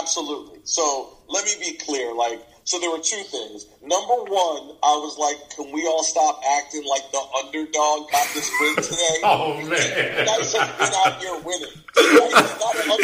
Absolutely. 0.00 0.60
So 0.64 1.18
let 1.28 1.44
me 1.44 1.52
be 1.60 1.76
clear, 1.76 2.14
like 2.14 2.40
so 2.64 2.80
there 2.80 2.90
were 2.90 2.98
two 2.98 3.22
things. 3.28 3.66
Number 3.82 4.24
one, 4.24 4.76
I 4.82 4.96
was 4.96 5.18
like, 5.20 5.36
can 5.52 5.70
we 5.70 5.86
all 5.86 6.02
stop 6.02 6.40
acting 6.56 6.84
like 6.88 7.04
the 7.12 7.20
underdog 7.44 8.10
got 8.10 8.26
this 8.32 8.50
win 8.60 8.76
today? 8.76 9.16
oh 9.24 9.56
man, 9.68 10.24
Nice 10.24 10.56
has 10.56 10.70
been 10.80 10.92
out 11.04 11.20
here 11.20 11.36
winning. 11.44 11.76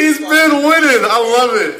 He's 0.01 0.17
been 0.17 0.65
winning. 0.65 1.01
I 1.05 1.19
love 1.21 1.53
it. 1.53 1.77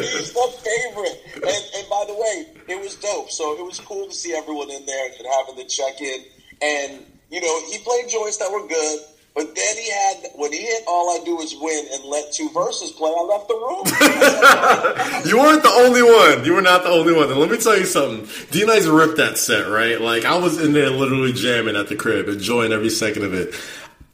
He's 0.00 0.32
the 0.32 0.48
favorite. 0.64 1.18
And, 1.44 1.62
and 1.76 1.88
by 1.90 2.04
the 2.08 2.14
way, 2.14 2.46
it 2.68 2.80
was 2.80 2.96
dope. 2.96 3.30
So 3.30 3.52
it 3.58 3.64
was 3.64 3.80
cool 3.80 4.06
to 4.06 4.14
see 4.14 4.34
everyone 4.34 4.70
in 4.70 4.86
there 4.86 5.06
and 5.06 5.26
having 5.38 5.56
the 5.56 5.64
check 5.68 6.00
in. 6.00 6.24
And 6.62 7.06
you 7.30 7.40
know, 7.40 7.66
he 7.70 7.78
played 7.78 8.08
joints 8.08 8.38
that 8.38 8.50
were 8.50 8.66
good. 8.66 9.00
But 9.34 9.52
then 9.56 9.76
he 9.76 9.90
had 9.90 10.30
when 10.36 10.52
he 10.52 10.60
hit 10.60 10.84
"All 10.86 11.10
I 11.10 11.24
Do 11.24 11.40
Is 11.40 11.56
Win" 11.60 11.86
and 11.92 12.04
let 12.04 12.32
two 12.32 12.50
verses 12.50 12.92
play. 12.92 13.10
I 13.10 13.22
left 13.22 13.48
the 13.48 13.54
room. 13.54 13.84
you 15.26 15.38
weren't 15.38 15.62
the 15.64 15.72
only 15.74 16.02
one. 16.04 16.44
You 16.44 16.54
were 16.54 16.62
not 16.62 16.84
the 16.84 16.90
only 16.90 17.12
one. 17.12 17.28
And 17.30 17.40
let 17.40 17.50
me 17.50 17.58
tell 17.58 17.76
you 17.76 17.84
something. 17.84 18.28
D 18.52 18.64
Nice 18.64 18.86
ripped 18.86 19.16
that 19.16 19.36
set, 19.36 19.68
right? 19.68 20.00
Like 20.00 20.24
I 20.24 20.38
was 20.38 20.60
in 20.60 20.72
there 20.72 20.90
literally 20.90 21.32
jamming 21.32 21.74
at 21.74 21.88
the 21.88 21.96
crib, 21.96 22.28
enjoying 22.28 22.70
every 22.72 22.90
second 22.90 23.24
of 23.24 23.34
it. 23.34 23.54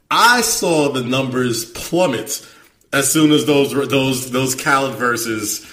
I 0.09 0.41
saw 0.41 0.89
the 0.89 1.03
numbers 1.03 1.65
plummet 1.65 2.43
as 2.91 3.11
soon 3.11 3.31
as 3.31 3.45
those 3.45 3.73
those 3.89 4.31
those 4.31 4.55
Khaled 4.55 4.95
verses 4.95 5.71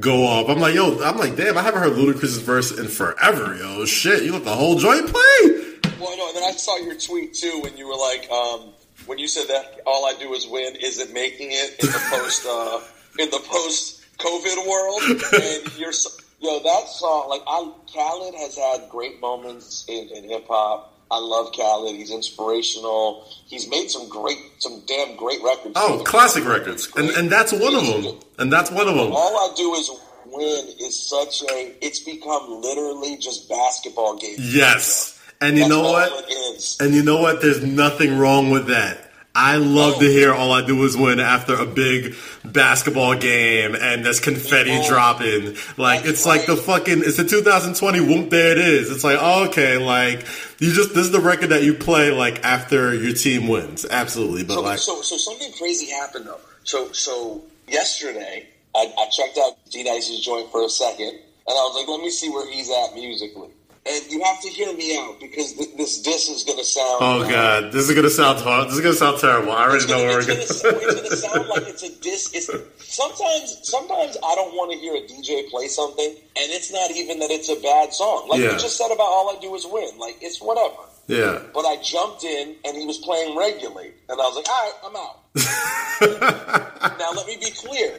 go 0.00 0.26
off. 0.26 0.48
I'm 0.48 0.58
like, 0.58 0.74
yo, 0.74 1.00
I'm 1.02 1.16
like, 1.18 1.36
damn, 1.36 1.56
I 1.56 1.62
haven't 1.62 1.80
heard 1.80 1.92
Ludacris's 1.92 2.38
verse 2.38 2.76
in 2.76 2.88
forever, 2.88 3.56
yo. 3.56 3.84
Shit, 3.86 4.24
you 4.24 4.32
let 4.32 4.44
the 4.44 4.54
whole 4.54 4.76
joint 4.76 5.06
play. 5.06 5.64
Well, 6.00 6.16
no, 6.16 6.28
and 6.28 6.36
then 6.36 6.44
I 6.44 6.52
saw 6.52 6.76
your 6.78 6.96
tweet 6.96 7.34
too 7.34 7.60
when 7.62 7.76
you 7.76 7.86
were 7.86 7.96
like, 7.96 8.30
um, 8.30 8.74
when 9.08 9.18
you 9.18 9.26
said 9.26 9.48
that 9.48 9.80
all 9.86 10.06
I 10.06 10.14
do 10.18 10.32
is 10.34 10.46
win, 10.46 10.76
is 10.76 10.98
it 10.98 11.12
making 11.12 11.48
it 11.50 11.80
in 11.80 11.86
the 11.86 12.02
post 12.10 12.46
uh, 12.46 12.80
in 13.18 13.30
the 13.30 13.40
post 13.44 14.04
COVID 14.18 14.68
world? 14.68 15.02
And 15.34 15.78
you're 15.78 15.92
yo 16.40 16.62
that 16.62 16.88
song 16.88 17.28
like 17.28 17.42
I 17.46 17.72
Khaled 17.92 18.34
has 18.34 18.56
had 18.56 18.88
great 18.90 19.20
moments 19.20 19.84
in, 19.88 20.08
in 20.14 20.28
hip 20.28 20.46
hop. 20.48 20.94
I 21.10 21.18
love 21.18 21.52
Khaled. 21.56 21.96
He's 21.96 22.10
inspirational. 22.10 23.26
He's 23.46 23.68
made 23.68 23.90
some 23.90 24.10
great, 24.10 24.36
some 24.58 24.82
damn 24.86 25.16
great 25.16 25.42
records. 25.42 25.72
Oh, 25.76 26.02
classic 26.04 26.44
records, 26.44 26.88
and 26.96 27.08
and 27.10 27.30
that's 27.30 27.52
one 27.52 27.74
of 27.74 27.86
them. 27.86 28.20
And 28.38 28.52
that's 28.52 28.70
one 28.70 28.86
of 28.88 28.94
them. 28.94 29.10
All 29.12 29.36
I 29.36 29.54
do 29.56 29.74
is 29.74 29.90
win 30.26 30.68
is 30.80 31.08
such 31.08 31.42
a. 31.50 31.74
It's 31.80 32.00
become 32.00 32.60
literally 32.60 33.16
just 33.16 33.48
basketball 33.48 34.18
games. 34.18 34.54
Yes. 34.54 35.17
And 35.40 35.56
you 35.56 35.68
That's 35.68 35.70
know 35.70 35.82
what? 35.82 36.80
And 36.80 36.94
you 36.94 37.02
know 37.02 37.20
what? 37.20 37.40
There's 37.40 37.62
nothing 37.62 38.18
wrong 38.18 38.50
with 38.50 38.66
that. 38.66 39.08
I 39.34 39.56
love 39.56 40.00
to 40.00 40.06
oh. 40.06 40.10
hear 40.10 40.34
all 40.34 40.50
I 40.50 40.66
do 40.66 40.82
is 40.82 40.96
win 40.96 41.20
after 41.20 41.54
a 41.54 41.64
big 41.64 42.16
basketball 42.44 43.14
game 43.14 43.76
and 43.76 44.04
there's 44.04 44.18
confetti 44.18 44.72
Oh. 44.72 44.88
dropping. 44.88 45.54
Like 45.76 46.02
That's 46.02 46.08
it's 46.20 46.26
like 46.26 46.46
the 46.46 46.56
fucking 46.56 47.02
it's 47.04 47.18
the 47.18 47.24
2020 47.24 48.00
whoop 48.00 48.30
there 48.30 48.50
it 48.50 48.58
is. 48.58 48.90
It's 48.90 49.04
like 49.04 49.18
oh, 49.20 49.46
okay, 49.48 49.78
like 49.78 50.26
you 50.58 50.72
just 50.72 50.92
this 50.92 51.04
is 51.06 51.12
the 51.12 51.20
record 51.20 51.50
that 51.50 51.62
you 51.62 51.74
play 51.74 52.10
like 52.10 52.44
after 52.44 52.92
your 52.92 53.12
team 53.12 53.46
wins. 53.46 53.86
Absolutely, 53.88 54.42
but 54.42 54.54
So, 54.54 54.60
like 54.62 54.78
so, 54.80 55.02
so 55.02 55.16
something 55.16 55.52
crazy 55.52 55.88
happened 55.90 56.26
though. 56.26 56.40
So, 56.64 56.90
so 56.92 57.42
yesterday, 57.68 58.48
I, 58.74 58.92
I 58.98 59.06
checked 59.10 59.38
out 59.38 59.52
D 59.70 59.84
Nice's 59.84 60.20
joint 60.20 60.50
for 60.50 60.64
a 60.64 60.68
second, 60.68 61.10
and 61.10 61.20
I 61.46 61.52
was 61.52 61.76
like, 61.76 61.88
let 61.88 62.00
me 62.00 62.10
see 62.10 62.28
where 62.28 62.50
he's 62.50 62.70
at 62.70 62.94
musically. 62.94 63.50
And 63.90 64.12
you 64.12 64.22
have 64.22 64.40
to 64.42 64.48
hear 64.50 64.72
me 64.74 64.98
out 64.98 65.18
because 65.18 65.54
th- 65.54 65.74
this 65.76 66.02
diss 66.02 66.28
is 66.28 66.44
going 66.44 66.58
to 66.58 66.64
sound. 66.64 66.98
oh 67.00 67.26
god, 67.28 67.72
this 67.72 67.88
is 67.88 67.94
gonna 67.94 68.10
sound 68.10 68.38
hard. 68.40 68.68
This 68.68 68.74
is 68.74 68.80
gonna 68.82 68.94
sound 68.94 69.18
terrible. 69.18 69.52
I 69.52 69.62
already 69.64 69.76
It's 69.84 69.88
know 69.88 69.96
gonna, 69.96 70.08
where 70.08 70.18
we're 70.18 70.26
gonna, 70.26 70.34
going. 70.36 70.98
it's 70.98 71.02
gonna 71.08 71.16
sound 71.16 71.48
like 71.48 71.62
it's 71.68 71.82
a 71.84 71.92
diss. 72.02 72.34
It's, 72.34 72.46
sometimes, 72.84 73.58
sometimes 73.62 74.16
I 74.22 74.34
don't 74.34 74.54
want 74.54 74.72
to 74.72 74.78
hear 74.78 74.94
a 74.94 75.00
DJ 75.06 75.48
play 75.48 75.68
something, 75.68 76.04
and 76.10 76.46
it's 76.52 76.70
not 76.72 76.90
even 76.90 77.18
that 77.20 77.30
it's 77.30 77.48
a 77.48 77.56
bad 77.62 77.94
song. 77.94 78.28
Like 78.28 78.40
Yeah. 78.40 78.52
you 78.52 78.58
just 78.58 78.76
said 78.76 78.90
about 78.92 79.08
all 79.08 79.34
I 79.34 79.40
do 79.40 79.54
is 79.54 79.64
win. 79.66 79.96
Like 79.98 80.18
it's 80.20 80.40
whatever. 80.42 80.82
Yeah. 81.06 81.40
But 81.54 81.64
I 81.64 81.76
jumped 81.82 82.24
in 82.24 82.56
and 82.66 82.76
he 82.76 82.84
was 82.84 82.98
playing 82.98 83.36
regulate, 83.38 83.94
and 84.10 84.20
I 84.20 84.24
was 84.24 84.36
like, 84.36 84.48
all 84.50 84.62
right, 84.68 84.76
I'm 84.84 84.96
out. 85.00 86.98
now 86.98 87.12
let 87.16 87.26
me 87.26 87.36
be 87.40 87.50
clear. 87.52 87.98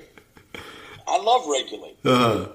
I 1.07 1.17
love 1.17 1.47
regulate. 1.47 1.97
Uh, 2.05 2.45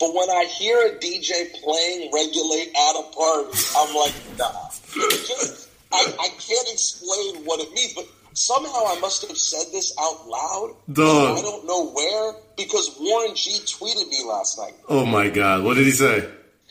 But 0.00 0.14
when 0.14 0.28
I 0.28 0.44
hear 0.44 0.76
a 0.86 0.90
DJ 0.98 1.52
playing 1.62 2.10
regulate 2.12 2.68
at 2.68 2.96
a 2.98 3.02
party, 3.14 3.58
I'm 3.76 3.94
like, 3.94 4.14
nah. 4.38 4.68
Just, 4.92 5.68
I, 5.92 6.12
I 6.20 6.28
can't 6.28 6.68
explain 6.72 7.44
what 7.44 7.60
it 7.60 7.72
means, 7.72 7.94
but 7.94 8.06
somehow 8.32 8.86
I 8.88 8.98
must 9.00 9.26
have 9.26 9.36
said 9.38 9.72
this 9.72 9.94
out 10.00 10.28
loud. 10.28 10.74
Dog. 10.92 11.38
I 11.38 11.40
don't 11.40 11.66
know 11.66 11.90
where, 11.90 12.34
because 12.56 12.96
Warren 12.98 13.34
G 13.36 13.60
tweeted 13.64 14.08
me 14.08 14.24
last 14.26 14.58
night. 14.58 14.74
oh 14.88 15.06
my 15.06 15.28
god, 15.28 15.62
what 15.64 15.74
did 15.74 15.86
he 15.86 15.92
say? 15.92 16.28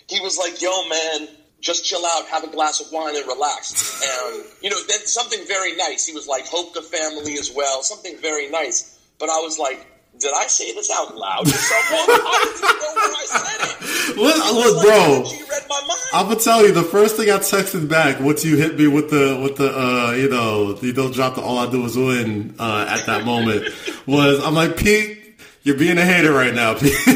He 0.09 0.19
was 0.19 0.37
like, 0.37 0.61
yo, 0.61 0.71
man, 0.89 1.29
just 1.61 1.85
chill 1.85 2.05
out, 2.05 2.25
have 2.27 2.43
a 2.43 2.49
glass 2.49 2.81
of 2.81 2.91
wine, 2.91 3.15
and 3.15 3.25
relax. 3.25 4.03
And, 4.03 4.43
you 4.61 4.69
know, 4.69 4.77
then 4.89 5.07
something 5.07 5.39
very 5.47 5.75
nice. 5.77 6.05
He 6.05 6.13
was 6.13 6.27
like, 6.27 6.45
hope 6.45 6.73
the 6.73 6.81
family 6.81 7.33
is 7.33 7.51
well, 7.55 7.81
something 7.83 8.17
very 8.17 8.49
nice. 8.49 8.99
But 9.17 9.29
I 9.29 9.39
was 9.39 9.57
like, 9.57 9.87
did 10.19 10.31
I 10.35 10.47
say 10.47 10.73
this 10.73 10.89
out 10.91 11.15
loud 11.15 11.45
to 11.45 11.51
someone? 11.51 12.05
I 12.09 12.53
didn't 12.53 12.79
know 12.79 12.93
where 12.95 13.13
I 13.13 13.25
said 13.27 13.59
it. 13.69 14.17
Look, 14.17 14.35
look, 14.37 14.75
like 14.77 14.85
bro. 14.85 15.07
Warren 15.09 15.25
G 15.25 15.43
read 15.49 15.63
my 15.67 15.81
mind. 15.87 15.99
I'm 16.13 16.27
gonna 16.27 16.39
tell 16.39 16.63
you 16.65 16.71
the 16.71 16.83
first 16.83 17.15
thing 17.15 17.29
I 17.31 17.37
texted 17.37 17.89
back 17.89 18.19
once 18.19 18.45
you 18.45 18.57
hit 18.57 18.77
me 18.77 18.87
with 18.87 19.09
the 19.09 19.39
with 19.41 19.55
the 19.55 19.71
uh 19.75 20.11
you 20.11 20.29
know 20.29 20.77
you 20.81 20.93
don't 20.93 21.13
drop 21.13 21.33
the 21.35 21.41
all 21.41 21.57
I 21.57 21.69
do 21.71 21.83
is 21.85 21.97
win 21.97 22.53
uh, 22.59 22.85
at 22.87 23.05
that 23.07 23.25
moment 23.25 23.69
was 24.07 24.43
I'm 24.45 24.53
like 24.53 24.77
Pete 24.77 25.35
you're 25.63 25.77
being 25.77 25.97
a 25.97 26.05
hater 26.05 26.31
right 26.31 26.53
now 26.53 26.75
Pete 26.77 26.93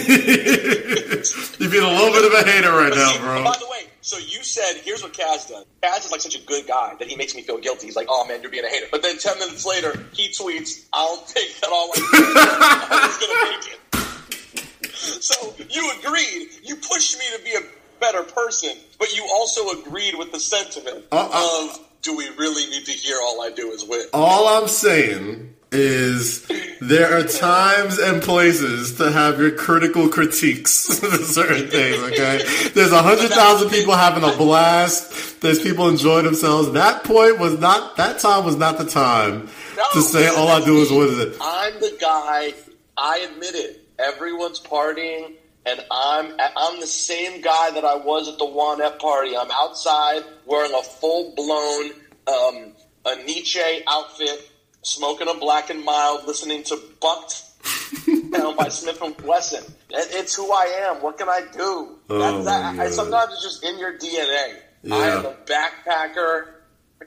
you're 1.59 1.69
being 1.69 1.83
a 1.83 1.91
little 1.91 2.11
bit 2.13 2.25
of 2.25 2.33
a 2.33 2.43
hater 2.49 2.71
right 2.71 2.93
now 2.95 3.17
bro 3.19 3.43
By 3.43 3.57
the 3.59 3.67
way, 3.69 3.76
so 4.07 4.17
you 4.17 4.41
said, 4.43 4.81
here's 4.83 5.03
what 5.03 5.13
Kaz 5.13 5.49
done. 5.49 5.63
Kaz 5.83 6.05
is 6.05 6.11
like 6.11 6.21
such 6.21 6.35
a 6.35 6.41
good 6.45 6.65
guy 6.67 6.95
that 6.99 7.07
he 7.09 7.15
makes 7.17 7.35
me 7.35 7.41
feel 7.41 7.57
guilty. 7.57 7.87
He's 7.87 7.95
like, 7.95 8.07
oh 8.09 8.25
man, 8.27 8.41
you're 8.41 8.49
being 8.51 8.63
a 8.65 8.69
hater. 8.69 8.85
But 8.89 9.01
then 9.03 9.17
10 9.17 9.37
minutes 9.39 9.65
later, 9.65 9.91
he 10.13 10.29
tweets, 10.29 10.85
I'll 10.93 11.17
take 11.25 11.59
that 11.59 11.69
all 11.69 11.91
I 11.93 11.99
was 13.07 13.17
going 13.17 13.31
to 13.31 13.51
make 13.51 13.73
it. 13.73 14.93
So 15.21 15.53
you 15.69 15.91
agreed. 15.99 16.49
You 16.63 16.75
pushed 16.77 17.17
me 17.19 17.25
to 17.37 17.43
be 17.43 17.51
a 17.55 17.61
better 17.99 18.23
person, 18.23 18.71
but 18.99 19.13
you 19.15 19.27
also 19.31 19.69
agreed 19.81 20.15
with 20.17 20.31
the 20.31 20.39
sentiment 20.39 21.05
Uh, 21.11 21.29
uh. 21.31 21.65
of, 21.69 21.79
do 22.01 22.15
we 22.15 22.29
really 22.37 22.65
need 22.69 22.85
to 22.85 22.91
hear 22.91 23.17
all 23.21 23.41
I 23.41 23.49
do 23.51 23.71
is 23.71 23.83
win? 23.83 24.05
all 24.13 24.47
I'm 24.47 24.67
saying 24.69 25.53
is 25.71 26.47
there 26.79 27.17
are 27.17 27.23
times 27.23 27.99
and 27.99 28.21
places 28.21 28.95
to 28.97 29.11
have 29.11 29.39
your 29.39 29.51
critical 29.51 30.07
critiques 30.09 30.89
of 31.03 31.25
certain 31.25 31.69
things, 31.69 31.97
okay? 31.97 32.41
There's 32.73 32.91
a 32.91 33.01
hundred 33.01 33.31
thousand 33.31 33.69
people 33.69 33.93
having 33.93 34.23
a 34.23 34.35
blast. 34.37 35.41
There's 35.41 35.61
people 35.61 35.89
enjoying 35.89 36.25
themselves. 36.25 36.71
That 36.71 37.03
point 37.03 37.39
was 37.39 37.59
not, 37.59 37.97
that 37.97 38.19
time 38.19 38.45
was 38.45 38.55
not 38.55 38.77
the 38.77 38.85
time 38.85 39.49
to 39.93 40.01
say 40.01 40.27
all 40.27 40.47
I 40.47 40.63
do 40.63 40.77
is 40.81 40.91
win 40.91 41.27
it. 41.27 41.37
I'm 41.41 41.73
the 41.79 41.97
guy. 41.99 42.53
I 42.97 43.27
admit 43.31 43.55
it. 43.55 43.83
Everyone's 43.99 44.59
partying, 44.59 45.33
and 45.65 45.85
I'm 45.91 46.33
I'm 46.39 46.79
the 46.79 46.87
same 46.87 47.41
guy 47.41 47.71
that 47.71 47.83
I 47.83 47.95
was 47.95 48.27
at 48.27 48.37
the 48.37 48.45
Juanette 48.45 48.99
party. 48.99 49.35
I'm 49.35 49.49
outside 49.51 50.23
wearing 50.45 50.73
a 50.73 50.83
full 50.83 51.33
blown 51.35 51.91
um, 52.27 52.73
a 53.05 53.23
Nietzsche 53.23 53.59
outfit, 53.87 54.51
smoking 54.87 55.27
a 55.27 55.33
black 55.33 55.69
and 55.69 55.83
mild, 55.83 56.25
listening 56.25 56.63
to 56.63 56.79
Bucked 57.01 57.43
Down 58.31 58.55
by 58.55 58.67
Smif-N-Wessun. 58.67 59.67
It, 59.89 60.07
it's 60.11 60.35
who 60.35 60.51
I 60.51 60.87
am. 60.89 61.01
What 61.01 61.17
can 61.17 61.29
I 61.29 61.41
do? 61.51 61.97
Oh, 62.09 62.43
that, 62.43 62.75
my 62.75 62.85
I, 62.85 62.89
sometimes 62.89 63.33
it's 63.33 63.43
just 63.43 63.63
in 63.63 63.77
your 63.77 63.97
DNA. 63.97 64.57
I 64.91 65.07
am 65.09 65.25
a 65.25 65.33
backpacker. 65.45 66.47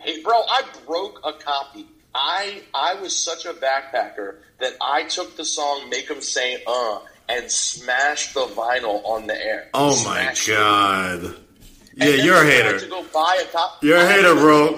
Hey, 0.00 0.22
bro, 0.22 0.34
I 0.34 0.62
broke 0.86 1.20
a 1.24 1.32
copy. 1.32 1.86
I 2.14 2.62
I 2.74 2.94
was 2.94 3.16
such 3.16 3.46
a 3.46 3.52
backpacker 3.52 4.36
that 4.58 4.74
I 4.80 5.04
took 5.04 5.36
the 5.36 5.44
song 5.44 5.88
"Make 5.88 6.10
'Em 6.10 6.20
Say 6.20 6.62
Uh" 6.66 6.98
and 7.28 7.50
smashed 7.50 8.34
the 8.34 8.46
vinyl 8.46 9.04
on 9.04 9.28
the 9.28 9.36
air. 9.36 9.68
Oh 9.72 10.04
my 10.04 10.34
god! 10.46 11.24
it. 11.24 11.36
Yeah, 12.00 12.24
you're 12.24 12.42
a 12.42 12.44
hater. 12.44 12.80
To 12.80 12.86
go 12.86 13.04
buy 13.12 13.44
a 13.46 13.52
copy. 13.52 13.86
You're 13.86 13.98
a 13.98 14.06
hater, 14.08 14.34
bro. 14.34 14.74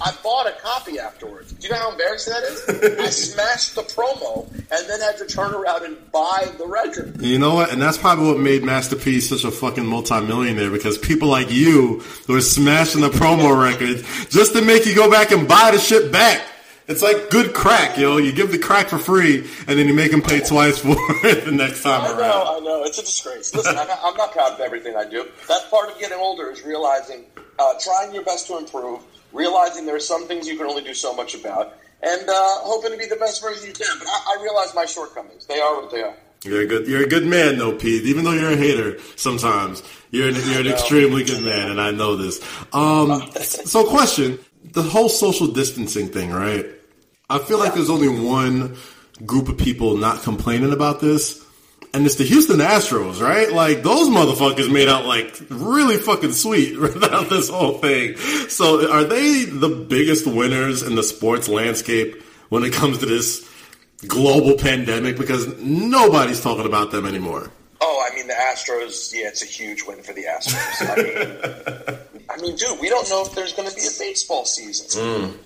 I 0.00 0.14
bought 0.22 0.46
a 0.46 0.52
copy 0.62 0.98
afterwards. 0.98 1.52
Do 1.52 1.66
you 1.66 1.72
know 1.72 1.80
how 1.80 1.90
embarrassing 1.90 2.32
that 2.34 2.42
is? 2.44 2.98
I 3.00 3.06
smashed 3.06 3.74
the 3.74 3.82
promo 3.82 4.46
and 4.52 4.88
then 4.88 5.00
had 5.00 5.16
to 5.18 5.26
turn 5.26 5.54
around 5.54 5.84
and 5.84 6.12
buy 6.12 6.52
the 6.58 6.66
record. 6.66 7.20
You 7.20 7.38
know 7.38 7.54
what? 7.54 7.72
And 7.72 7.80
that's 7.82 7.98
probably 7.98 8.26
what 8.26 8.38
made 8.38 8.62
Master 8.62 8.94
P 8.94 9.20
such 9.20 9.44
a 9.44 9.50
fucking 9.50 9.86
multimillionaire 9.86 10.70
because 10.70 10.98
people 10.98 11.28
like 11.28 11.50
you 11.50 12.02
were 12.28 12.40
smashing 12.40 13.00
the 13.00 13.08
promo 13.08 13.60
records 13.62 14.02
just 14.28 14.52
to 14.52 14.62
make 14.62 14.86
you 14.86 14.94
go 14.94 15.10
back 15.10 15.32
and 15.32 15.48
buy 15.48 15.70
the 15.72 15.78
shit 15.78 16.12
back. 16.12 16.42
It's 16.88 17.02
like 17.02 17.28
good 17.28 17.52
crack, 17.52 17.98
yo. 17.98 18.16
You 18.16 18.32
give 18.32 18.50
the 18.50 18.58
crack 18.58 18.88
for 18.88 18.96
free 18.96 19.40
and 19.66 19.78
then 19.78 19.86
you 19.86 19.92
make 19.92 20.10
them 20.10 20.22
pay 20.22 20.40
twice 20.40 20.78
for 20.82 20.96
it 21.26 21.44
the 21.44 21.52
next 21.52 21.82
time 21.82 22.00
I 22.00 22.08
know, 22.08 22.18
around. 22.18 22.46
I 22.46 22.60
know. 22.60 22.82
It's 22.84 22.98
a 22.98 23.02
disgrace. 23.02 23.54
Listen, 23.54 23.76
I'm 23.76 23.86
not, 23.86 24.00
I'm 24.02 24.16
not 24.16 24.32
proud 24.32 24.52
of 24.54 24.60
everything 24.60 24.96
I 24.96 25.04
do. 25.04 25.28
That 25.48 25.70
part 25.70 25.90
of 25.90 25.98
getting 25.98 26.16
older 26.18 26.50
is 26.50 26.64
realizing, 26.64 27.26
uh, 27.58 27.74
trying 27.78 28.14
your 28.14 28.24
best 28.24 28.46
to 28.46 28.56
improve, 28.56 29.02
realizing 29.34 29.84
there 29.84 29.96
are 29.96 30.00
some 30.00 30.26
things 30.26 30.48
you 30.48 30.56
can 30.56 30.66
only 30.66 30.82
do 30.82 30.94
so 30.94 31.14
much 31.14 31.34
about, 31.34 31.76
and 32.02 32.26
uh, 32.26 32.32
hoping 32.62 32.92
to 32.92 32.96
be 32.96 33.06
the 33.06 33.16
best 33.16 33.42
version 33.42 33.66
you 33.66 33.74
can. 33.74 33.98
But 33.98 34.08
I, 34.08 34.38
I 34.38 34.42
realize 34.42 34.74
my 34.74 34.86
shortcomings. 34.86 35.44
They 35.44 35.60
are 35.60 35.82
what 35.82 35.90
they 35.90 36.02
are. 36.02 36.14
You're 36.44 36.62
a 36.62 36.66
good. 36.66 36.86
You're 36.86 37.02
a 37.02 37.08
good 37.08 37.26
man, 37.26 37.58
though, 37.58 37.76
Pete. 37.76 38.04
Even 38.04 38.24
though 38.24 38.32
you're 38.32 38.52
a 38.52 38.56
hater, 38.56 38.98
sometimes 39.16 39.82
you're 40.10 40.28
an, 40.28 40.36
you're 40.36 40.60
an 40.60 40.68
extremely 40.68 41.24
good 41.24 41.42
man, 41.42 41.70
and 41.70 41.80
I 41.80 41.90
know 41.90 42.16
this. 42.16 42.40
Um, 42.72 43.30
so, 43.40 43.84
question: 43.84 44.38
the 44.72 44.82
whole 44.82 45.08
social 45.08 45.48
distancing 45.48 46.08
thing, 46.08 46.30
right? 46.30 46.77
I 47.30 47.38
feel 47.38 47.58
like 47.58 47.74
there's 47.74 47.90
only 47.90 48.08
one 48.08 48.76
group 49.24 49.48
of 49.48 49.58
people 49.58 49.96
not 49.96 50.22
complaining 50.22 50.72
about 50.72 51.00
this, 51.00 51.44
and 51.92 52.06
it's 52.06 52.16
the 52.16 52.24
Houston 52.24 52.58
Astros, 52.58 53.20
right? 53.20 53.52
Like 53.52 53.82
those 53.82 54.08
motherfuckers 54.08 54.72
made 54.72 54.88
out 54.88 55.04
like 55.04 55.38
really 55.50 55.96
fucking 55.96 56.32
sweet 56.32 56.78
without 56.80 57.28
this 57.28 57.48
whole 57.48 57.78
thing. 57.78 58.16
So, 58.48 58.90
are 58.90 59.04
they 59.04 59.44
the 59.44 59.68
biggest 59.68 60.26
winners 60.26 60.82
in 60.82 60.94
the 60.94 61.02
sports 61.02 61.48
landscape 61.48 62.22
when 62.48 62.64
it 62.64 62.72
comes 62.72 62.98
to 62.98 63.06
this? 63.06 63.48
global 64.06 64.56
pandemic 64.56 65.16
because 65.16 65.46
nobody's 65.60 66.40
talking 66.40 66.66
about 66.66 66.90
them 66.90 67.06
anymore. 67.06 67.50
Oh, 67.80 68.06
I 68.10 68.14
mean 68.14 68.26
the 68.26 68.34
Astros. 68.34 69.12
Yeah, 69.12 69.28
it's 69.28 69.42
a 69.42 69.46
huge 69.46 69.84
win 69.86 70.02
for 70.02 70.12
the 70.12 70.24
Astros. 70.24 70.88
I 70.88 71.02
mean, 71.02 72.24
I 72.30 72.40
mean, 72.40 72.56
dude, 72.56 72.80
we 72.80 72.88
don't 72.88 73.08
know 73.08 73.22
if 73.24 73.34
there's 73.34 73.52
going 73.52 73.68
to 73.68 73.74
be 73.74 73.82
a 73.82 73.98
baseball 73.98 74.44
season. 74.44 75.02
Mm. 75.02 75.38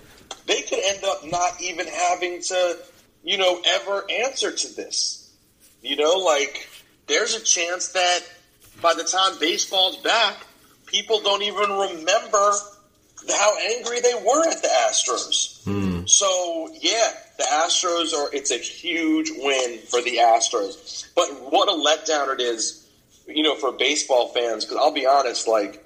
They 0.45 0.61
could 0.61 0.79
end 0.83 1.03
up 1.03 1.25
not 1.25 1.61
even 1.61 1.87
having 1.87 2.41
to, 2.41 2.77
you 3.23 3.37
know, 3.37 3.61
ever 3.65 4.05
answer 4.09 4.51
to 4.51 4.75
this. 4.75 5.31
You 5.81 5.95
know, 5.95 6.13
like 6.17 6.69
there's 7.07 7.35
a 7.35 7.41
chance 7.41 7.89
that 7.89 8.21
by 8.81 8.93
the 8.93 9.03
time 9.03 9.39
baseball's 9.39 9.97
back, 9.97 10.45
people 10.85 11.21
don't 11.21 11.43
even 11.43 11.69
remember 11.69 12.51
how 13.29 13.57
angry 13.77 14.01
they 14.01 14.15
were 14.15 14.47
at 14.49 14.61
the 14.61 14.69
Astros. 14.89 15.63
Hmm. 15.63 16.05
So 16.05 16.69
yeah, 16.81 17.11
the 17.37 17.43
Astros 17.43 18.13
are. 18.13 18.33
It's 18.33 18.51
a 18.51 18.57
huge 18.57 19.31
win 19.35 19.79
for 19.79 20.01
the 20.01 20.17
Astros. 20.17 21.07
But 21.15 21.27
what 21.51 21.69
a 21.69 21.71
letdown 21.71 22.33
it 22.33 22.41
is, 22.41 22.87
you 23.27 23.43
know, 23.43 23.55
for 23.55 23.71
baseball 23.71 24.29
fans. 24.29 24.65
Because 24.65 24.77
I'll 24.77 24.93
be 24.93 25.05
honest, 25.05 25.47
like 25.47 25.85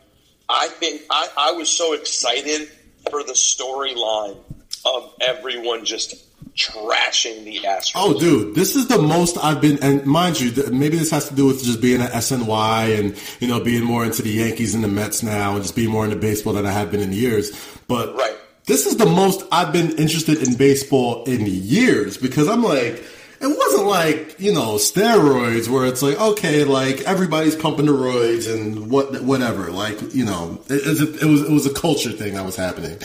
I 0.49 0.67
think 0.67 1.01
I, 1.09 1.29
I 1.37 1.51
was 1.53 1.69
so 1.69 1.93
excited 1.93 2.69
for 3.09 3.23
the 3.23 3.33
storyline 3.33 4.37
of 4.85 5.13
everyone 5.21 5.85
just 5.85 6.15
trashing 6.55 7.43
the 7.43 7.59
Astros. 7.59 7.91
Oh, 7.95 8.19
dude, 8.19 8.55
this 8.55 8.75
is 8.75 8.87
the 8.87 8.97
most 8.97 9.37
I've 9.43 9.61
been, 9.61 9.81
and 9.81 10.05
mind 10.05 10.39
you, 10.39 10.51
maybe 10.71 10.97
this 10.97 11.11
has 11.11 11.29
to 11.29 11.35
do 11.35 11.45
with 11.45 11.63
just 11.63 11.79
being 11.81 12.01
at 12.01 12.11
SNY 12.11 12.99
and 12.99 13.21
you 13.39 13.47
know 13.47 13.63
being 13.63 13.83
more 13.83 14.03
into 14.03 14.21
the 14.21 14.31
Yankees 14.31 14.73
and 14.73 14.83
the 14.83 14.87
Mets 14.87 15.23
now, 15.23 15.53
and 15.53 15.61
just 15.61 15.75
being 15.75 15.91
more 15.91 16.03
into 16.03 16.17
baseball 16.17 16.53
than 16.53 16.65
I 16.65 16.71
have 16.71 16.91
been 16.91 17.01
in 17.01 17.13
years. 17.13 17.51
But 17.87 18.15
right. 18.15 18.35
this 18.65 18.85
is 18.85 18.97
the 18.97 19.05
most 19.05 19.45
I've 19.51 19.71
been 19.71 19.91
interested 19.97 20.47
in 20.47 20.55
baseball 20.55 21.23
in 21.25 21.45
years 21.45 22.17
because 22.17 22.47
I'm 22.47 22.63
like. 22.63 23.03
It 23.39 23.47
wasn't 23.47 23.87
like 23.87 24.39
you 24.39 24.53
know 24.53 24.75
steroids 24.75 25.67
where 25.67 25.85
it's 25.85 26.01
like 26.01 26.19
okay, 26.19 26.63
like 26.63 27.01
everybody's 27.01 27.55
pumping 27.55 27.85
the 27.85 27.91
roids 27.91 28.51
and 28.51 28.89
what 28.89 29.21
whatever. 29.21 29.71
Like 29.71 30.13
you 30.13 30.25
know, 30.25 30.61
it, 30.69 30.81
it, 30.85 31.23
it 31.23 31.25
was 31.25 31.43
it 31.43 31.51
was 31.51 31.65
a 31.65 31.73
culture 31.73 32.11
thing 32.11 32.33
that 32.33 32.45
was 32.45 32.55
happening. 32.55 32.97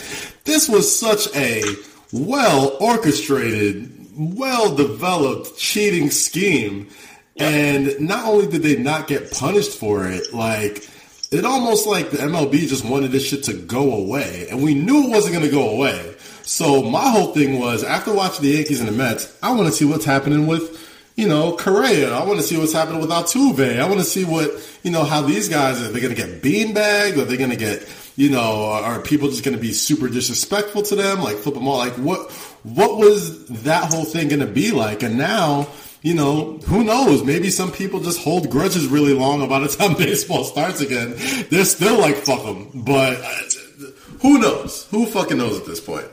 This 0.45 0.67
was 0.67 0.97
such 0.97 1.27
a 1.35 1.63
well 2.11 2.77
orchestrated, 2.79 3.91
well 4.15 4.75
developed 4.75 5.57
cheating 5.57 6.11
scheme. 6.11 6.89
And 7.37 7.99
not 7.99 8.25
only 8.25 8.45
did 8.45 8.61
they 8.61 8.77
not 8.77 9.07
get 9.07 9.31
punished 9.31 9.77
for 9.79 10.07
it, 10.07 10.33
like 10.33 10.87
it 11.33 11.45
almost 11.45 11.87
like 11.87 12.11
the 12.11 12.17
MLB 12.17 12.67
just 12.67 12.85
wanted 12.85 13.11
this 13.11 13.27
shit 13.27 13.43
to 13.43 13.53
go 13.53 13.93
away. 13.93 14.47
And 14.49 14.63
we 14.63 14.73
knew 14.73 15.05
it 15.05 15.09
wasn't 15.09 15.33
going 15.33 15.45
to 15.45 15.51
go 15.51 15.69
away. 15.69 16.15
So 16.43 16.81
my 16.81 17.09
whole 17.09 17.33
thing 17.33 17.59
was 17.59 17.83
after 17.83 18.13
watching 18.13 18.43
the 18.43 18.51
Yankees 18.51 18.79
and 18.79 18.89
the 18.89 18.93
Mets, 18.93 19.37
I 19.41 19.51
want 19.53 19.67
to 19.67 19.73
see 19.73 19.85
what's 19.85 20.05
happening 20.05 20.47
with, 20.47 20.79
you 21.15 21.27
know, 21.27 21.55
Correa. 21.55 22.13
I 22.13 22.25
want 22.25 22.39
to 22.39 22.45
see 22.45 22.57
what's 22.57 22.73
happening 22.73 22.99
with 22.99 23.09
Altuve. 23.09 23.79
I 23.79 23.87
want 23.87 23.99
to 23.99 24.05
see 24.05 24.25
what, 24.25 24.51
you 24.83 24.91
know, 24.91 25.03
how 25.03 25.21
these 25.21 25.47
guys 25.49 25.81
are 25.81 25.91
they 25.91 26.01
going 26.01 26.13
to 26.13 26.21
get 26.21 26.41
beanbagged? 26.41 27.17
Are 27.17 27.25
they 27.25 27.37
going 27.37 27.51
to 27.51 27.57
get 27.57 27.87
you 28.15 28.29
know, 28.29 28.65
are 28.71 29.01
people 29.01 29.29
just 29.29 29.43
going 29.43 29.55
to 29.55 29.61
be 29.61 29.71
super 29.71 30.07
disrespectful 30.07 30.83
to 30.83 30.95
them, 30.95 31.21
like 31.21 31.37
flip 31.37 31.55
them 31.55 31.67
all? 31.67 31.77
Like 31.77 31.93
what 31.93 32.31
what 32.63 32.97
was 32.97 33.47
that 33.63 33.91
whole 33.91 34.05
thing 34.05 34.27
going 34.27 34.39
to 34.41 34.47
be 34.47 34.71
like? 34.71 35.03
And 35.03 35.17
now, 35.17 35.67
you 36.03 36.13
know, 36.13 36.59
who 36.65 36.83
knows? 36.83 37.23
Maybe 37.23 37.49
some 37.49 37.71
people 37.71 37.99
just 37.99 38.21
hold 38.21 38.51
grudges 38.51 38.87
really 38.87 39.13
long 39.13 39.41
about 39.41 39.67
the 39.67 39.75
time 39.75 39.93
baseball 39.97 40.43
starts 40.43 40.81
again. 40.81 41.15
They're 41.49 41.65
still 41.65 41.99
like 41.99 42.17
fuck 42.17 42.43
them, 42.43 42.69
but 42.73 43.19
uh, 43.19 43.87
who 44.21 44.37
knows? 44.37 44.87
Who 44.91 45.07
fucking 45.07 45.37
knows 45.37 45.59
at 45.59 45.65
this 45.65 45.79
point? 45.79 46.07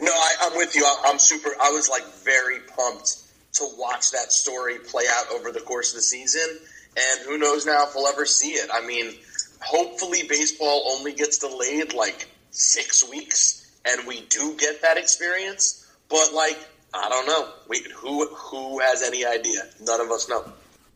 No, 0.00 0.10
I, 0.10 0.48
am 0.50 0.56
with 0.56 0.74
you. 0.74 0.84
I'm 1.04 1.18
super. 1.18 1.50
I 1.62 1.70
was 1.70 1.88
like 1.88 2.04
very 2.24 2.58
pumped 2.76 3.18
to 3.54 3.68
watch 3.78 4.10
that 4.10 4.32
story 4.32 4.78
play 4.80 5.04
out 5.18 5.32
over 5.32 5.52
the 5.52 5.60
course 5.60 5.92
of 5.92 5.96
the 5.96 6.02
season, 6.02 6.58
and 6.96 7.26
who 7.26 7.38
knows 7.38 7.64
now 7.64 7.84
if 7.84 7.94
we'll 7.94 8.08
ever 8.08 8.26
see 8.26 8.52
it. 8.52 8.68
I 8.72 8.84
mean 8.84 9.14
hopefully 9.62 10.22
baseball 10.28 10.82
only 10.96 11.12
gets 11.12 11.38
delayed 11.38 11.94
like 11.94 12.28
six 12.50 13.08
weeks 13.08 13.66
and 13.86 14.06
we 14.06 14.22
do 14.22 14.56
get 14.56 14.82
that 14.82 14.96
experience. 14.96 15.86
But 16.08 16.32
like, 16.32 16.58
I 16.96 17.08
don't 17.08 17.26
know. 17.26 17.48
Wait, 17.68 17.86
who 17.92 18.26
who 18.34 18.80
has 18.80 19.02
any 19.02 19.24
idea? 19.24 19.62
None 19.80 20.00
of 20.00 20.10
us 20.10 20.28
know. 20.28 20.44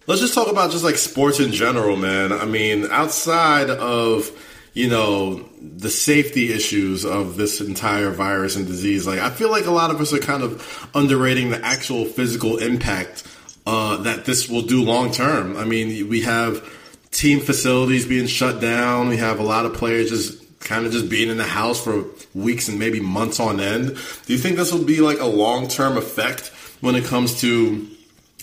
Let's 0.06 0.20
just 0.20 0.34
talk 0.34 0.48
about 0.48 0.70
just 0.70 0.84
like 0.84 0.96
sports 0.96 1.40
in 1.40 1.52
general, 1.52 1.96
man. 1.96 2.32
I 2.32 2.44
mean, 2.44 2.86
outside 2.90 3.70
of 3.70 4.30
you 4.72 4.88
know 4.88 5.48
the 5.60 5.90
safety 5.90 6.52
issues 6.52 7.04
of 7.04 7.36
this 7.36 7.60
entire 7.60 8.10
virus 8.10 8.56
and 8.56 8.66
disease, 8.66 9.06
like 9.06 9.18
I 9.18 9.30
feel 9.30 9.50
like 9.50 9.66
a 9.66 9.70
lot 9.70 9.90
of 9.90 10.00
us 10.00 10.12
are 10.12 10.18
kind 10.18 10.42
of 10.42 10.90
underrating 10.94 11.50
the 11.50 11.64
actual 11.64 12.04
physical 12.04 12.58
impact 12.58 13.24
uh, 13.66 13.98
that 13.98 14.24
this 14.24 14.48
will 14.48 14.62
do 14.62 14.82
long 14.82 15.12
term. 15.12 15.56
I 15.56 15.64
mean, 15.64 16.08
we 16.08 16.22
have 16.22 16.66
team 17.10 17.40
facilities 17.40 18.06
being 18.06 18.26
shut 18.26 18.60
down. 18.60 19.08
We 19.08 19.18
have 19.18 19.38
a 19.38 19.44
lot 19.44 19.66
of 19.66 19.74
players 19.74 20.10
just 20.10 20.39
kind 20.60 20.86
of 20.86 20.92
just 20.92 21.08
being 21.08 21.28
in 21.28 21.38
the 21.38 21.44
house 21.44 21.82
for 21.82 22.04
weeks 22.34 22.68
and 22.68 22.78
maybe 22.78 23.00
months 23.00 23.40
on 23.40 23.60
end. 23.60 23.96
Do 24.26 24.32
you 24.32 24.38
think 24.38 24.56
this 24.56 24.72
will 24.72 24.84
be 24.84 25.00
like 25.00 25.18
a 25.18 25.26
long 25.26 25.68
term 25.68 25.96
effect 25.96 26.48
when 26.80 26.94
it 26.94 27.04
comes 27.04 27.40
to 27.40 27.88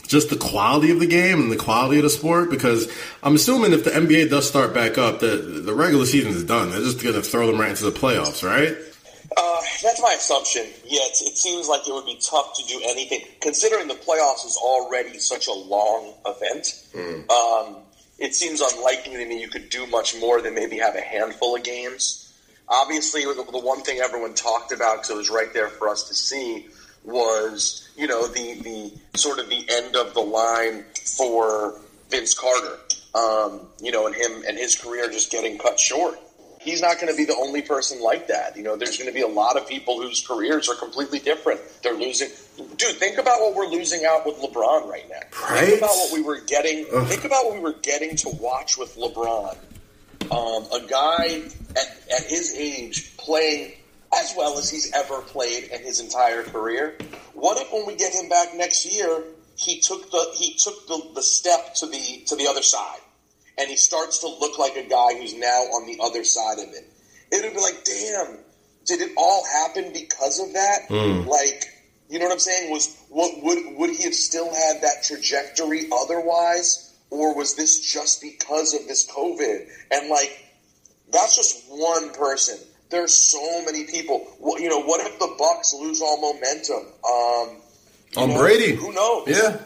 just 0.08 0.30
the 0.30 0.36
quality 0.36 0.92
of 0.92 1.00
the 1.00 1.08
game 1.08 1.42
and 1.42 1.52
the 1.52 1.58
quality 1.58 1.98
of 1.98 2.04
the 2.04 2.10
sport? 2.10 2.50
Because 2.50 2.92
I'm 3.24 3.36
assuming 3.36 3.72
if 3.72 3.84
the 3.84 3.92
NBA 3.92 4.30
does 4.30 4.48
start 4.48 4.74
back 4.74 4.98
up, 4.98 5.20
the 5.20 5.38
the 5.38 5.74
regular 5.74 6.06
season 6.06 6.32
is 6.32 6.44
done. 6.44 6.72
They're 6.72 6.82
just 6.82 7.02
going 7.02 7.16
to 7.16 7.22
throw 7.22 7.48
them 7.48 7.60
right 7.60 7.70
into 7.70 7.86
the 7.86 7.98
playoffs, 7.98 8.44
right? 8.44 8.76
Uh, 9.36 9.62
that's 9.84 10.02
my 10.02 10.14
assumption. 10.18 10.64
Yeah, 10.86 11.02
it 11.04 11.38
seems 11.38 11.68
like 11.68 11.88
it 11.88 11.94
would 11.94 12.06
be 12.06 12.20
tough 12.22 12.56
to 12.58 12.64
do 12.66 12.82
anything, 12.86 13.22
considering 13.42 13.88
the 13.88 13.96
playoffs 13.96 14.46
is 14.46 14.58
already 14.58 15.20
such 15.20 15.48
a 15.48 15.54
long 15.54 16.14
event. 16.26 16.84
Mm. 16.94 17.30
Um, 17.30 17.76
it 18.18 18.36
seems 18.36 18.62
unlikely 18.62 19.14
to 19.18 19.26
me 19.26 19.40
you 19.40 19.48
could 19.48 19.70
do 19.70 19.86
much 19.88 20.20
more 20.20 20.42
than 20.42 20.56
maybe 20.56 20.78
have 20.78 20.96
a 20.96 21.02
handful 21.02 21.56
of 21.56 21.64
games. 21.64 22.24
Obviously, 22.70 23.24
the, 23.24 23.60
one 23.60 23.82
thing 23.82 24.00
everyone 24.00 24.34
talked 24.34 24.72
about, 24.72 24.98
because 24.98 25.10
it 25.12 25.18
was 25.18 25.30
right 25.30 25.54
there 25.54 25.70
for 25.70 25.88
us 25.88 26.08
to 26.10 26.14
see, 26.14 26.68
was 27.04 27.90
you 27.96 28.08
know 28.08 28.28
the 28.28 28.56
the 28.62 29.18
sort 29.18 29.40
of 29.40 29.50
the 29.50 29.66
end 29.70 29.96
of 29.96 30.14
the 30.14 30.20
line 30.20 30.84
for 31.18 31.80
Vince 32.10 32.34
Carter. 32.34 32.80
Um, 33.16 33.62
you 33.82 33.92
know, 33.92 34.06
and 34.06 34.14
him 34.14 34.44
and 34.48 34.58
his 34.58 34.76
career 34.76 35.10
just 35.10 35.32
getting 35.32 35.58
cut 35.58 35.80
short 35.80 36.20
he's 36.68 36.82
not 36.82 37.00
going 37.00 37.08
to 37.08 37.16
be 37.16 37.24
the 37.24 37.36
only 37.36 37.62
person 37.62 38.02
like 38.02 38.28
that. 38.28 38.58
You 38.58 38.64
know, 38.64 38.76
there's 38.76 38.98
going 38.98 39.08
to 39.08 39.14
be 39.14 39.22
a 39.22 39.28
lot 39.28 39.58
of 39.58 39.68
people 39.68 40.02
whose 40.02 40.26
careers 40.26 40.68
are 40.68 40.76
completely 40.76 41.20
different. 41.20 41.62
They're 41.82 41.94
losing. 41.94 42.30
Dude, 42.76 42.98
think 42.98 43.18
about 43.18 43.40
what 43.40 43.56
we're 43.56 43.68
losing 43.68 44.06
out 44.06 44.26
with 44.26 44.36
LeBron 44.38 44.88
right 44.88 45.10
now. 45.10 45.16
Right? 45.50 45.66
Think 45.66 45.78
about 45.80 45.96
what 45.96 46.14
we 46.14 46.22
were 46.22 46.42
getting. 46.42 46.86
Ugh. 46.94 47.08
Think 47.08 47.24
about 47.24 47.46
what 47.46 47.54
we 47.54 47.60
were 47.62 47.76
getting 47.82 48.16
to 48.18 48.30
watch 48.30 48.78
with 48.78 48.98
LeBron. 48.98 49.58
Um, 50.30 50.66
a 50.74 50.86
guy 50.88 51.42
at, 51.72 51.98
at 52.14 52.24
his 52.28 52.54
age 52.58 53.16
playing 53.16 53.72
as 54.14 54.34
well 54.38 54.58
as 54.58 54.70
he's 54.70 54.92
ever 54.94 55.22
played 55.22 55.66
in 55.66 55.82
his 55.82 56.00
entire 56.02 56.44
career. 56.44 56.98
What 57.34 57.62
if 57.62 57.72
when 57.72 57.86
we 57.86 57.96
get 57.96 58.14
him 58.14 58.28
back 58.28 58.56
next 58.56 58.86
year, 58.86 59.24
he 59.56 59.80
took 59.80 60.12
the 60.12 60.32
he 60.36 60.56
took 60.56 60.88
the, 60.88 61.02
the 61.16 61.22
step 61.22 61.76
to 61.76 61.88
the 61.88 62.24
to 62.28 62.36
the 62.36 62.48
other 62.48 62.64
side? 62.64 63.00
And 63.58 63.70
he 63.70 63.76
starts 63.76 64.20
to 64.20 64.28
look 64.28 64.60
like 64.60 64.76
a 64.76 64.84
guy 64.84 65.16
who's 65.20 65.34
now 65.36 65.48
on 65.48 65.88
the 65.88 65.98
other 66.04 66.24
side 66.24 66.60
of 66.60 66.70
it. 66.74 66.90
It 67.32 67.44
would 67.44 67.54
be 67.54 67.60
like, 67.60 67.84
damn, 67.84 68.38
did 68.86 69.02
it 69.02 69.12
all 69.18 69.44
happen 69.46 69.92
because 69.94 70.40
of 70.40 70.54
that? 70.54 70.88
Mm. 70.90 71.26
Like, 71.26 71.66
you 72.10 72.20
know 72.20 72.26
what 72.26 72.34
I'm 72.34 72.40
saying? 72.40 72.72
Was 72.72 72.96
what 73.10 73.44
would 73.44 73.78
would 73.78 73.90
he 73.90 74.04
have 74.04 74.14
still 74.14 74.48
had 74.48 74.82
that 74.82 75.04
trajectory 75.04 75.88
otherwise, 75.92 76.96
or 77.10 77.36
was 77.36 77.56
this 77.56 77.82
just 77.82 78.22
because 78.22 78.74
of 78.74 78.88
this 78.88 79.10
COVID? 79.12 79.68
And 79.92 80.10
like, 80.10 80.46
that's 81.12 81.36
just 81.36 81.66
one 81.68 82.14
person. 82.14 82.58
There's 82.90 83.14
so 83.14 83.66
many 83.66 83.84
people. 83.84 84.26
You 84.58 84.70
know, 84.70 84.84
what 84.84 85.06
if 85.06 85.20
the 85.20 85.36
Bucks 85.38 85.74
lose 85.74 86.02
all 86.02 86.22
momentum? 86.22 86.94
Um, 87.04 87.62
on 88.16 88.30
know, 88.30 88.40
Brady, 88.40 88.72
who 88.72 88.94
knows? 88.94 89.28
Yeah, 89.28 89.58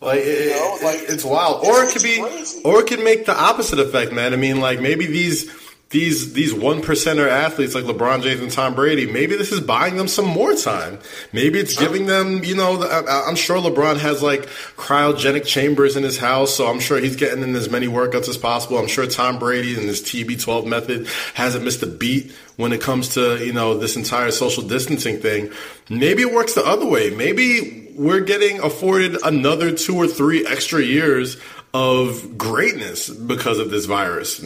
like, 0.00 0.20
it, 0.22 0.50
know, 0.50 0.86
like 0.86 1.00
it's 1.08 1.24
wild, 1.24 1.64
or 1.64 1.82
it 1.84 1.92
could 1.92 2.02
be, 2.02 2.20
crazy. 2.20 2.60
or 2.64 2.80
it 2.80 2.86
could 2.86 3.00
make 3.00 3.26
the 3.26 3.36
opposite 3.36 3.78
effect, 3.78 4.12
man. 4.12 4.32
I 4.32 4.36
mean, 4.36 4.60
like 4.60 4.80
maybe 4.80 5.06
these 5.06 5.50
these 5.90 6.32
these 6.32 6.52
one 6.52 6.82
percenter 6.82 7.28
athletes 7.28 7.74
like 7.74 7.84
LeBron 7.84 8.22
James 8.22 8.40
and 8.40 8.50
Tom 8.50 8.74
Brady, 8.74 9.06
maybe 9.06 9.36
this 9.36 9.52
is 9.52 9.60
buying 9.60 9.96
them 9.96 10.08
some 10.08 10.26
more 10.26 10.54
time. 10.54 10.98
Maybe 11.32 11.60
it's 11.60 11.78
giving 11.78 12.06
them, 12.06 12.42
you 12.42 12.56
know, 12.56 12.82
I'm 12.82 13.36
sure 13.36 13.58
LeBron 13.58 13.98
has 13.98 14.20
like 14.20 14.46
cryogenic 14.76 15.46
chambers 15.46 15.96
in 15.96 16.02
his 16.02 16.18
house, 16.18 16.52
so 16.52 16.66
I'm 16.66 16.80
sure 16.80 16.98
he's 16.98 17.14
getting 17.14 17.42
in 17.42 17.54
as 17.54 17.70
many 17.70 17.86
workouts 17.86 18.28
as 18.28 18.36
possible. 18.36 18.78
I'm 18.78 18.88
sure 18.88 19.06
Tom 19.06 19.38
Brady 19.38 19.76
and 19.76 19.84
his 19.84 20.02
TB12 20.02 20.66
method 20.66 21.06
hasn't 21.34 21.64
missed 21.64 21.84
a 21.84 21.86
beat 21.86 22.32
when 22.56 22.72
it 22.72 22.80
comes 22.80 23.10
to, 23.10 23.44
you 23.44 23.52
know, 23.52 23.78
this 23.78 23.94
entire 23.94 24.32
social 24.32 24.64
distancing 24.64 25.20
thing. 25.20 25.52
Maybe 25.88 26.22
it 26.22 26.34
works 26.34 26.54
the 26.54 26.66
other 26.66 26.86
way. 26.86 27.10
Maybe 27.10 27.86
we're 27.96 28.20
getting 28.20 28.60
afforded 28.60 29.16
another 29.24 29.72
two 29.72 29.96
or 29.96 30.06
three 30.06 30.46
extra 30.46 30.82
years 30.82 31.40
of 31.76 32.38
greatness 32.38 33.10
because 33.10 33.58
of 33.58 33.70
this 33.70 33.84
virus. 33.84 34.40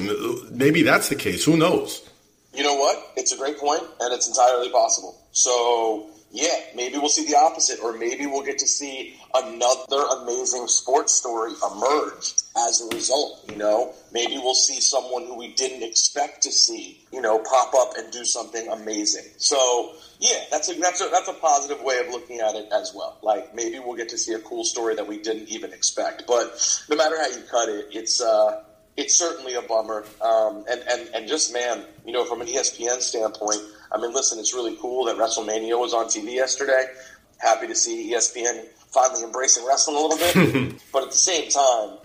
Maybe 0.50 0.82
that's 0.82 1.08
the 1.08 1.14
case. 1.14 1.44
Who 1.44 1.56
knows? 1.56 2.08
You 2.52 2.64
know 2.64 2.74
what? 2.74 3.12
It's 3.16 3.32
a 3.32 3.36
great 3.36 3.58
point, 3.58 3.82
and 4.00 4.12
it's 4.12 4.26
entirely 4.26 4.70
possible. 4.70 5.16
So, 5.30 6.10
yeah, 6.32 6.60
maybe 6.76 6.96
we'll 6.96 7.08
see 7.08 7.26
the 7.26 7.36
opposite, 7.36 7.80
or 7.82 7.92
maybe 7.92 8.24
we'll 8.24 8.44
get 8.44 8.58
to 8.58 8.66
see 8.66 9.16
another 9.34 10.04
amazing 10.22 10.68
sports 10.68 11.12
story 11.12 11.52
emerge 11.72 12.34
as 12.68 12.80
a 12.80 12.94
result. 12.94 13.50
You 13.50 13.56
know, 13.56 13.92
maybe 14.12 14.34
we'll 14.34 14.54
see 14.54 14.80
someone 14.80 15.24
who 15.24 15.36
we 15.36 15.54
didn't 15.54 15.82
expect 15.82 16.42
to 16.42 16.52
see, 16.52 17.04
you 17.12 17.20
know, 17.20 17.40
pop 17.40 17.74
up 17.74 17.94
and 17.98 18.12
do 18.12 18.24
something 18.24 18.68
amazing. 18.68 19.24
So, 19.38 19.94
yeah, 20.20 20.44
that's 20.52 20.70
a 20.70 20.74
that's 20.74 21.00
a 21.00 21.08
that's 21.10 21.28
a 21.28 21.34
positive 21.34 21.82
way 21.82 21.98
of 21.98 22.08
looking 22.12 22.38
at 22.38 22.54
it 22.54 22.68
as 22.72 22.92
well. 22.94 23.18
Like 23.22 23.52
maybe 23.52 23.80
we'll 23.80 23.96
get 23.96 24.10
to 24.10 24.18
see 24.18 24.34
a 24.34 24.40
cool 24.40 24.62
story 24.62 24.94
that 24.94 25.08
we 25.08 25.20
didn't 25.20 25.48
even 25.48 25.72
expect. 25.72 26.28
But 26.28 26.84
no 26.88 26.94
matter 26.94 27.16
how 27.18 27.26
you 27.26 27.42
cut 27.50 27.68
it, 27.68 27.88
it's 27.90 28.20
uh, 28.20 28.62
it's 28.96 29.18
certainly 29.18 29.54
a 29.54 29.62
bummer. 29.62 30.04
Um, 30.20 30.64
and 30.70 30.80
and 30.88 31.10
and 31.12 31.28
just 31.28 31.52
man, 31.52 31.84
you 32.06 32.12
know, 32.12 32.24
from 32.24 32.40
an 32.40 32.46
ESPN 32.46 33.00
standpoint, 33.00 33.62
I 33.92 34.00
mean, 34.00 34.12
listen, 34.12 34.38
it's 34.38 34.54
really 34.54 34.76
cool 34.76 35.04
that 35.06 35.16
WrestleMania 35.16 35.78
was 35.78 35.94
on 35.94 36.06
TV 36.06 36.34
yesterday. 36.34 36.84
Happy 37.38 37.66
to 37.66 37.74
see 37.74 38.12
ESPN 38.12 38.66
finally 38.92 39.24
embracing 39.24 39.66
wrestling 39.66 39.96
a 39.96 40.00
little 40.00 40.18
bit. 40.18 40.80
but 40.92 41.04
at 41.04 41.10
the 41.10 41.16
same 41.16 41.48
time, 41.48 41.98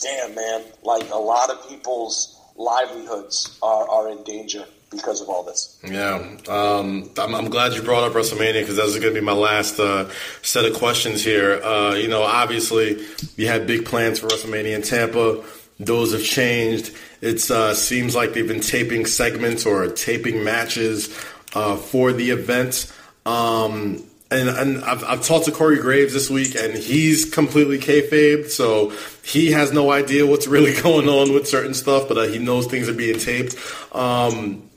damn 0.00 0.34
man, 0.34 0.62
like 0.82 1.08
a 1.10 1.16
lot 1.16 1.50
of 1.50 1.68
people's 1.68 2.40
livelihoods 2.56 3.58
are, 3.62 3.88
are 3.88 4.10
in 4.10 4.22
danger 4.24 4.64
because 4.90 5.20
of 5.20 5.28
all 5.28 5.42
this. 5.42 5.78
Yeah, 5.84 6.14
um, 6.48 7.10
I'm, 7.18 7.34
I'm, 7.34 7.50
glad 7.50 7.72
you 7.72 7.82
brought 7.82 8.04
up 8.04 8.12
WrestleMania 8.12 8.60
because 8.60 8.76
that's 8.76 8.92
going 8.92 9.14
to 9.14 9.20
be 9.20 9.20
my 9.20 9.32
last 9.32 9.78
uh, 9.80 10.08
set 10.42 10.64
of 10.64 10.74
questions 10.74 11.24
here. 11.24 11.62
Uh, 11.62 11.94
you 11.94 12.08
know, 12.08 12.22
obviously, 12.22 13.04
you 13.36 13.48
had 13.48 13.66
big 13.66 13.84
plans 13.84 14.20
for 14.20 14.28
WrestleMania 14.28 14.74
in 14.74 14.82
Tampa. 14.82 15.42
Those 15.78 16.12
have 16.12 16.22
changed. 16.22 16.94
It 17.20 17.50
uh, 17.50 17.74
seems 17.74 18.14
like 18.14 18.32
they've 18.32 18.46
been 18.46 18.60
taping 18.60 19.06
segments 19.06 19.66
or 19.66 19.88
taping 19.88 20.44
matches 20.44 21.08
uh, 21.54 21.76
for 21.76 22.12
the 22.12 22.30
event. 22.30 22.92
Um, 23.26 24.04
and, 24.30 24.48
and 24.48 24.84
I've, 24.84 25.04
I've, 25.04 25.22
talked 25.22 25.46
to 25.46 25.52
Corey 25.52 25.78
Graves 25.78 26.12
this 26.12 26.28
week, 26.28 26.54
and 26.54 26.74
he's 26.74 27.24
completely 27.24 27.78
kayfabe, 27.78 28.48
so 28.48 28.92
he 29.22 29.52
has 29.52 29.72
no 29.72 29.90
idea 29.90 30.26
what's 30.26 30.46
really 30.46 30.74
going 30.82 31.08
on 31.08 31.32
with 31.32 31.48
certain 31.48 31.74
stuff, 31.74 32.08
but 32.08 32.18
uh, 32.18 32.22
he 32.22 32.38
knows 32.38 32.66
things 32.66 32.88
are 32.88 32.94
being 32.94 33.18
taped. 33.18 33.56
Um, 33.92 34.68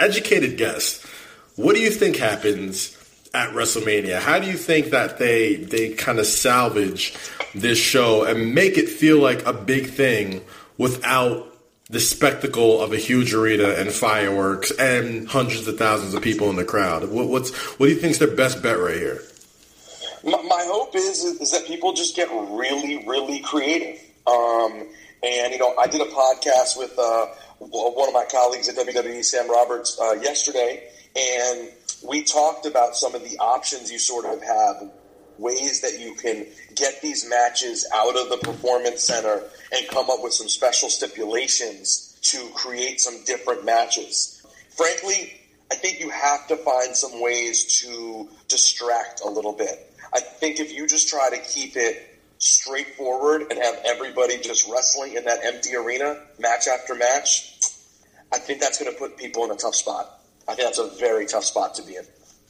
educated 0.00 0.56
guess, 0.56 1.04
what 1.56 1.74
do 1.74 1.80
you 1.80 1.90
think 1.90 2.16
happens 2.16 2.93
at 3.34 3.50
WrestleMania? 3.50 4.20
How 4.20 4.38
do 4.38 4.46
you 4.46 4.56
think 4.56 4.90
that 4.90 5.18
they 5.18 5.56
they 5.56 5.90
kind 5.90 6.18
of 6.18 6.26
salvage 6.26 7.14
this 7.54 7.78
show 7.78 8.24
and 8.24 8.54
make 8.54 8.78
it 8.78 8.88
feel 8.88 9.18
like 9.18 9.44
a 9.46 9.52
big 9.52 9.88
thing 9.88 10.42
without 10.78 11.50
the 11.90 12.00
spectacle 12.00 12.80
of 12.80 12.92
a 12.92 12.96
huge 12.96 13.34
arena 13.34 13.68
and 13.70 13.92
fireworks 13.92 14.70
and 14.72 15.28
hundreds 15.28 15.68
of 15.68 15.76
thousands 15.76 16.14
of 16.14 16.22
people 16.22 16.48
in 16.48 16.56
the 16.56 16.64
crowd. 16.64 17.08
What, 17.10 17.28
what's 17.28 17.52
what 17.78 17.86
do 17.86 17.92
you 17.92 17.98
think 17.98 18.12
is 18.12 18.18
their 18.18 18.34
best 18.34 18.62
bet 18.62 18.78
right 18.78 18.96
here? 18.96 19.20
My, 20.22 20.40
my 20.42 20.64
hope 20.66 20.94
is 20.96 21.22
is 21.24 21.50
that 21.50 21.66
people 21.66 21.92
just 21.92 22.16
get 22.16 22.28
really, 22.30 23.04
really 23.06 23.40
creative. 23.40 24.00
Um, 24.26 24.88
and 25.22 25.52
you 25.52 25.58
know, 25.58 25.74
I 25.76 25.86
did 25.86 26.00
a 26.00 26.10
podcast 26.10 26.78
with 26.78 26.98
uh, 26.98 27.26
one 27.58 28.08
of 28.08 28.14
my 28.14 28.24
colleagues 28.30 28.68
at 28.68 28.76
WWE, 28.76 29.24
Sam 29.24 29.50
Roberts, 29.50 29.98
uh, 30.00 30.12
yesterday, 30.12 30.88
and 31.14 31.68
we 32.06 32.22
talked 32.22 32.66
about 32.66 32.96
some 32.96 33.14
of 33.14 33.22
the 33.28 33.38
options 33.38 33.90
you 33.90 33.98
sort 33.98 34.26
of 34.26 34.42
have 34.42 34.90
ways 35.38 35.80
that 35.80 35.98
you 35.98 36.14
can 36.14 36.46
get 36.74 37.00
these 37.02 37.28
matches 37.28 37.86
out 37.94 38.16
of 38.16 38.28
the 38.28 38.36
performance 38.38 39.02
center 39.02 39.42
and 39.72 39.88
come 39.88 40.08
up 40.10 40.22
with 40.22 40.32
some 40.32 40.48
special 40.48 40.88
stipulations 40.88 42.16
to 42.22 42.48
create 42.54 43.00
some 43.00 43.24
different 43.24 43.64
matches. 43.64 44.42
Frankly, 44.76 45.40
I 45.70 45.76
think 45.76 46.00
you 46.00 46.10
have 46.10 46.46
to 46.48 46.56
find 46.56 46.94
some 46.94 47.20
ways 47.20 47.80
to 47.82 48.28
distract 48.48 49.22
a 49.22 49.28
little 49.28 49.52
bit. 49.52 49.92
I 50.12 50.20
think 50.20 50.60
if 50.60 50.72
you 50.72 50.86
just 50.86 51.08
try 51.08 51.28
to 51.30 51.38
keep 51.38 51.76
it 51.76 52.20
straightforward 52.38 53.42
and 53.50 53.58
have 53.58 53.80
everybody 53.84 54.38
just 54.38 54.68
wrestling 54.70 55.16
in 55.16 55.24
that 55.24 55.44
empty 55.44 55.74
arena 55.74 56.20
match 56.38 56.68
after 56.68 56.94
match, 56.94 57.58
I 58.32 58.38
think 58.38 58.60
that's 58.60 58.78
going 58.78 58.92
to 58.92 58.98
put 58.98 59.16
people 59.16 59.44
in 59.44 59.50
a 59.50 59.56
tough 59.56 59.74
spot. 59.74 60.23
I 60.48 60.54
think 60.54 60.68
that's 60.68 60.78
a 60.78 60.88
very 60.98 61.26
tough 61.26 61.44
spot 61.44 61.74
to 61.76 61.82
be 61.82 61.96
in. 61.96 62.04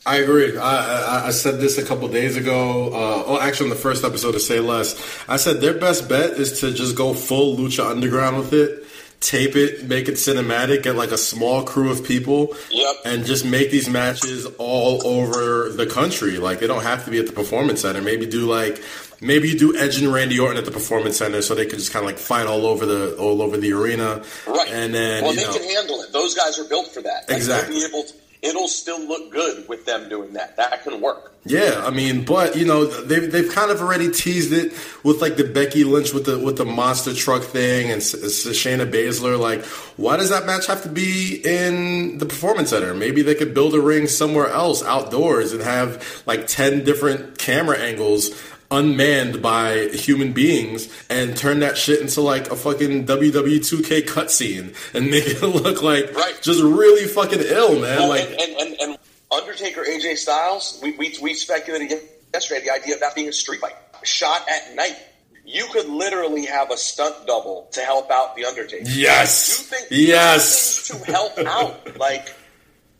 I 0.06 0.16
agree. 0.16 0.56
I, 0.58 1.22
I, 1.22 1.26
I, 1.28 1.30
said 1.30 1.60
this 1.60 1.78
a 1.78 1.84
couple 1.84 2.06
days 2.08 2.36
ago. 2.36 2.88
Uh, 2.88 3.22
oh, 3.26 3.40
actually, 3.40 3.70
on 3.70 3.76
the 3.76 3.80
first 3.80 4.04
episode 4.04 4.34
of 4.34 4.42
Say 4.42 4.60
Less, 4.60 4.94
I 5.28 5.36
said 5.36 5.62
their 5.62 5.78
best 5.78 6.10
bet 6.10 6.32
is 6.32 6.60
to 6.60 6.72
just 6.72 6.94
go 6.94 7.14
full 7.14 7.56
Lucha 7.56 7.90
Underground 7.90 8.36
with 8.36 8.52
it, 8.52 8.84
tape 9.20 9.56
it, 9.56 9.88
make 9.88 10.08
it 10.08 10.16
cinematic, 10.16 10.82
get 10.82 10.94
like 10.94 11.10
a 11.10 11.16
small 11.16 11.64
crew 11.64 11.90
of 11.90 12.04
people, 12.04 12.54
yep. 12.70 12.96
and 13.06 13.24
just 13.24 13.46
make 13.46 13.70
these 13.70 13.88
matches 13.88 14.44
all 14.58 15.06
over 15.06 15.70
the 15.70 15.86
country. 15.86 16.36
Like 16.36 16.60
they 16.60 16.66
don't 16.66 16.82
have 16.82 17.06
to 17.06 17.10
be 17.10 17.18
at 17.18 17.26
the 17.26 17.32
Performance 17.32 17.80
Center. 17.80 18.02
Maybe 18.02 18.26
do 18.26 18.46
like 18.46 18.82
maybe 19.24 19.48
you 19.48 19.58
do 19.58 19.76
Edge 19.76 20.00
and 20.00 20.12
Randy 20.12 20.38
Orton 20.38 20.58
at 20.58 20.64
the 20.64 20.70
Performance 20.70 21.16
Center, 21.16 21.42
so 21.42 21.54
they 21.54 21.66
can 21.66 21.78
just 21.78 21.92
kind 21.92 22.04
of 22.04 22.06
like 22.06 22.18
fight 22.18 22.46
all 22.46 22.66
over 22.66 22.86
the 22.86 23.16
all 23.16 23.42
over 23.42 23.56
the 23.56 23.72
arena. 23.72 24.22
Right. 24.46 24.68
And 24.70 24.94
then 24.94 25.24
well, 25.24 25.32
they 25.32 25.44
know, 25.44 25.52
can 25.52 25.64
handle 25.64 26.00
it. 26.00 26.12
Those 26.12 26.34
guys 26.34 26.58
are 26.58 26.64
built 26.64 26.88
for 26.88 27.02
that. 27.02 27.24
Exactly. 27.28 27.78
They'll 27.78 27.88
be 27.88 27.96
able 27.96 28.04
to 28.04 28.14
it'll 28.44 28.68
still 28.68 29.00
look 29.00 29.32
good 29.32 29.66
with 29.68 29.86
them 29.86 30.08
doing 30.08 30.34
that. 30.34 30.56
That 30.56 30.82
can 30.84 31.00
work. 31.00 31.32
Yeah, 31.46 31.82
I 31.84 31.90
mean, 31.90 32.24
but 32.24 32.56
you 32.56 32.64
know, 32.64 32.84
they've 32.84 33.30
they've 33.30 33.50
kind 33.50 33.70
of 33.70 33.80
already 33.80 34.10
teased 34.10 34.52
it 34.52 34.72
with 35.02 35.20
like 35.20 35.36
the 35.36 35.44
Becky 35.44 35.84
Lynch 35.84 36.12
with 36.12 36.26
the 36.26 36.38
with 36.38 36.56
the 36.56 36.64
monster 36.64 37.14
truck 37.14 37.42
thing 37.42 37.90
and 37.90 38.00
Shayna 38.00 38.90
Baszler. 38.90 39.38
Like, 39.38 39.64
why 39.96 40.16
does 40.16 40.30
that 40.30 40.46
match 40.46 40.66
have 40.66 40.82
to 40.84 40.88
be 40.88 41.40
in 41.44 42.18
the 42.18 42.26
performance 42.26 42.70
center? 42.70 42.94
Maybe 42.94 43.22
they 43.22 43.34
could 43.34 43.52
build 43.52 43.74
a 43.74 43.80
ring 43.80 44.06
somewhere 44.06 44.48
else 44.48 44.82
outdoors 44.82 45.52
and 45.52 45.62
have 45.62 46.22
like 46.26 46.46
ten 46.46 46.84
different 46.84 47.38
camera 47.38 47.78
angles 47.78 48.30
unmanned 48.70 49.42
by 49.42 49.88
human 49.88 50.32
beings 50.32 50.88
and 51.08 51.36
turn 51.36 51.60
that 51.60 51.76
shit 51.76 52.00
into 52.00 52.20
like 52.20 52.50
a 52.50 52.56
fucking 52.56 53.06
WWE 53.06 53.58
2K 53.58 54.02
cutscene 54.02 54.74
and 54.94 55.10
make 55.10 55.26
it 55.26 55.42
look 55.42 55.82
like 55.82 56.14
right. 56.14 56.38
just 56.42 56.62
really 56.62 57.06
fucking 57.06 57.40
ill, 57.40 57.80
man. 57.80 57.98
Well, 57.98 58.08
like 58.08 58.28
and, 58.28 58.56
and, 58.58 58.80
and, 58.80 58.98
Undertaker 59.32 59.82
AJ 59.82 60.18
Styles, 60.18 60.78
we, 60.80 60.92
we, 60.92 61.16
we 61.20 61.34
speculated 61.34 62.00
yesterday 62.32 62.64
the 62.66 62.72
idea 62.72 62.94
of 62.94 63.00
that 63.00 63.16
being 63.16 63.28
a 63.28 63.32
street 63.32 63.60
fight 63.60 63.74
shot 64.04 64.46
at 64.48 64.76
night. 64.76 64.96
You 65.44 65.66
could 65.72 65.88
literally 65.88 66.46
have 66.46 66.70
a 66.70 66.76
stunt 66.76 67.26
double 67.26 67.68
to 67.72 67.80
help 67.80 68.10
out 68.10 68.36
the 68.36 68.44
Undertaker. 68.44 68.88
Yes. 68.88 69.62
Things, 69.62 69.86
yes. 69.90 70.88
To 70.88 71.12
help 71.12 71.38
out. 71.38 71.80
Like 71.98 72.34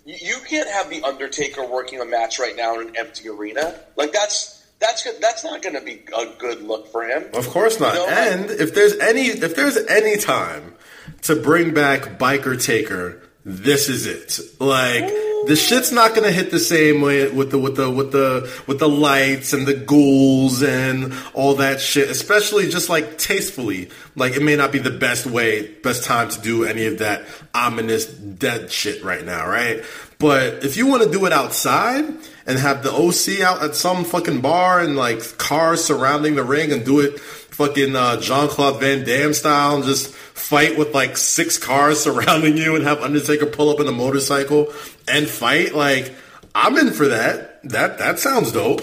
you 0.05 0.37
can't 0.49 0.69
have 0.69 0.91
the 0.91 1.03
Undertaker 1.03 1.67
working 1.67 2.01
a 2.01 2.05
match 2.05 2.39
right 2.39 2.55
now 2.55 2.79
in 2.79 2.89
an 2.89 2.97
empty 2.97 3.29
arena. 3.29 3.81
Like 3.97 4.13
that's 4.13 4.54
that's 4.85 5.19
that's 5.21 5.45
not 5.45 5.63
going 5.63 5.75
to 5.75 5.81
be 5.81 6.03
a 6.17 6.27
good 6.39 6.63
look 6.63 6.89
for 6.89 7.05
him. 7.05 7.25
Of 7.35 7.49
course 7.49 7.81
not. 7.81 7.95
You 7.95 8.01
know, 8.01 8.09
and 8.09 8.51
like, 8.51 8.61
if 8.61 8.75
there's 8.75 8.97
any 8.99 9.27
if 9.27 9.57
there's 9.57 9.77
any 9.77 10.17
time 10.19 10.75
to 11.23 11.37
bring 11.37 11.73
back 11.73 12.19
Biker 12.19 12.63
Taker, 12.63 13.23
this 13.45 13.89
is 13.89 14.07
it. 14.07 14.39
Like 14.61 15.07
the 15.47 15.57
shit's 15.57 15.93
not 15.93 16.15
gonna 16.15 16.31
hit 16.31 16.51
the 16.51 16.59
same 16.59 17.01
way 17.01 17.31
with 17.31 17.51
the 17.51 17.59
with 17.59 17.77
the 17.77 17.91
with 17.91 18.13
the 18.13 18.51
with 18.67 18.79
the 18.79 18.89
lights 18.89 19.53
and 19.53 19.67
the 19.67 19.75
ghouls 19.75 20.63
and 20.63 21.15
all 21.33 21.55
that 21.57 21.81
shit. 21.81 22.11
Especially 22.11 22.69
just 22.69 22.89
like 22.89 23.19
tastefully. 23.19 23.91
Like 24.17 24.35
it 24.35 24.43
may 24.43 24.57
not 24.57 24.71
be 24.71 24.79
the 24.79 24.91
best 24.91 25.27
way, 25.27 25.69
best 25.83 26.05
time 26.05 26.29
to 26.29 26.41
do 26.41 26.65
any 26.65 26.87
of 26.87 26.99
that 26.99 27.25
ominous 27.55 28.07
dead 28.07 28.71
shit 28.71 29.03
right 29.03 29.25
now, 29.25 29.49
right? 29.49 29.83
But 30.25 30.65
if 30.65 30.79
you 30.79 30.87
want 30.87 31.03
to 31.03 31.11
do 31.11 31.27
it 31.27 31.35
outside 31.35 32.03
and 32.47 32.59
have 32.59 32.83
the 32.83 32.91
OC 32.91 33.43
out 33.43 33.63
at 33.63 33.75
some 33.75 34.07
fucking 34.07 34.41
bar 34.41 34.81
and 34.81 34.97
like 34.97 35.37
cars 35.37 35.85
surrounding 35.85 36.35
the 36.35 36.43
ring 36.43 36.73
and 36.73 36.83
do 36.83 37.01
it 37.01 37.21
fucking 37.21 37.95
uh, 37.95 38.19
Jean 38.23 38.49
Claude 38.49 38.81
Van 38.81 39.05
Damme 39.05 39.35
style 39.35 39.75
and 39.75 39.85
just 39.85 40.15
fight 40.15 40.79
with 40.79 40.95
like 40.95 41.19
six 41.19 41.59
cars 41.59 42.01
surrounding 42.05 42.57
you 42.57 42.75
and 42.75 42.85
have 42.85 43.03
Undertaker 43.03 43.45
pull 43.45 43.69
up 43.69 43.81
in 43.81 43.87
a 43.87 43.93
motorcycle 43.93 44.73
and 45.07 45.29
fight, 45.29 45.75
like 45.75 46.15
I'm 46.55 46.79
in 46.79 46.93
for 46.95 47.09
that. 47.09 47.63
That 47.65 47.99
that 47.99 48.19
sounds 48.19 48.51
dope. 48.51 48.81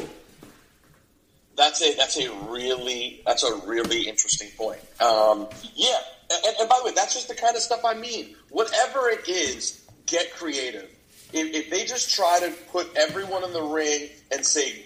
That's 1.57 1.81
a 1.81 1.95
that's 1.95 2.23
a 2.23 2.31
really 2.51 3.23
that's 3.25 3.43
a 3.43 3.55
really 3.65 4.07
interesting 4.07 4.49
point. 4.55 4.81
Um, 5.01 5.47
yeah, 5.73 5.97
and, 6.29 6.55
and 6.59 6.69
by 6.69 6.77
the 6.77 6.85
way, 6.85 6.93
that's 6.93 7.15
just 7.15 7.29
the 7.29 7.35
kind 7.35 7.55
of 7.55 7.63
stuff 7.63 7.83
I 7.83 7.95
mean. 7.95 8.35
Whatever 8.51 9.09
it 9.09 9.27
is, 9.27 9.89
get 10.05 10.35
creative 10.35 10.87
if, 11.33 11.53
if 11.53 11.69
they 11.69 11.85
just 11.85 12.13
try 12.13 12.39
to 12.39 12.51
put 12.71 12.95
everyone 12.95 13.43
in 13.43 13.53
the 13.53 13.63
ring 13.63 14.09
and 14.31 14.45
say 14.45 14.85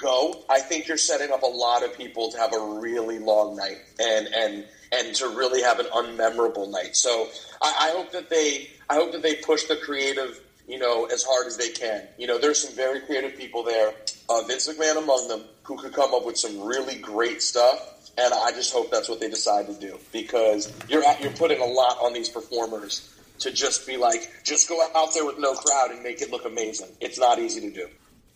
go, 0.00 0.42
I 0.48 0.60
think 0.60 0.88
you're 0.88 0.96
setting 0.96 1.30
up 1.30 1.42
a 1.42 1.46
lot 1.46 1.84
of 1.84 1.96
people 1.96 2.30
to 2.32 2.38
have 2.38 2.52
a 2.52 2.80
really 2.80 3.18
long 3.18 3.56
night 3.56 3.78
and 3.98 4.28
and 4.28 4.64
and 4.92 5.14
to 5.16 5.28
really 5.28 5.62
have 5.62 5.78
an 5.78 5.86
unmemorable 5.86 6.70
night. 6.70 6.96
So 6.96 7.28
I, 7.62 7.88
I 7.88 7.96
hope 7.96 8.12
that 8.12 8.30
they 8.30 8.70
I 8.88 8.94
hope 8.94 9.12
that 9.12 9.22
they 9.22 9.36
push 9.36 9.64
the 9.64 9.76
creative 9.76 10.40
you 10.66 10.78
know 10.78 11.06
as 11.06 11.22
hard 11.22 11.46
as 11.46 11.56
they 11.56 11.70
can. 11.70 12.06
You 12.18 12.26
know, 12.26 12.38
there's 12.38 12.62
some 12.62 12.74
very 12.74 13.00
creative 13.00 13.36
people 13.36 13.62
there, 13.62 13.92
uh, 14.28 14.42
Vince 14.46 14.68
McMahon 14.68 14.98
among 14.98 15.28
them, 15.28 15.44
who 15.62 15.76
could 15.76 15.92
come 15.92 16.14
up 16.14 16.24
with 16.24 16.38
some 16.38 16.60
really 16.60 16.96
great 16.96 17.42
stuff. 17.42 17.96
And 18.18 18.34
I 18.34 18.50
just 18.50 18.72
hope 18.72 18.90
that's 18.90 19.08
what 19.08 19.20
they 19.20 19.30
decide 19.30 19.66
to 19.66 19.74
do 19.74 19.98
because 20.12 20.72
you're 20.88 21.04
you're 21.20 21.32
putting 21.32 21.60
a 21.60 21.66
lot 21.66 21.98
on 22.02 22.12
these 22.12 22.28
performers 22.28 23.14
to 23.40 23.50
just 23.50 23.86
be 23.86 23.96
like, 23.96 24.30
just 24.44 24.68
go 24.68 24.86
out 24.94 25.14
there 25.14 25.24
with 25.24 25.38
no 25.38 25.54
crowd 25.54 25.90
and 25.90 26.02
make 26.02 26.22
it 26.22 26.30
look 26.30 26.44
amazing. 26.44 26.88
It's 27.00 27.18
not 27.18 27.38
easy 27.38 27.60
to 27.60 27.70
do. 27.70 27.88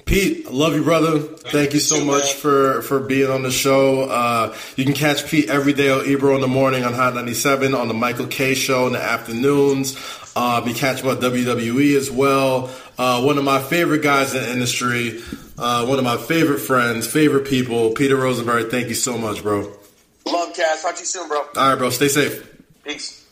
Pete, 0.07 0.47
I 0.47 0.51
love 0.51 0.75
you, 0.75 0.83
brother. 0.83 1.19
Thank 1.19 1.73
you 1.73 1.81
so 1.81 2.05
much 2.05 2.35
for, 2.35 2.83
for 2.83 3.01
being 3.01 3.31
on 3.31 3.43
the 3.43 3.51
show. 3.51 4.03
Uh, 4.03 4.55
you 4.77 4.85
can 4.85 4.93
catch 4.93 5.27
Pete 5.27 5.49
every 5.49 5.73
day 5.73 5.91
on 5.91 6.05
Ebro 6.05 6.35
in 6.35 6.43
the 6.43 6.49
morning 6.49 6.85
on 6.85 6.93
Hot 6.93 7.15
97, 7.15 7.75
on 7.75 7.89
the 7.89 7.95
Michael 7.95 8.27
Kay 8.27 8.55
show 8.55 8.87
in 8.87 8.93
the 8.93 9.03
afternoons. 9.03 9.97
Uh, 10.37 10.61
be 10.61 10.75
catching 10.75 11.09
on 11.09 11.17
WWE 11.17 11.97
as 11.97 12.11
well. 12.11 12.71
Uh, 12.99 13.23
one 13.23 13.39
of 13.39 13.45
my 13.45 13.63
favorite 13.63 14.03
guys 14.03 14.35
in 14.35 14.43
the 14.43 14.53
industry, 14.53 15.23
uh, 15.57 15.87
one 15.87 15.99
of 15.99 16.05
my 16.05 16.19
favorite 16.19 16.59
friends, 16.59 17.07
favorite 17.07 17.47
people, 17.47 17.93
Peter 17.93 18.17
Rosenberg. 18.17 18.71
Thank 18.71 18.89
you 18.89 18.95
so 18.95 19.17
much, 19.17 19.43
bro. 19.43 19.61
Love, 20.27 20.55
Kaz. 20.55 20.83
Talk 20.83 20.95
to 20.97 21.01
you 21.01 21.07
soon, 21.07 21.29
bro. 21.29 21.39
All 21.39 21.49
right, 21.57 21.79
bro. 21.79 21.91
Stay 21.91 22.09
safe. 22.09 22.51
Peace. 22.85 23.24